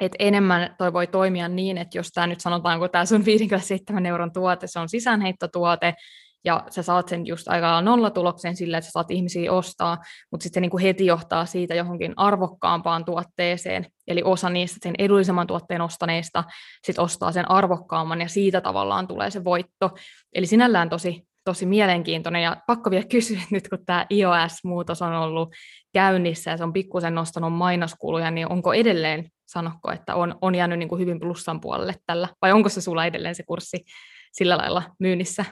että 0.00 0.16
enemmän 0.18 0.74
toi 0.78 0.92
voi 0.92 1.06
toimia 1.06 1.48
niin, 1.48 1.78
että 1.78 1.98
jos 1.98 2.08
tämä 2.08 2.26
nyt 2.26 2.40
sanotaan, 2.40 2.78
kun 2.78 2.90
tämä 2.90 3.04
sun 3.04 3.24
57 3.24 4.06
euron 4.06 4.32
tuote, 4.32 4.66
se 4.66 4.78
on 4.78 4.88
sisäänheittotuote, 4.88 5.94
ja 6.44 6.64
sä 6.70 6.82
saat 6.82 7.08
sen 7.08 7.26
just 7.26 7.48
aika 7.48 7.80
nollatuloksen 7.80 8.56
sillä, 8.56 8.78
että 8.78 8.86
sä 8.86 8.92
saat 8.92 9.10
ihmisiä 9.10 9.52
ostaa, 9.52 9.98
mutta 10.30 10.42
sitten 10.42 10.54
se 10.54 10.60
niin 10.60 10.70
kuin 10.70 10.82
heti 10.82 11.06
johtaa 11.06 11.46
siitä 11.46 11.74
johonkin 11.74 12.14
arvokkaampaan 12.16 13.04
tuotteeseen, 13.04 13.86
eli 14.06 14.22
osa 14.24 14.50
niistä 14.50 14.78
sen 14.82 14.94
edullisemman 14.98 15.46
tuotteen 15.46 15.80
ostaneista 15.80 16.44
sit 16.86 16.98
ostaa 16.98 17.32
sen 17.32 17.50
arvokkaamman, 17.50 18.20
ja 18.20 18.28
siitä 18.28 18.60
tavallaan 18.60 19.08
tulee 19.08 19.30
se 19.30 19.44
voitto. 19.44 19.90
Eli 20.34 20.46
sinällään 20.46 20.90
tosi, 20.90 21.22
tosi 21.44 21.66
mielenkiintoinen, 21.66 22.42
ja 22.42 22.56
pakko 22.66 22.90
vielä 22.90 23.06
kysyä 23.06 23.40
nyt, 23.50 23.68
kun 23.68 23.84
tämä 23.86 24.06
iOS-muutos 24.10 25.02
on 25.02 25.12
ollut 25.12 25.54
käynnissä, 25.92 26.50
ja 26.50 26.56
se 26.56 26.64
on 26.64 26.72
pikkusen 26.72 27.14
nostanut 27.14 27.52
mainoskuluja, 27.52 28.30
niin 28.30 28.52
onko 28.52 28.72
edelleen 28.72 29.30
sanokko, 29.46 29.92
että 29.92 30.14
on, 30.14 30.38
on 30.40 30.54
jäänyt 30.54 30.78
niin 30.78 30.88
kuin 30.88 31.00
hyvin 31.00 31.20
plussan 31.20 31.60
puolelle 31.60 31.94
tällä, 32.06 32.28
vai 32.42 32.52
onko 32.52 32.68
se 32.68 32.80
sulla 32.80 33.06
edelleen 33.06 33.34
se 33.34 33.42
kurssi 33.42 33.84
sillä 34.32 34.56
lailla 34.56 34.82
myynnissä? 34.98 35.44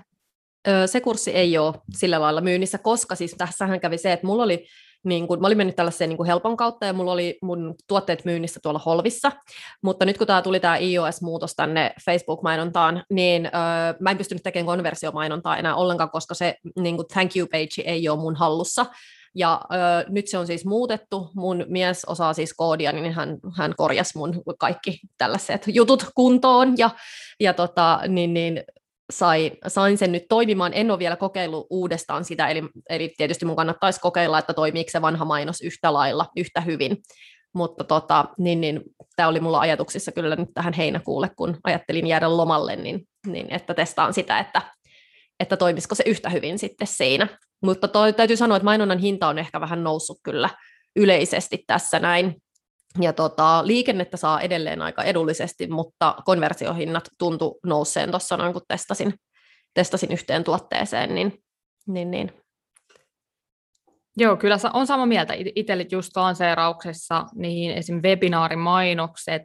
Se 0.86 1.00
kurssi 1.00 1.30
ei 1.30 1.58
ole 1.58 1.74
sillä 1.92 2.20
lailla 2.20 2.40
myynnissä, 2.40 2.78
koska 2.78 3.14
siis 3.14 3.34
tässähän 3.38 3.80
kävi 3.80 3.98
se, 3.98 4.12
että 4.12 4.26
mulla 4.26 4.42
oli 4.42 4.66
niin 5.04 5.28
kun, 5.28 5.40
mä 5.40 5.46
olin 5.46 5.58
mennyt 5.58 5.76
tällaiseen 5.76 6.10
niin 6.10 6.26
helpon 6.26 6.56
kautta 6.56 6.86
ja 6.86 6.92
mulla 6.92 7.12
oli 7.12 7.38
mun 7.42 7.74
tuotteet 7.88 8.24
myynnissä 8.24 8.60
tuolla 8.62 8.80
Holvissa, 8.86 9.32
mutta 9.82 10.04
nyt 10.04 10.18
kun 10.18 10.26
tämä 10.26 10.42
tuli 10.42 10.60
tämä 10.60 10.76
iOS-muutos 10.76 11.54
tänne 11.54 11.94
Facebook-mainontaan, 12.04 13.04
niin 13.10 13.46
öö, 13.46 13.52
mä 14.00 14.10
en 14.10 14.18
pystynyt 14.18 14.42
tekemään 14.42 14.66
konversiomainontaa 14.66 15.56
enää 15.56 15.74
ollenkaan, 15.74 16.10
koska 16.10 16.34
se 16.34 16.56
niin 16.78 16.96
kuin 16.96 17.08
thank 17.08 17.36
you 17.36 17.46
page 17.46 17.82
ei 17.84 18.08
ole 18.08 18.20
mun 18.20 18.36
hallussa, 18.36 18.86
ja 19.34 19.60
ö, 19.72 19.76
nyt 20.08 20.28
se 20.28 20.38
on 20.38 20.46
siis 20.46 20.64
muutettu. 20.64 21.30
Mun 21.34 21.64
mies 21.68 22.04
osaa 22.04 22.32
siis 22.32 22.54
koodia, 22.54 22.92
niin 22.92 23.12
hän, 23.12 23.38
hän 23.56 23.74
korjasi 23.76 24.18
mun 24.18 24.42
kaikki 24.58 25.00
tällaiset 25.18 25.64
jutut 25.66 26.06
kuntoon. 26.14 26.74
Ja, 26.78 26.90
ja 27.40 27.54
tota, 27.54 28.00
niin, 28.08 28.34
niin, 28.34 28.64
sai, 29.12 29.52
sain 29.66 29.98
sen 29.98 30.12
nyt 30.12 30.24
toimimaan. 30.28 30.72
En 30.74 30.90
ole 30.90 30.98
vielä 30.98 31.16
kokeillut 31.16 31.66
uudestaan 31.70 32.24
sitä, 32.24 32.48
eli, 32.48 32.62
eli 32.90 33.14
tietysti 33.16 33.44
mun 33.44 33.56
kannattaisi 33.56 34.00
kokeilla, 34.00 34.38
että 34.38 34.54
toimiiko 34.54 34.90
se 34.90 35.02
vanha 35.02 35.24
mainos 35.24 35.60
yhtä 35.62 35.92
lailla, 35.92 36.26
yhtä 36.36 36.60
hyvin. 36.60 36.96
Mutta 37.54 37.84
tota, 37.84 38.24
niin, 38.38 38.60
niin, 38.60 38.80
tämä 39.16 39.28
oli 39.28 39.40
mulla 39.40 39.60
ajatuksissa 39.60 40.12
kyllä 40.12 40.36
nyt 40.36 40.48
tähän 40.54 40.72
heinäkuulle, 40.72 41.30
kun 41.36 41.56
ajattelin 41.64 42.06
jäädä 42.06 42.36
lomalle, 42.36 42.76
niin, 42.76 43.08
niin 43.26 43.52
että 43.52 43.74
testaan 43.74 44.14
sitä, 44.14 44.38
että, 44.38 44.62
että 45.40 45.56
toimisiko 45.56 45.94
se 45.94 46.04
yhtä 46.06 46.30
hyvin 46.30 46.58
sitten 46.58 46.86
siinä. 46.86 47.28
Mutta 47.62 47.88
toi, 47.88 48.12
täytyy 48.12 48.36
sanoa, 48.36 48.56
että 48.56 48.64
mainonnan 48.64 48.98
hinta 48.98 49.28
on 49.28 49.38
ehkä 49.38 49.60
vähän 49.60 49.84
noussut 49.84 50.18
kyllä 50.22 50.50
yleisesti 50.96 51.64
tässä 51.66 51.98
näin. 51.98 52.42
Ja 53.00 53.12
tota, 53.12 53.66
liikennettä 53.66 54.16
saa 54.16 54.40
edelleen 54.40 54.82
aika 54.82 55.02
edullisesti, 55.02 55.66
mutta 55.66 56.14
konversiohinnat 56.24 57.08
tuntu 57.18 57.58
nousseen 57.66 58.10
tuossa 58.10 58.36
noin, 58.36 58.52
kun 58.52 58.62
testasin, 58.68 59.14
testasin 59.74 60.12
yhteen 60.12 60.44
tuotteeseen, 60.44 61.14
niin, 61.14 61.32
niin, 61.86 62.10
niin. 62.10 62.32
Joo, 64.16 64.36
kyllä 64.36 64.56
on 64.72 64.86
sama 64.86 65.06
mieltä. 65.06 65.34
Itselle 65.54 65.86
just 65.90 66.16
lanseerauksessa 66.16 67.24
niin 67.34 67.70
esim. 67.70 68.02
webinaarimainokset, 68.02 69.42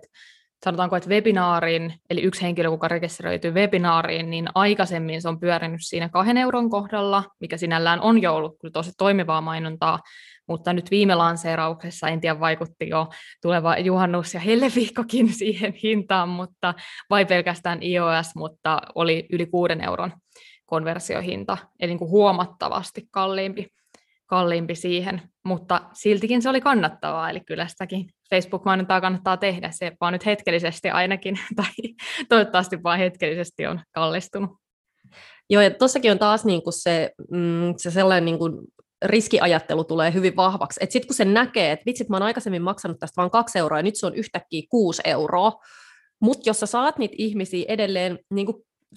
sanotaanko, 0.65 0.95
että 0.95 1.09
webinaarin, 1.09 1.93
eli 2.09 2.21
yksi 2.21 2.41
henkilö, 2.41 2.69
joka 2.69 2.87
rekisteröityy 2.87 3.51
webinaariin, 3.51 4.29
niin 4.29 4.47
aikaisemmin 4.55 5.21
se 5.21 5.29
on 5.29 5.39
pyörinyt 5.39 5.79
siinä 5.83 6.09
kahden 6.09 6.37
euron 6.37 6.69
kohdalla, 6.69 7.23
mikä 7.39 7.57
sinällään 7.57 8.01
on 8.01 8.21
jo 8.21 8.35
ollut 8.35 8.55
kyllä 8.61 8.71
tosi 8.71 8.91
toimivaa 8.97 9.41
mainontaa, 9.41 9.99
mutta 10.47 10.73
nyt 10.73 10.91
viime 10.91 11.15
lanseerauksessa, 11.15 12.07
en 12.07 12.21
tiedä 12.21 12.39
vaikutti 12.39 12.89
jo 12.89 13.09
tuleva 13.41 13.77
juhannus 13.77 14.33
ja 14.33 14.39
helleviikkokin 14.39 15.33
siihen 15.39 15.73
hintaan, 15.73 16.29
mutta 16.29 16.73
vai 17.09 17.25
pelkästään 17.25 17.83
iOS, 17.83 18.35
mutta 18.35 18.81
oli 18.95 19.25
yli 19.31 19.45
kuuden 19.45 19.81
euron 19.81 20.13
konversiohinta, 20.65 21.57
eli 21.79 21.91
niin 21.91 21.99
kuin 21.99 22.11
huomattavasti 22.11 23.07
kalliimpi, 23.11 23.67
kalliimpi 24.25 24.75
siihen, 24.75 25.21
mutta 25.45 25.81
siltikin 25.93 26.41
se 26.41 26.49
oli 26.49 26.61
kannattavaa, 26.61 27.29
eli 27.29 27.39
kyllä 27.39 27.67
sitäkin 27.67 28.09
Facebook-mainontaa 28.29 29.01
kannattaa 29.01 29.37
tehdä, 29.37 29.71
se 29.71 29.91
vaan 30.01 30.13
nyt 30.13 30.25
hetkellisesti 30.25 30.89
ainakin, 30.89 31.39
tai 31.55 31.95
toivottavasti 32.29 32.83
vaan 32.83 32.99
hetkellisesti 32.99 33.67
on 33.67 33.81
kallistunut. 33.91 34.49
Joo, 35.49 35.61
ja 35.61 35.69
tuossakin 35.69 36.11
on 36.11 36.19
taas 36.19 36.45
niin 36.45 36.63
kuin 36.63 36.73
se, 36.73 37.11
mm, 37.31 37.73
se 37.77 37.91
sellainen 37.91 38.25
niin 38.25 38.39
kuin 38.39 38.53
riskiajattelu 39.05 39.83
tulee 39.83 40.13
hyvin 40.13 40.35
vahvaksi. 40.35 40.79
Sitten 40.89 41.07
kun 41.07 41.15
se 41.15 41.25
näkee, 41.25 41.71
että 41.71 41.85
vitsit, 41.85 42.09
mä 42.09 42.15
oon 42.15 42.23
aikaisemmin 42.23 42.61
maksanut 42.61 42.99
tästä 42.99 43.21
vain 43.21 43.31
kaksi 43.31 43.59
euroa 43.59 43.79
ja 43.79 43.83
nyt 43.83 43.95
se 43.95 44.05
on 44.05 44.15
yhtäkkiä 44.15 44.61
kuusi 44.69 45.01
euroa, 45.05 45.53
mutta 46.21 46.49
jos 46.49 46.59
sä 46.59 46.65
saat 46.65 46.97
niitä 46.97 47.15
ihmisiä 47.17 47.65
edelleen 47.67 48.19
niin 48.33 48.47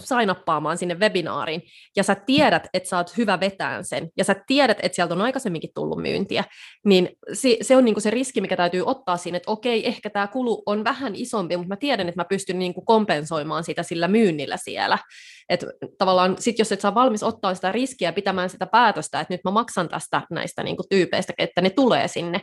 sainappaamaan 0.02 0.78
sinne 0.78 0.94
webinaariin, 0.94 1.62
ja 1.96 2.02
sä 2.02 2.14
tiedät, 2.14 2.66
että 2.74 2.88
sä 2.88 2.96
oot 2.96 3.16
hyvä 3.16 3.40
vetään 3.40 3.84
sen, 3.84 4.10
ja 4.16 4.24
sä 4.24 4.36
tiedät, 4.46 4.78
että 4.82 4.96
sieltä 4.96 5.14
on 5.14 5.20
aikaisemminkin 5.20 5.70
tullut 5.74 6.02
myyntiä, 6.02 6.44
niin 6.84 7.08
se, 7.32 7.56
se 7.62 7.76
on 7.76 7.84
niinku 7.84 8.00
se 8.00 8.10
riski, 8.10 8.40
mikä 8.40 8.56
täytyy 8.56 8.82
ottaa 8.86 9.16
siinä, 9.16 9.36
että 9.36 9.50
okei, 9.50 9.86
ehkä 9.86 10.10
tämä 10.10 10.26
kulu 10.26 10.62
on 10.66 10.84
vähän 10.84 11.14
isompi, 11.16 11.56
mutta 11.56 11.68
mä 11.68 11.76
tiedän, 11.76 12.08
että 12.08 12.20
mä 12.20 12.24
pystyn 12.24 12.58
niinku 12.58 12.82
kompensoimaan 12.82 13.64
sitä 13.64 13.82
sillä 13.82 14.08
myynnillä 14.08 14.56
siellä. 14.56 14.98
Et 15.48 15.64
tavallaan 15.98 16.36
sit 16.38 16.58
jos 16.58 16.72
et 16.72 16.80
saa 16.80 16.94
valmis 16.94 17.22
ottaa 17.22 17.54
sitä 17.54 17.72
riskiä 17.72 18.12
pitämään 18.12 18.50
sitä 18.50 18.66
päätöstä, 18.66 19.20
että 19.20 19.34
nyt 19.34 19.40
mä 19.44 19.50
maksan 19.50 19.88
tästä 19.88 20.22
näistä 20.30 20.62
niinku 20.62 20.82
tyypeistä, 20.90 21.32
että 21.38 21.60
ne 21.60 21.70
tulee 21.70 22.08
sinne, 22.08 22.40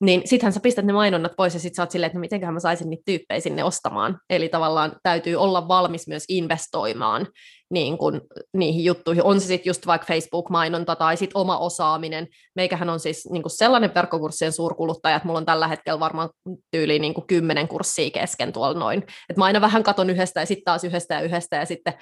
niin 0.00 0.22
sittenhän 0.24 0.52
sä 0.52 0.60
pistät 0.60 0.84
ne 0.84 0.92
mainonnat 0.92 1.32
pois, 1.36 1.54
ja 1.54 1.60
sit 1.60 1.74
sä 1.74 1.82
oot 1.82 1.90
silleen, 1.90 2.06
että 2.06 2.18
no 2.18 2.20
mitenköhän 2.20 2.54
mä 2.54 2.60
saisin 2.60 2.90
niitä 2.90 3.02
tyyppejä 3.06 3.40
sinne 3.40 3.64
ostamaan. 3.64 4.18
Eli 4.30 4.48
tavallaan 4.48 4.92
täytyy 5.02 5.36
olla 5.36 5.68
valmis 5.68 6.08
myös 6.08 6.24
investoimaan 6.28 7.26
niin 7.72 7.98
kuin, 7.98 8.20
niihin 8.56 8.84
juttuihin. 8.84 9.24
On 9.24 9.40
se 9.40 9.46
sitten 9.46 9.70
just 9.70 9.86
vaikka 9.86 10.06
Facebook-mainonta 10.06 10.96
tai 10.96 11.16
sitten 11.16 11.36
oma 11.40 11.58
osaaminen. 11.58 12.28
Meikähän 12.56 12.90
on 12.90 13.00
siis 13.00 13.28
niin 13.30 13.42
kuin 13.42 13.50
sellainen 13.50 13.94
verkkokurssien 13.94 14.52
suurkuluttaja, 14.52 15.16
että 15.16 15.26
mulla 15.26 15.38
on 15.38 15.46
tällä 15.46 15.68
hetkellä 15.68 16.00
varmaan 16.00 16.30
tyyliin 16.70 17.02
niin 17.02 17.14
kuin 17.14 17.26
kymmenen 17.26 17.68
kurssia 17.68 18.10
kesken 18.10 18.52
tuolla 18.52 18.78
noin. 18.78 19.04
Et 19.30 19.36
mä 19.36 19.44
aina 19.44 19.60
vähän 19.60 19.82
katon 19.82 20.10
yhdestä 20.10 20.40
ja 20.40 20.46
sitten 20.46 20.64
taas 20.64 20.84
yhdestä 20.84 21.14
ja 21.14 21.20
yhdestä 21.20 21.56
ja 21.56 21.66
sitten 21.66 21.94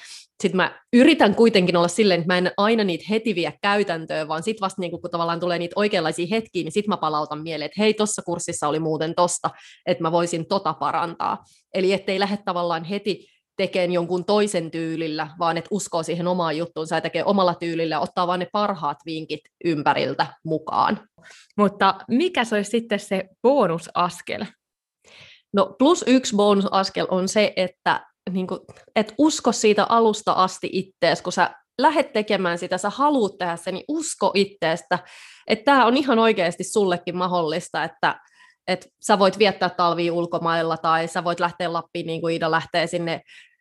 sit 0.42 0.52
mä 0.52 0.80
yritän 0.92 1.34
kuitenkin 1.34 1.76
olla 1.76 1.88
silleen, 1.88 2.20
että 2.20 2.32
mä 2.34 2.38
en 2.38 2.52
aina 2.56 2.84
niitä 2.84 3.04
heti 3.10 3.34
vie 3.34 3.52
käytäntöön, 3.62 4.28
vaan 4.28 4.42
sitten 4.42 4.60
vasta 4.60 4.80
niin 4.80 4.90
kuin, 4.90 5.00
kun 5.02 5.10
tavallaan 5.10 5.40
tulee 5.40 5.58
niitä 5.58 5.72
oikeanlaisia 5.76 6.26
hetkiä, 6.30 6.62
niin 6.62 6.72
sitten 6.72 6.90
mä 6.90 6.96
palautan 6.96 7.42
mieleen, 7.42 7.66
että 7.66 7.82
hei, 7.82 7.94
tuossa 7.94 8.22
kurssissa 8.22 8.68
oli 8.68 8.78
muuten 8.80 9.14
tosta, 9.14 9.50
että 9.86 10.02
mä 10.02 10.12
voisin 10.12 10.46
tota 10.46 10.74
parantaa. 10.74 11.44
Eli 11.74 11.92
ettei 11.92 12.20
lähde 12.20 12.38
tavallaan 12.44 12.84
heti 12.84 13.26
tekemään 13.60 13.92
jonkun 13.92 14.24
toisen 14.24 14.70
tyylillä, 14.70 15.28
vaan 15.38 15.56
että 15.56 15.68
uskoo 15.70 16.02
siihen 16.02 16.26
omaan 16.26 16.56
juttuunsa 16.56 16.94
ja 16.94 17.00
tekee 17.00 17.24
omalla 17.24 17.54
tyylillä 17.54 17.94
ja 17.94 18.00
ottaa 18.00 18.26
vain 18.26 18.38
ne 18.38 18.48
parhaat 18.52 18.98
vinkit 19.06 19.40
ympäriltä 19.64 20.26
mukaan. 20.44 21.00
Mutta 21.56 21.94
mikä 22.08 22.44
se 22.44 22.54
olisi 22.56 22.70
sitten 22.70 23.00
se 23.00 23.24
bonusaskel? 23.42 24.44
No 25.52 25.74
plus 25.78 26.04
yksi 26.06 26.36
bonusaskel 26.36 27.06
on 27.10 27.28
se, 27.28 27.52
että 27.56 28.06
niin 28.30 28.46
kuin, 28.46 28.60
et 28.96 29.14
usko 29.18 29.52
siitä 29.52 29.84
alusta 29.88 30.32
asti 30.32 30.70
ittees, 30.72 31.22
kun 31.22 31.32
sä 31.32 31.50
lähdet 31.80 32.12
tekemään 32.12 32.58
sitä, 32.58 32.78
sä 32.78 32.90
haluat 32.90 33.38
tehdä 33.38 33.56
sen, 33.56 33.74
niin 33.74 33.84
usko 33.88 34.32
itteestä, 34.34 34.98
että 35.46 35.64
tämä 35.64 35.86
on 35.86 35.96
ihan 35.96 36.18
oikeasti 36.18 36.64
sullekin 36.64 37.16
mahdollista, 37.16 37.84
että 37.84 38.20
että 38.68 38.86
sä 39.06 39.18
voit 39.18 39.38
viettää 39.38 39.70
talvia 39.70 40.12
ulkomailla 40.12 40.76
tai 40.76 41.08
sä 41.08 41.24
voit 41.24 41.40
lähteä 41.40 41.72
Lappiin 41.72 42.06
niin 42.06 42.20
kuin 42.20 42.34
Ida 42.34 42.50
lähtee 42.50 42.86
sinne 42.86 43.20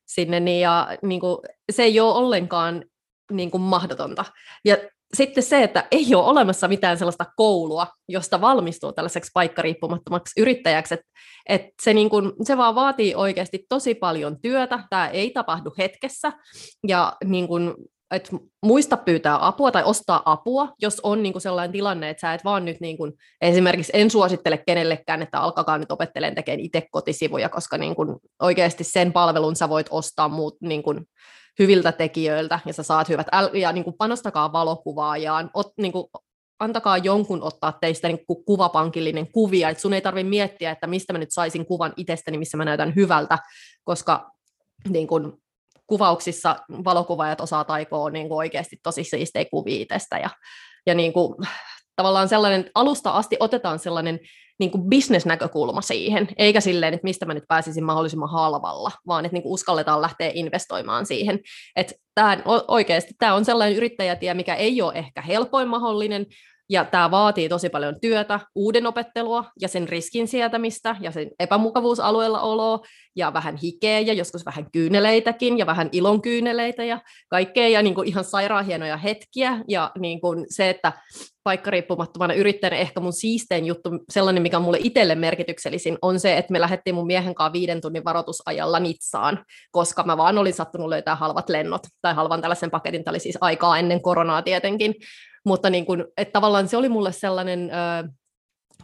sinne, 0.09 0.39
niin, 0.39 0.61
ja 0.61 0.97
niin 1.01 1.21
kuin, 1.21 1.37
se 1.71 1.83
ei 1.83 1.99
ole 1.99 2.13
ollenkaan 2.13 2.85
niin 3.31 3.51
kuin 3.51 3.61
mahdotonta. 3.61 4.25
Ja 4.65 4.77
sitten 5.13 5.43
se, 5.43 5.63
että 5.63 5.87
ei 5.91 6.15
ole 6.15 6.25
olemassa 6.25 6.67
mitään 6.67 6.97
sellaista 6.97 7.25
koulua, 7.35 7.87
josta 8.07 8.41
valmistuu 8.41 8.91
tällaiseksi 8.91 9.31
paikkariippumattomaksi 9.33 10.41
yrittäjäksi, 10.41 10.93
että 10.93 11.05
et 11.49 11.61
se, 11.81 11.93
niin 11.93 12.09
kun, 12.09 12.33
se 12.43 12.57
vaan 12.57 12.75
vaatii 12.75 13.15
oikeasti 13.15 13.65
tosi 13.69 13.95
paljon 13.95 14.41
työtä, 14.41 14.83
tämä 14.89 15.07
ei 15.07 15.31
tapahdu 15.31 15.73
hetkessä, 15.77 16.31
ja 16.87 17.13
niin 17.25 17.47
kun, 17.47 17.75
et 18.11 18.29
muista 18.65 18.97
pyytää 18.97 19.47
apua 19.47 19.71
tai 19.71 19.83
ostaa 19.83 20.21
apua, 20.25 20.73
jos 20.81 20.99
on 21.03 21.23
niin 21.23 21.41
sellainen 21.41 21.71
tilanne, 21.71 22.09
että 22.09 22.21
sä 22.21 22.33
et 22.33 22.43
vaan 22.43 22.65
nyt 22.65 22.79
niin 22.79 22.97
kun, 22.97 23.13
esimerkiksi 23.41 23.91
en 23.95 24.11
suosittele 24.11 24.57
kenellekään, 24.57 25.21
että 25.21 25.39
alkakaa 25.39 25.77
nyt 25.77 25.91
opettelemaan 25.91 26.35
tekemään 26.35 26.59
itse 26.59 26.87
kotisivuja, 26.91 27.49
koska 27.49 27.77
niin 27.77 27.95
kun, 27.95 28.19
oikeasti 28.41 28.83
sen 28.83 29.13
palvelun 29.13 29.55
sä 29.55 29.69
voit 29.69 29.87
ostaa 29.89 30.27
muut 30.27 30.57
niin 30.61 30.83
kun, 30.83 31.05
hyviltä 31.59 31.91
tekijöiltä 31.91 32.59
ja 32.65 32.73
sä 32.73 32.83
saat 32.83 33.09
hyvät, 33.09 33.27
ja 33.53 33.71
niin 33.71 33.83
kuin 33.83 33.95
panostakaa 33.97 34.51
valokuvaajaan, 34.51 35.49
ot, 35.53 35.73
niin 35.77 35.91
kuin, 35.91 36.05
antakaa 36.59 36.97
jonkun 36.97 37.43
ottaa 37.43 37.77
teistä 37.81 38.07
niin 38.07 38.25
kuin 38.25 38.45
kuvapankillinen 38.45 39.31
kuvia, 39.31 39.69
että 39.69 39.81
sun 39.81 39.93
ei 39.93 40.01
tarvitse 40.01 40.29
miettiä, 40.29 40.71
että 40.71 40.87
mistä 40.87 41.13
mä 41.13 41.19
nyt 41.19 41.31
saisin 41.31 41.65
kuvan 41.65 41.93
itsestäni, 41.97 42.37
missä 42.37 42.57
mä 42.57 42.65
näytän 42.65 42.95
hyvältä, 42.95 43.37
koska 43.83 44.31
niin 44.89 45.07
kuin, 45.07 45.33
kuvauksissa 45.89 46.55
valokuvaajat 46.83 47.41
osaa 47.41 47.63
taikoa 47.63 48.09
niin 48.09 48.27
kuin 48.27 48.37
oikeasti 48.37 48.77
tosi 48.83 49.03
siistejä 49.03 49.45
kuvia 49.51 49.85
ja, 50.21 50.29
ja 50.85 50.95
niin 50.95 51.13
kuin, 51.13 51.35
tavallaan 51.95 52.29
sellainen, 52.29 52.71
alusta 52.75 53.11
asti 53.11 53.37
otetaan 53.39 53.79
sellainen 53.79 54.19
niin 54.59 54.71
kuin 54.71 54.89
bisnesnäkökulma 54.89 55.81
siihen, 55.81 56.27
eikä 56.37 56.61
silleen, 56.61 56.93
että 56.93 57.03
mistä 57.03 57.25
mä 57.25 57.33
nyt 57.33 57.43
pääsisin 57.47 57.83
mahdollisimman 57.83 58.29
halvalla, 58.29 58.91
vaan 59.07 59.25
että 59.25 59.33
niin 59.33 59.43
kuin 59.43 59.53
uskalletaan 59.53 60.01
lähteä 60.01 60.31
investoimaan 60.33 61.05
siihen. 61.05 61.39
Että 61.75 61.93
tämä, 62.15 62.37
oikeasti 62.67 63.13
tämä 63.19 63.33
on 63.33 63.45
sellainen 63.45 63.77
yrittäjätie, 63.77 64.33
mikä 64.33 64.55
ei 64.55 64.81
ole 64.81 64.93
ehkä 64.93 65.21
helpoin 65.21 65.67
mahdollinen, 65.67 66.25
ja 66.69 66.85
tämä 66.85 67.11
vaatii 67.11 67.49
tosi 67.49 67.69
paljon 67.69 67.99
työtä, 68.01 68.39
uuden 68.55 68.87
opettelua 68.87 69.45
ja 69.61 69.67
sen 69.67 69.89
riskin 69.89 70.27
sietämistä 70.27 70.95
ja 70.99 71.11
sen 71.11 71.31
epämukavuusalueella 71.39 72.41
oloa 72.41 72.79
ja 73.15 73.33
vähän 73.33 73.57
hikeä 73.57 73.99
ja 73.99 74.13
joskus 74.13 74.45
vähän 74.45 74.71
kyyneleitäkin 74.71 75.57
ja 75.57 75.65
vähän 75.65 75.89
ilon 75.91 76.21
kyyneleitä 76.21 76.83
ja 76.83 77.01
kaikkea 77.29 77.67
ja 77.67 77.81
niin 77.81 77.95
kuin 77.95 78.07
ihan 78.07 78.23
sairaan 78.23 78.65
hienoja 78.65 78.97
hetkiä. 78.97 79.61
Ja 79.67 79.91
niin 79.99 80.21
kuin 80.21 80.45
se, 80.49 80.69
että 80.69 80.93
paikkariippumattomana 81.43 82.33
yrittäjänä 82.33 82.77
ehkä 82.77 82.99
mun 82.99 83.13
siistein 83.13 83.65
juttu, 83.65 83.89
sellainen 84.09 84.43
mikä 84.43 84.57
on 84.57 84.63
mulle 84.63 84.79
itselle 84.83 85.15
merkityksellisin, 85.15 85.97
on 86.01 86.19
se, 86.19 86.37
että 86.37 86.51
me 86.51 86.61
lähdettiin 86.61 86.95
mun 86.95 87.07
miehen 87.07 87.35
kanssa 87.35 87.53
viiden 87.53 87.81
tunnin 87.81 88.05
varoitusajalla 88.05 88.79
Nitsaan, 88.79 89.45
koska 89.71 90.03
mä 90.03 90.17
vaan 90.17 90.37
olin 90.37 90.53
sattunut 90.53 90.89
löytää 90.89 91.15
halvat 91.15 91.49
lennot 91.49 91.81
tai 92.01 92.13
halvan 92.13 92.41
tällaisen 92.41 92.71
paketin, 92.71 93.03
tämä 93.03 93.11
oli 93.11 93.19
siis 93.19 93.37
aikaa 93.41 93.79
ennen 93.79 94.01
koronaa 94.01 94.41
tietenkin, 94.41 94.95
mutta 95.45 95.69
niin 95.69 95.85
kuin, 95.85 96.05
että 96.17 96.31
tavallaan 96.31 96.67
se 96.67 96.77
oli 96.77 96.89
mulle 96.89 97.11
sellainen 97.11 97.71
ö, 97.71 98.09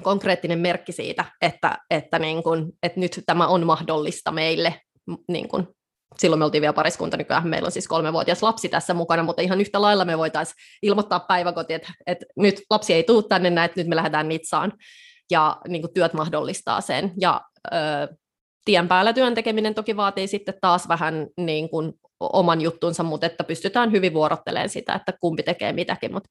konkreettinen 0.04 0.60
merkki 0.60 0.92
siitä, 0.92 1.26
että, 1.42 1.78
että, 1.90 2.20
niin 2.20 2.44
kuin, 2.44 2.72
että 2.84 3.00
nyt 3.00 3.24
tämä 3.26 3.48
on 3.48 3.66
mahdollista 3.66 4.32
meille. 4.32 4.82
Niin 5.28 5.48
kuin, 5.48 5.68
silloin 6.18 6.40
me 6.40 6.46
oltiin 6.46 6.62
vielä 6.62 6.74
pariskunta, 6.74 7.18
nykyään 7.18 7.48
meillä 7.48 7.66
on 7.66 7.72
siis 7.72 7.88
kolmevuotias 7.88 8.44
lapsi 8.44 8.70
tässä 8.70 8.94
mukana, 8.94 9.24
mutta 9.24 9.42
ihan 9.42 9.62
yhtä 9.62 9.82
lailla 9.82 10.06
me 10.06 10.18
voitaisiin 10.18 10.56
ilmoittaa 10.82 11.20
päiväkotiin, 11.20 11.76
että, 11.76 11.94
että 12.08 12.26
nyt 12.38 12.62
lapsi 12.70 12.94
ei 12.94 13.04
tule 13.04 13.24
tänne 13.30 13.50
näin, 13.50 13.66
että 13.66 13.80
nyt 13.80 13.88
me 13.88 13.96
lähdetään 13.96 14.30
Nitsaan, 14.30 14.74
ja 15.32 15.58
niin 15.68 15.82
kuin 15.82 15.94
työt 15.94 16.14
mahdollistaa 16.14 16.82
sen. 16.82 17.12
Ja 17.22 17.42
ö, 17.74 17.78
tien 18.66 18.88
päällä 18.88 19.14
työn 19.14 19.36
tekeminen 19.36 19.76
toki 19.76 19.98
vaatii 19.98 20.28
sitten 20.28 20.58
taas 20.62 20.88
vähän 20.88 21.28
niin 21.38 21.70
kuin 21.70 21.94
oman 22.20 22.62
juttunsa, 22.62 23.04
mutta 23.04 23.26
että 23.26 23.44
pystytään 23.44 23.92
hyvin 23.92 24.14
vuorottelemaan 24.14 24.70
sitä, 24.70 24.94
että 24.94 25.14
kumpi 25.20 25.44
tekee 25.44 25.74
mitäkin. 25.74 26.14
Mutta 26.14 26.30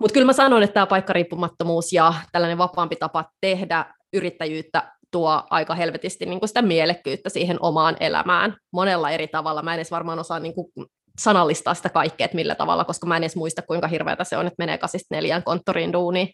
mut 0.00 0.12
kyllä 0.12 0.26
mä 0.26 0.32
sanon, 0.32 0.62
että 0.62 0.74
tämä 0.74 0.86
paikkariippumattomuus 0.86 1.92
ja 1.92 2.14
tällainen 2.32 2.58
vapaampi 2.58 2.96
tapa 2.96 3.24
tehdä 3.40 3.94
yrittäjyyttä 4.12 4.92
tuo 5.10 5.42
aika 5.50 5.74
helvetisti 5.74 6.26
niin 6.26 6.48
sitä 6.48 6.62
mielekkyyttä 6.62 7.28
siihen 7.28 7.56
omaan 7.60 7.96
elämään 8.00 8.56
monella 8.72 9.10
eri 9.10 9.28
tavalla. 9.28 9.62
Mä 9.62 9.74
en 9.74 9.78
edes 9.78 9.90
varmaan 9.90 10.18
osaa 10.18 10.38
niin 10.38 10.54
kuin 10.54 10.66
sanallistaa 11.20 11.74
sitä 11.74 11.88
kaikkea, 11.88 12.24
että 12.24 12.34
millä 12.34 12.54
tavalla, 12.54 12.84
koska 12.84 13.06
mä 13.06 13.16
en 13.16 13.22
edes 13.22 13.36
muista, 13.36 13.62
kuinka 13.62 13.88
hirveätä 13.88 14.24
se 14.24 14.36
on, 14.36 14.46
että 14.46 14.62
menee 14.62 14.78
kasista 14.78 15.14
neljään 15.14 15.42
konttoriin 15.42 15.92
duuniin. 15.92 16.28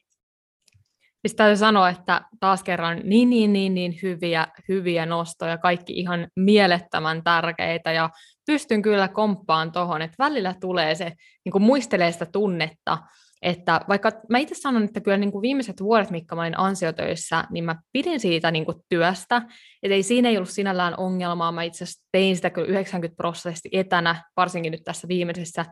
Siis 1.26 1.36
täytyy 1.36 1.56
sanoa, 1.56 1.88
että 1.88 2.20
taas 2.40 2.62
kerran 2.62 3.00
niin, 3.04 3.30
niin, 3.30 3.52
niin, 3.52 3.74
niin 3.74 3.98
hyviä, 4.02 4.46
hyviä 4.68 5.06
nostoja, 5.06 5.58
kaikki 5.58 5.92
ihan 5.92 6.28
mielettömän 6.36 7.24
tärkeitä 7.24 7.92
ja 7.92 8.10
pystyn 8.48 8.82
kyllä 8.82 9.08
komppaan 9.08 9.72
tuohon, 9.72 10.02
että 10.02 10.14
välillä 10.18 10.54
tulee 10.60 10.94
se, 10.94 11.12
niin 11.44 11.52
kuin 11.52 11.62
muistelee 11.62 12.12
sitä 12.12 12.26
tunnetta, 12.26 12.98
että 13.42 13.80
vaikka 13.88 14.12
mä 14.28 14.38
itse 14.38 14.54
sanon, 14.54 14.84
että 14.84 15.00
kyllä 15.00 15.16
niin 15.16 15.32
kuin 15.32 15.42
viimeiset 15.42 15.80
vuodet, 15.80 16.10
mitkä 16.10 16.34
mä 16.34 16.42
olin 16.42 16.58
ansiotöissä, 16.58 17.44
niin 17.50 17.64
mä 17.64 17.76
pidin 17.92 18.20
siitä 18.20 18.50
niin 18.50 18.64
kuin 18.64 18.76
työstä, 18.88 19.36
että 19.82 19.94
ei 19.94 20.02
siinä 20.02 20.28
ei 20.28 20.36
ollut 20.36 20.50
sinällään 20.50 20.98
ongelmaa, 20.98 21.52
mä 21.52 21.62
itse 21.62 21.84
asiassa 21.84 22.08
tein 22.12 22.36
sitä 22.36 22.50
kyllä 22.50 22.68
90 22.68 23.16
prosenttia 23.16 23.80
etänä, 23.80 24.24
varsinkin 24.36 24.72
nyt 24.72 24.84
tässä 24.84 25.08
viimeisessä, 25.08 25.64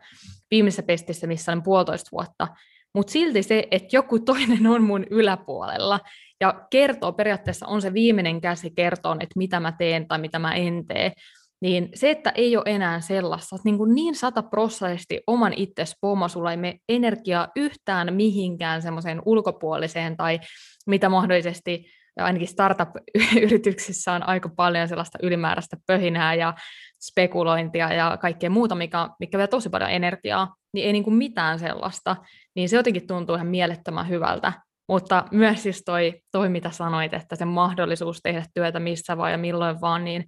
viimeisessä 0.51 0.83
pestissä, 0.83 1.27
missä 1.27 1.53
olen 1.53 1.63
puolitoista 1.63 2.09
vuotta, 2.13 2.49
mutta 2.95 3.13
silti 3.13 3.43
se, 3.43 3.69
että 3.71 3.97
joku 3.97 4.19
toinen 4.19 4.67
on 4.67 4.83
mun 4.83 5.07
yläpuolella 5.11 6.01
ja 6.41 6.67
kertoo, 6.71 7.13
periaatteessa 7.13 7.67
on 7.67 7.83
se 7.83 7.93
viimeinen 7.93 8.41
käsi 8.41 8.71
kertoo, 8.71 9.13
että 9.13 9.35
mitä 9.37 9.61
mä 9.61 9.73
teen 9.73 10.09
tai 10.09 10.19
mitä 10.19 10.39
mä 10.39 10.55
en 10.55 10.87
tee, 10.87 11.13
niin 11.61 11.89
se, 11.95 12.11
että 12.11 12.31
ei 12.31 12.57
ole 12.57 12.65
enää 12.67 13.01
sellaista, 13.01 13.57
että 13.57 13.69
niin, 13.69 13.79
kuin 13.79 13.95
niin 13.95 14.15
sataprosenttisesti 14.15 15.21
oman 15.27 15.53
itses 15.57 15.97
pomo, 16.01 16.29
sulla 16.29 16.51
ei 16.51 16.57
mene 16.57 16.79
energiaa 16.89 17.49
yhtään 17.57 18.15
mihinkään 18.15 18.83
semmoiseen 18.83 19.23
ulkopuoliseen 19.25 20.17
tai 20.17 20.41
mitä 20.87 21.09
mahdollisesti 21.09 21.87
ainakin 22.17 22.49
startup-yrityksissä 22.49 24.13
on 24.13 24.29
aika 24.29 24.49
paljon 24.49 24.89
sellaista 24.89 25.19
ylimääräistä 25.23 25.77
pöhinää 25.87 26.35
ja 26.35 26.55
spekulointia 27.01 27.93
ja 27.93 28.17
kaikkea 28.21 28.51
muuta, 28.51 28.75
mikä, 28.75 29.09
mikä 29.21 29.39
vie 29.39 29.47
tosi 29.47 29.69
paljon 29.69 29.91
energiaa, 29.91 30.55
niin 30.73 30.87
ei 30.87 30.93
niin 30.93 31.05
kuin 31.05 31.17
mitään 31.17 31.59
sellaista, 31.59 32.17
niin 32.57 32.69
se 32.69 32.77
jotenkin 32.77 33.07
tuntuu 33.07 33.35
ihan 33.35 33.47
mielettömän 33.47 34.09
hyvältä. 34.09 34.53
Mutta 34.89 35.25
myös 35.31 35.63
siis 35.63 35.83
toi, 35.85 36.21
toi, 36.33 36.49
mitä 36.49 36.71
sanoit, 36.71 37.15
että 37.15 37.37
se 37.37 37.45
mahdollisuus 37.45 38.21
tehdä 38.23 38.45
työtä 38.55 38.81
missä 38.81 39.17
vaan 39.17 39.33
ja 39.33 39.39
milloin 39.39 39.81
vaan, 39.81 40.05
niin 40.05 40.25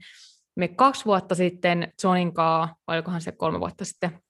me 0.58 0.68
kaksi 0.68 1.04
vuotta 1.04 1.34
sitten 1.34 1.92
Johnin 2.04 2.34
kanssa, 2.34 2.76
vai 2.86 2.96
olikohan 2.96 3.20
se 3.20 3.32
kolme 3.32 3.60
vuotta 3.60 3.84
sitten, 3.84 4.20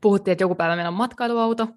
puhuttiin, 0.00 0.32
että 0.32 0.44
joku 0.44 0.54
päivä 0.54 0.76
meillä 0.76 0.88
on 0.88 0.94
matkailuauto, 0.94 1.68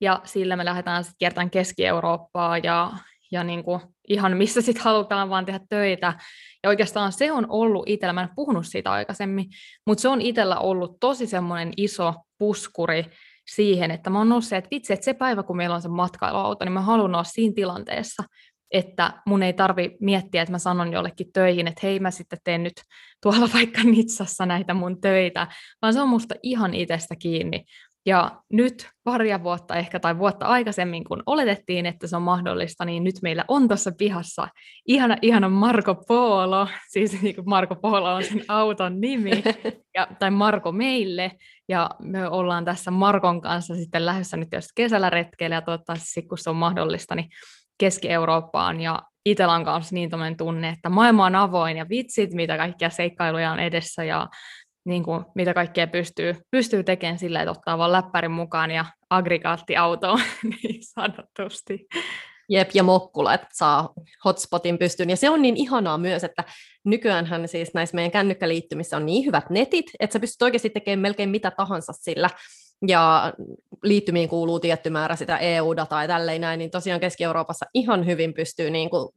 ja 0.00 0.20
sillä 0.24 0.56
me 0.56 0.64
lähdetään 0.64 1.04
sitten 1.04 1.18
kiertämään 1.18 1.50
Keski-Eurooppaa 1.50 2.58
ja, 2.58 2.92
ja 3.32 3.44
niin 3.44 3.64
kuin 3.64 3.80
ihan 4.08 4.36
missä 4.36 4.60
sitten 4.60 4.84
halutaan 4.84 5.30
vaan 5.30 5.44
tehdä 5.44 5.60
töitä. 5.68 6.14
Ja 6.62 6.68
oikeastaan 6.68 7.12
se 7.12 7.32
on 7.32 7.46
ollut 7.48 7.88
itsellä, 7.88 8.12
mä 8.12 8.22
en 8.22 8.28
puhunut 8.36 8.66
siitä 8.66 8.92
aikaisemmin, 8.92 9.46
mutta 9.86 10.02
se 10.02 10.08
on 10.08 10.20
itsellä 10.20 10.58
ollut 10.58 10.96
tosi 11.00 11.26
semmoinen 11.26 11.72
iso 11.76 12.14
puskuri 12.38 13.04
siihen, 13.50 13.90
että 13.90 14.10
mä 14.10 14.18
oon 14.18 14.42
se, 14.42 14.56
että 14.56 14.70
vitsi, 14.70 14.92
että 14.92 15.04
se 15.04 15.14
päivä, 15.14 15.42
kun 15.42 15.56
meillä 15.56 15.74
on 15.74 15.82
se 15.82 15.88
matkailuauto, 15.88 16.64
niin 16.64 16.72
mä 16.72 16.80
haluan 16.80 17.14
olla 17.14 17.24
siinä 17.24 17.54
tilanteessa, 17.54 18.22
että 18.72 19.12
mun 19.26 19.42
ei 19.42 19.52
tarvi 19.52 19.96
miettiä, 20.00 20.42
että 20.42 20.52
mä 20.52 20.58
sanon 20.58 20.92
jollekin 20.92 21.32
töihin, 21.32 21.68
että 21.68 21.80
hei 21.82 22.00
mä 22.00 22.10
sitten 22.10 22.38
teen 22.44 22.62
nyt 22.62 22.82
tuolla 23.22 23.48
vaikka 23.54 23.82
Nitsassa 23.84 24.46
näitä 24.46 24.74
mun 24.74 25.00
töitä, 25.00 25.46
vaan 25.82 25.94
se 25.94 26.00
on 26.00 26.08
musta 26.08 26.34
ihan 26.42 26.74
itsestä 26.74 27.16
kiinni. 27.16 27.64
Ja 28.06 28.42
nyt 28.52 28.88
paria 29.04 29.42
vuotta 29.42 29.74
ehkä 29.74 30.00
tai 30.00 30.18
vuotta 30.18 30.46
aikaisemmin, 30.46 31.04
kun 31.04 31.22
oletettiin, 31.26 31.86
että 31.86 32.06
se 32.06 32.16
on 32.16 32.22
mahdollista, 32.22 32.84
niin 32.84 33.04
nyt 33.04 33.14
meillä 33.22 33.44
on 33.48 33.68
tuossa 33.68 33.92
pihassa 33.98 34.48
ihana, 34.86 35.16
ihana 35.22 35.48
Marko 35.48 35.94
Polo, 35.94 36.68
siis 36.92 37.22
niin 37.22 37.34
kuin 37.34 37.48
Marko 37.48 37.76
Polo 37.76 38.14
on 38.14 38.24
sen 38.24 38.44
auton 38.48 39.00
nimi, 39.00 39.42
ja, 39.96 40.06
tai 40.18 40.30
Marko 40.30 40.72
meille, 40.72 41.32
ja 41.68 41.90
me 42.02 42.28
ollaan 42.28 42.64
tässä 42.64 42.90
Markon 42.90 43.40
kanssa 43.40 43.74
sitten 43.74 44.06
lähdössä 44.06 44.36
nyt 44.36 44.48
jos 44.52 44.68
kesällä 44.74 45.10
retkeillä, 45.10 45.56
ja 45.56 45.62
toivottavasti 45.62 46.22
kun 46.22 46.38
se 46.38 46.50
on 46.50 46.56
mahdollista, 46.56 47.14
niin 47.14 47.28
Keski-Eurooppaan 47.82 48.80
ja 48.80 49.02
Itelan 49.24 49.64
kanssa 49.64 49.94
niin 49.94 50.10
tunne, 50.38 50.68
että 50.68 50.88
maailma 50.88 51.26
on 51.26 51.34
avoin 51.34 51.76
ja 51.76 51.88
vitsit, 51.88 52.32
mitä 52.32 52.56
kaikkia 52.56 52.90
seikkailuja 52.90 53.52
on 53.52 53.60
edessä 53.60 54.04
ja 54.04 54.28
niin 54.84 55.02
kuin, 55.02 55.24
mitä 55.34 55.54
kaikkea 55.54 55.86
pystyy, 55.86 56.36
pystyy 56.50 56.84
tekemään 56.84 57.18
sillä, 57.18 57.42
että 57.42 57.50
ottaa 57.50 57.78
vaan 57.78 57.92
läppärin 57.92 58.30
mukaan 58.30 58.70
ja 58.70 58.84
aggregaattiautoon 59.10 60.20
niin 60.62 60.80
sanotusti. 60.82 61.86
Jep, 62.48 62.70
ja 62.74 62.82
mokkula, 62.82 63.34
että 63.34 63.48
saa 63.52 63.92
hotspotin 64.24 64.78
pystyyn. 64.78 65.10
Ja 65.10 65.16
se 65.16 65.30
on 65.30 65.42
niin 65.42 65.56
ihanaa 65.56 65.98
myös, 65.98 66.24
että 66.24 66.44
nykyäänhän 66.84 67.48
siis 67.48 67.74
näissä 67.74 67.94
meidän 67.94 68.12
kännykkäliittymissä 68.12 68.96
on 68.96 69.06
niin 69.06 69.26
hyvät 69.26 69.50
netit, 69.50 69.86
että 70.00 70.12
sä 70.12 70.20
pystyt 70.20 70.42
oikeasti 70.42 70.70
tekemään 70.70 70.98
melkein 70.98 71.30
mitä 71.30 71.50
tahansa 71.50 71.92
sillä 71.92 72.30
ja 72.88 73.32
liittymiin 73.82 74.28
kuuluu 74.28 74.60
tietty 74.60 74.90
määrä 74.90 75.16
sitä 75.16 75.38
EU-dataa 75.38 76.02
ja 76.02 76.08
tälleen 76.08 76.40
näin, 76.40 76.58
niin 76.58 76.70
tosiaan 76.70 77.00
Keski-Euroopassa 77.00 77.66
ihan 77.74 78.06
hyvin 78.06 78.34
pystyy 78.34 78.70
niin 78.70 78.90
kuin 78.90 79.08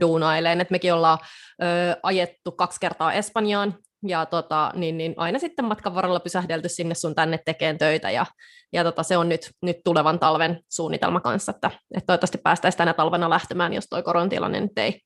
duunailemaan, 0.00 0.60
että 0.60 0.72
mekin 0.72 0.94
ollaan 0.94 1.18
ö, 1.62 1.66
ajettu 2.02 2.52
kaksi 2.52 2.80
kertaa 2.80 3.12
Espanjaan, 3.12 3.74
ja 4.06 4.26
tota, 4.26 4.72
niin, 4.74 4.98
niin 4.98 5.14
aina 5.16 5.38
sitten 5.38 5.64
matkan 5.64 5.94
varrella 5.94 6.20
pysähdelty 6.20 6.68
sinne 6.68 6.94
sun 6.94 7.14
tänne 7.14 7.38
tekemään 7.44 7.78
töitä, 7.78 8.10
ja, 8.10 8.26
ja 8.72 8.84
tota, 8.84 9.02
se 9.02 9.16
on 9.16 9.28
nyt, 9.28 9.50
nyt 9.62 9.76
tulevan 9.84 10.18
talven 10.18 10.60
suunnitelma 10.70 11.20
kanssa, 11.20 11.52
että, 11.52 11.70
että 11.94 12.06
toivottavasti 12.06 12.38
päästäisiin 12.38 12.78
tänä 12.78 12.94
talvena 12.94 13.30
lähtemään, 13.30 13.72
jos 13.72 13.84
tuo 13.90 14.02
korontilanne 14.02 14.60
nyt 14.60 14.78
ei, 14.78 15.00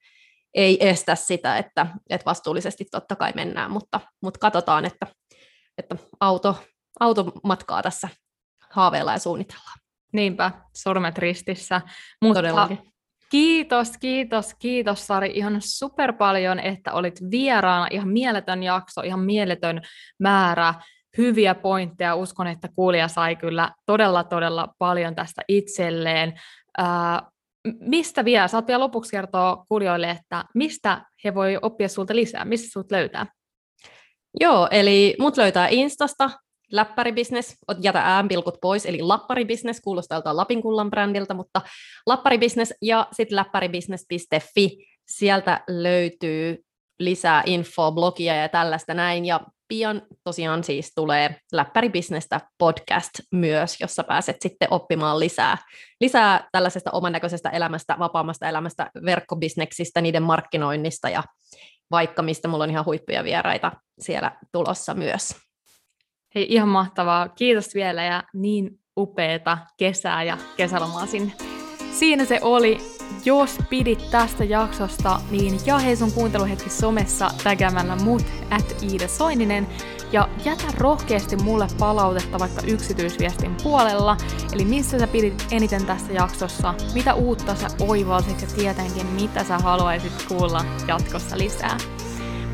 ei 0.55 0.89
estä 0.89 1.15
sitä, 1.15 1.59
että, 1.59 1.87
että 2.11 2.25
vastuullisesti 2.25 2.85
totta 2.91 3.17
kai 3.17 3.33
mennään, 3.35 3.71
mutta, 3.71 4.01
mutta 4.23 4.39
katsotaan, 4.39 4.85
että, 4.85 5.07
että 5.79 5.97
auto, 6.21 6.57
automatkaa 7.01 7.83
tässä 7.83 8.09
haaveilla 8.71 9.13
ja 9.13 9.19
suunnitellaan. 9.19 9.79
Niinpä, 10.13 10.51
sormet 10.77 11.19
ristissä. 11.19 11.81
Mutta 12.23 12.39
Todellakin. 12.39 12.79
Kiitos, 13.31 13.91
kiitos, 14.01 14.55
kiitos 14.59 15.07
Sari 15.07 15.33
ihan 15.35 15.57
super 15.61 16.13
paljon, 16.13 16.61
että 16.61 16.93
olit 16.93 17.21
vieraana. 17.31 17.89
Ihan 17.91 18.09
mieletön 18.09 18.63
jakso, 18.63 19.01
ihan 19.01 19.21
mieletön 19.21 19.83
määrä 20.21 20.75
hyviä 21.19 21.55
pointteja. 21.55 22.15
Uskon, 22.15 22.47
että 22.47 22.69
kuulija 22.75 23.09
sai 23.09 23.37
kyllä 23.37 23.71
todella, 23.87 24.25
todella 24.25 24.69
paljon 24.79 25.15
tästä 25.15 25.43
itselleen. 25.49 26.41
Ää, 26.79 27.23
mistä 27.81 28.25
vielä? 28.25 28.49
Saat 28.49 28.67
vielä 28.67 28.81
lopuksi 28.81 29.11
kertoa 29.11 29.65
kuulijoille, 29.69 30.11
että 30.11 30.45
mistä 30.55 31.05
he 31.25 31.35
voi 31.35 31.59
oppia 31.63 31.89
sulta 31.89 32.17
lisää, 32.17 32.45
mistä 32.45 32.69
sut 32.73 32.91
löytää? 32.91 33.27
Joo, 34.41 34.69
eli 34.71 35.17
mut 35.19 35.37
löytää 35.37 35.69
Instasta 35.69 36.31
läppäribisnes, 36.73 37.57
jätä 37.81 38.01
äänpilkut 38.01 38.59
pois, 38.61 38.87
eli 38.87 39.03
lapparibisnes 39.03 39.81
kuulostaa 39.81 40.17
joltain 40.17 40.37
Lapinkullan 40.37 40.91
brändiltä, 40.91 41.35
mutta 41.35 41.61
lapparibisnes 42.07 42.75
ja 42.83 43.07
sitten 43.13 43.37
läppäribisnes.fi, 43.37 44.87
sieltä 45.09 45.61
löytyy 45.69 46.65
lisää 46.99 47.43
infoa, 47.47 47.93
blogia 47.93 48.35
ja 48.35 48.49
tällaista 48.49 48.95
näin, 48.95 49.25
ja 49.25 49.41
pian 49.69 50.03
tosiaan 50.25 50.65
siis 50.65 50.93
tulee 50.95 51.37
Läppäribisnestä 51.53 52.41
podcast 52.59 53.11
myös, 53.33 53.81
jossa 53.81 54.05
pääset 54.05 54.37
sitten 54.41 54.69
oppimaan 54.71 55.19
lisää, 55.19 55.59
lisää 56.01 56.49
tällaisesta 56.53 56.91
oman 56.91 57.13
näköisestä 57.13 57.51
elämästä, 57.51 57.97
vapaammasta 57.99 58.49
elämästä, 58.49 58.91
verkkobisneksistä, 59.05 60.01
niiden 60.01 60.23
markkinoinnista 60.23 61.09
ja 61.09 61.23
vaikka 61.91 62.23
mistä. 62.23 62.49
Mulla 62.49 62.65
on 62.65 62.71
ihan 62.71 62.85
huippuja 62.85 63.25
vieraita 63.25 63.73
siellä 64.01 64.33
tulossa 64.53 64.95
myös. 64.95 65.46
Hei, 66.37 66.47
ihan 66.49 66.69
mahtavaa. 66.69 67.29
Kiitos 67.29 67.75
vielä 67.75 68.05
ja 68.05 68.23
niin 68.33 68.79
upeeta 68.97 69.59
kesää 69.77 70.23
ja 70.23 70.39
kesälomaa 70.57 71.07
sinne. 71.07 71.33
Siinä 71.93 72.25
se 72.25 72.39
oli. 72.43 72.79
Jos 73.25 73.59
pidit 73.71 74.11
tästä 74.11 74.45
jaksosta, 74.45 75.21
niin 75.31 75.55
jahe 75.67 75.97
sun 75.97 76.13
kuunteluhetki 76.13 76.71
somessa 76.71 77.31
tägämällä 77.45 77.97
mut 77.97 78.23
at 78.51 78.83
Iida 78.83 79.09
Soininen 79.09 79.67
ja 80.13 80.29
jätä 80.45 80.65
rohkeasti 80.79 81.37
mulle 81.37 81.67
palautetta 81.79 82.39
vaikka 82.39 82.63
yksityisviestin 82.67 83.57
puolella, 83.63 84.17
eli 84.53 84.65
missä 84.65 84.99
sä 84.99 85.07
pidit 85.07 85.47
eniten 85.51 85.87
tästä 85.87 86.13
jaksossa, 86.13 86.75
mitä 86.95 87.15
uutta 87.15 87.55
sä 87.55 87.69
oivalsit 87.81 88.41
ja 88.41 88.47
tietenkin 88.57 89.07
mitä 89.07 89.45
sä 89.45 89.59
haluaisit 89.59 90.25
kuulla 90.29 90.65
jatkossa 90.89 91.39
lisää. 91.39 91.79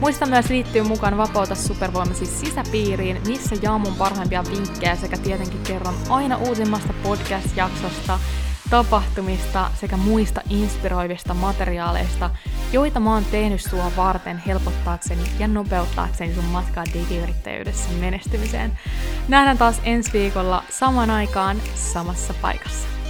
Muista 0.03 0.27
myös 0.27 0.49
liittyä 0.49 0.85
mukaan 0.85 1.17
Vapauta 1.17 1.55
supervoimasi 1.55 2.27
sisäpiiriin, 2.27 3.21
missä 3.27 3.57
jaan 3.63 3.81
mun 3.81 3.95
parhaimpia 3.95 4.45
vinkkejä 4.51 4.97
sekä 4.97 5.17
tietenkin 5.17 5.61
kerron 5.61 5.95
aina 6.09 6.37
uusimmasta 6.37 6.93
podcast-jaksosta, 7.03 8.19
tapahtumista 8.71 9.71
sekä 9.81 9.97
muista 9.97 10.41
inspiroivista 10.51 11.35
materiaaleista, 11.35 12.31
joita 12.73 13.01
mä 13.01 13.15
oon 13.15 13.25
tehnyt 13.25 13.61
sua 13.61 13.93
varten 13.97 14.43
helpottaakseni 14.47 15.23
ja 15.39 15.49
nopeuttaakseni 15.49 16.35
sun 16.35 16.45
matkaa 16.45 16.85
digiyrittäjyydessä 16.95 17.91
menestymiseen. 18.01 18.79
Nähdään 19.29 19.59
taas 19.59 19.81
ensi 19.85 20.13
viikolla 20.13 20.65
saman 20.71 21.11
aikaan 21.11 21.57
samassa 21.75 22.35
paikassa. 22.43 23.02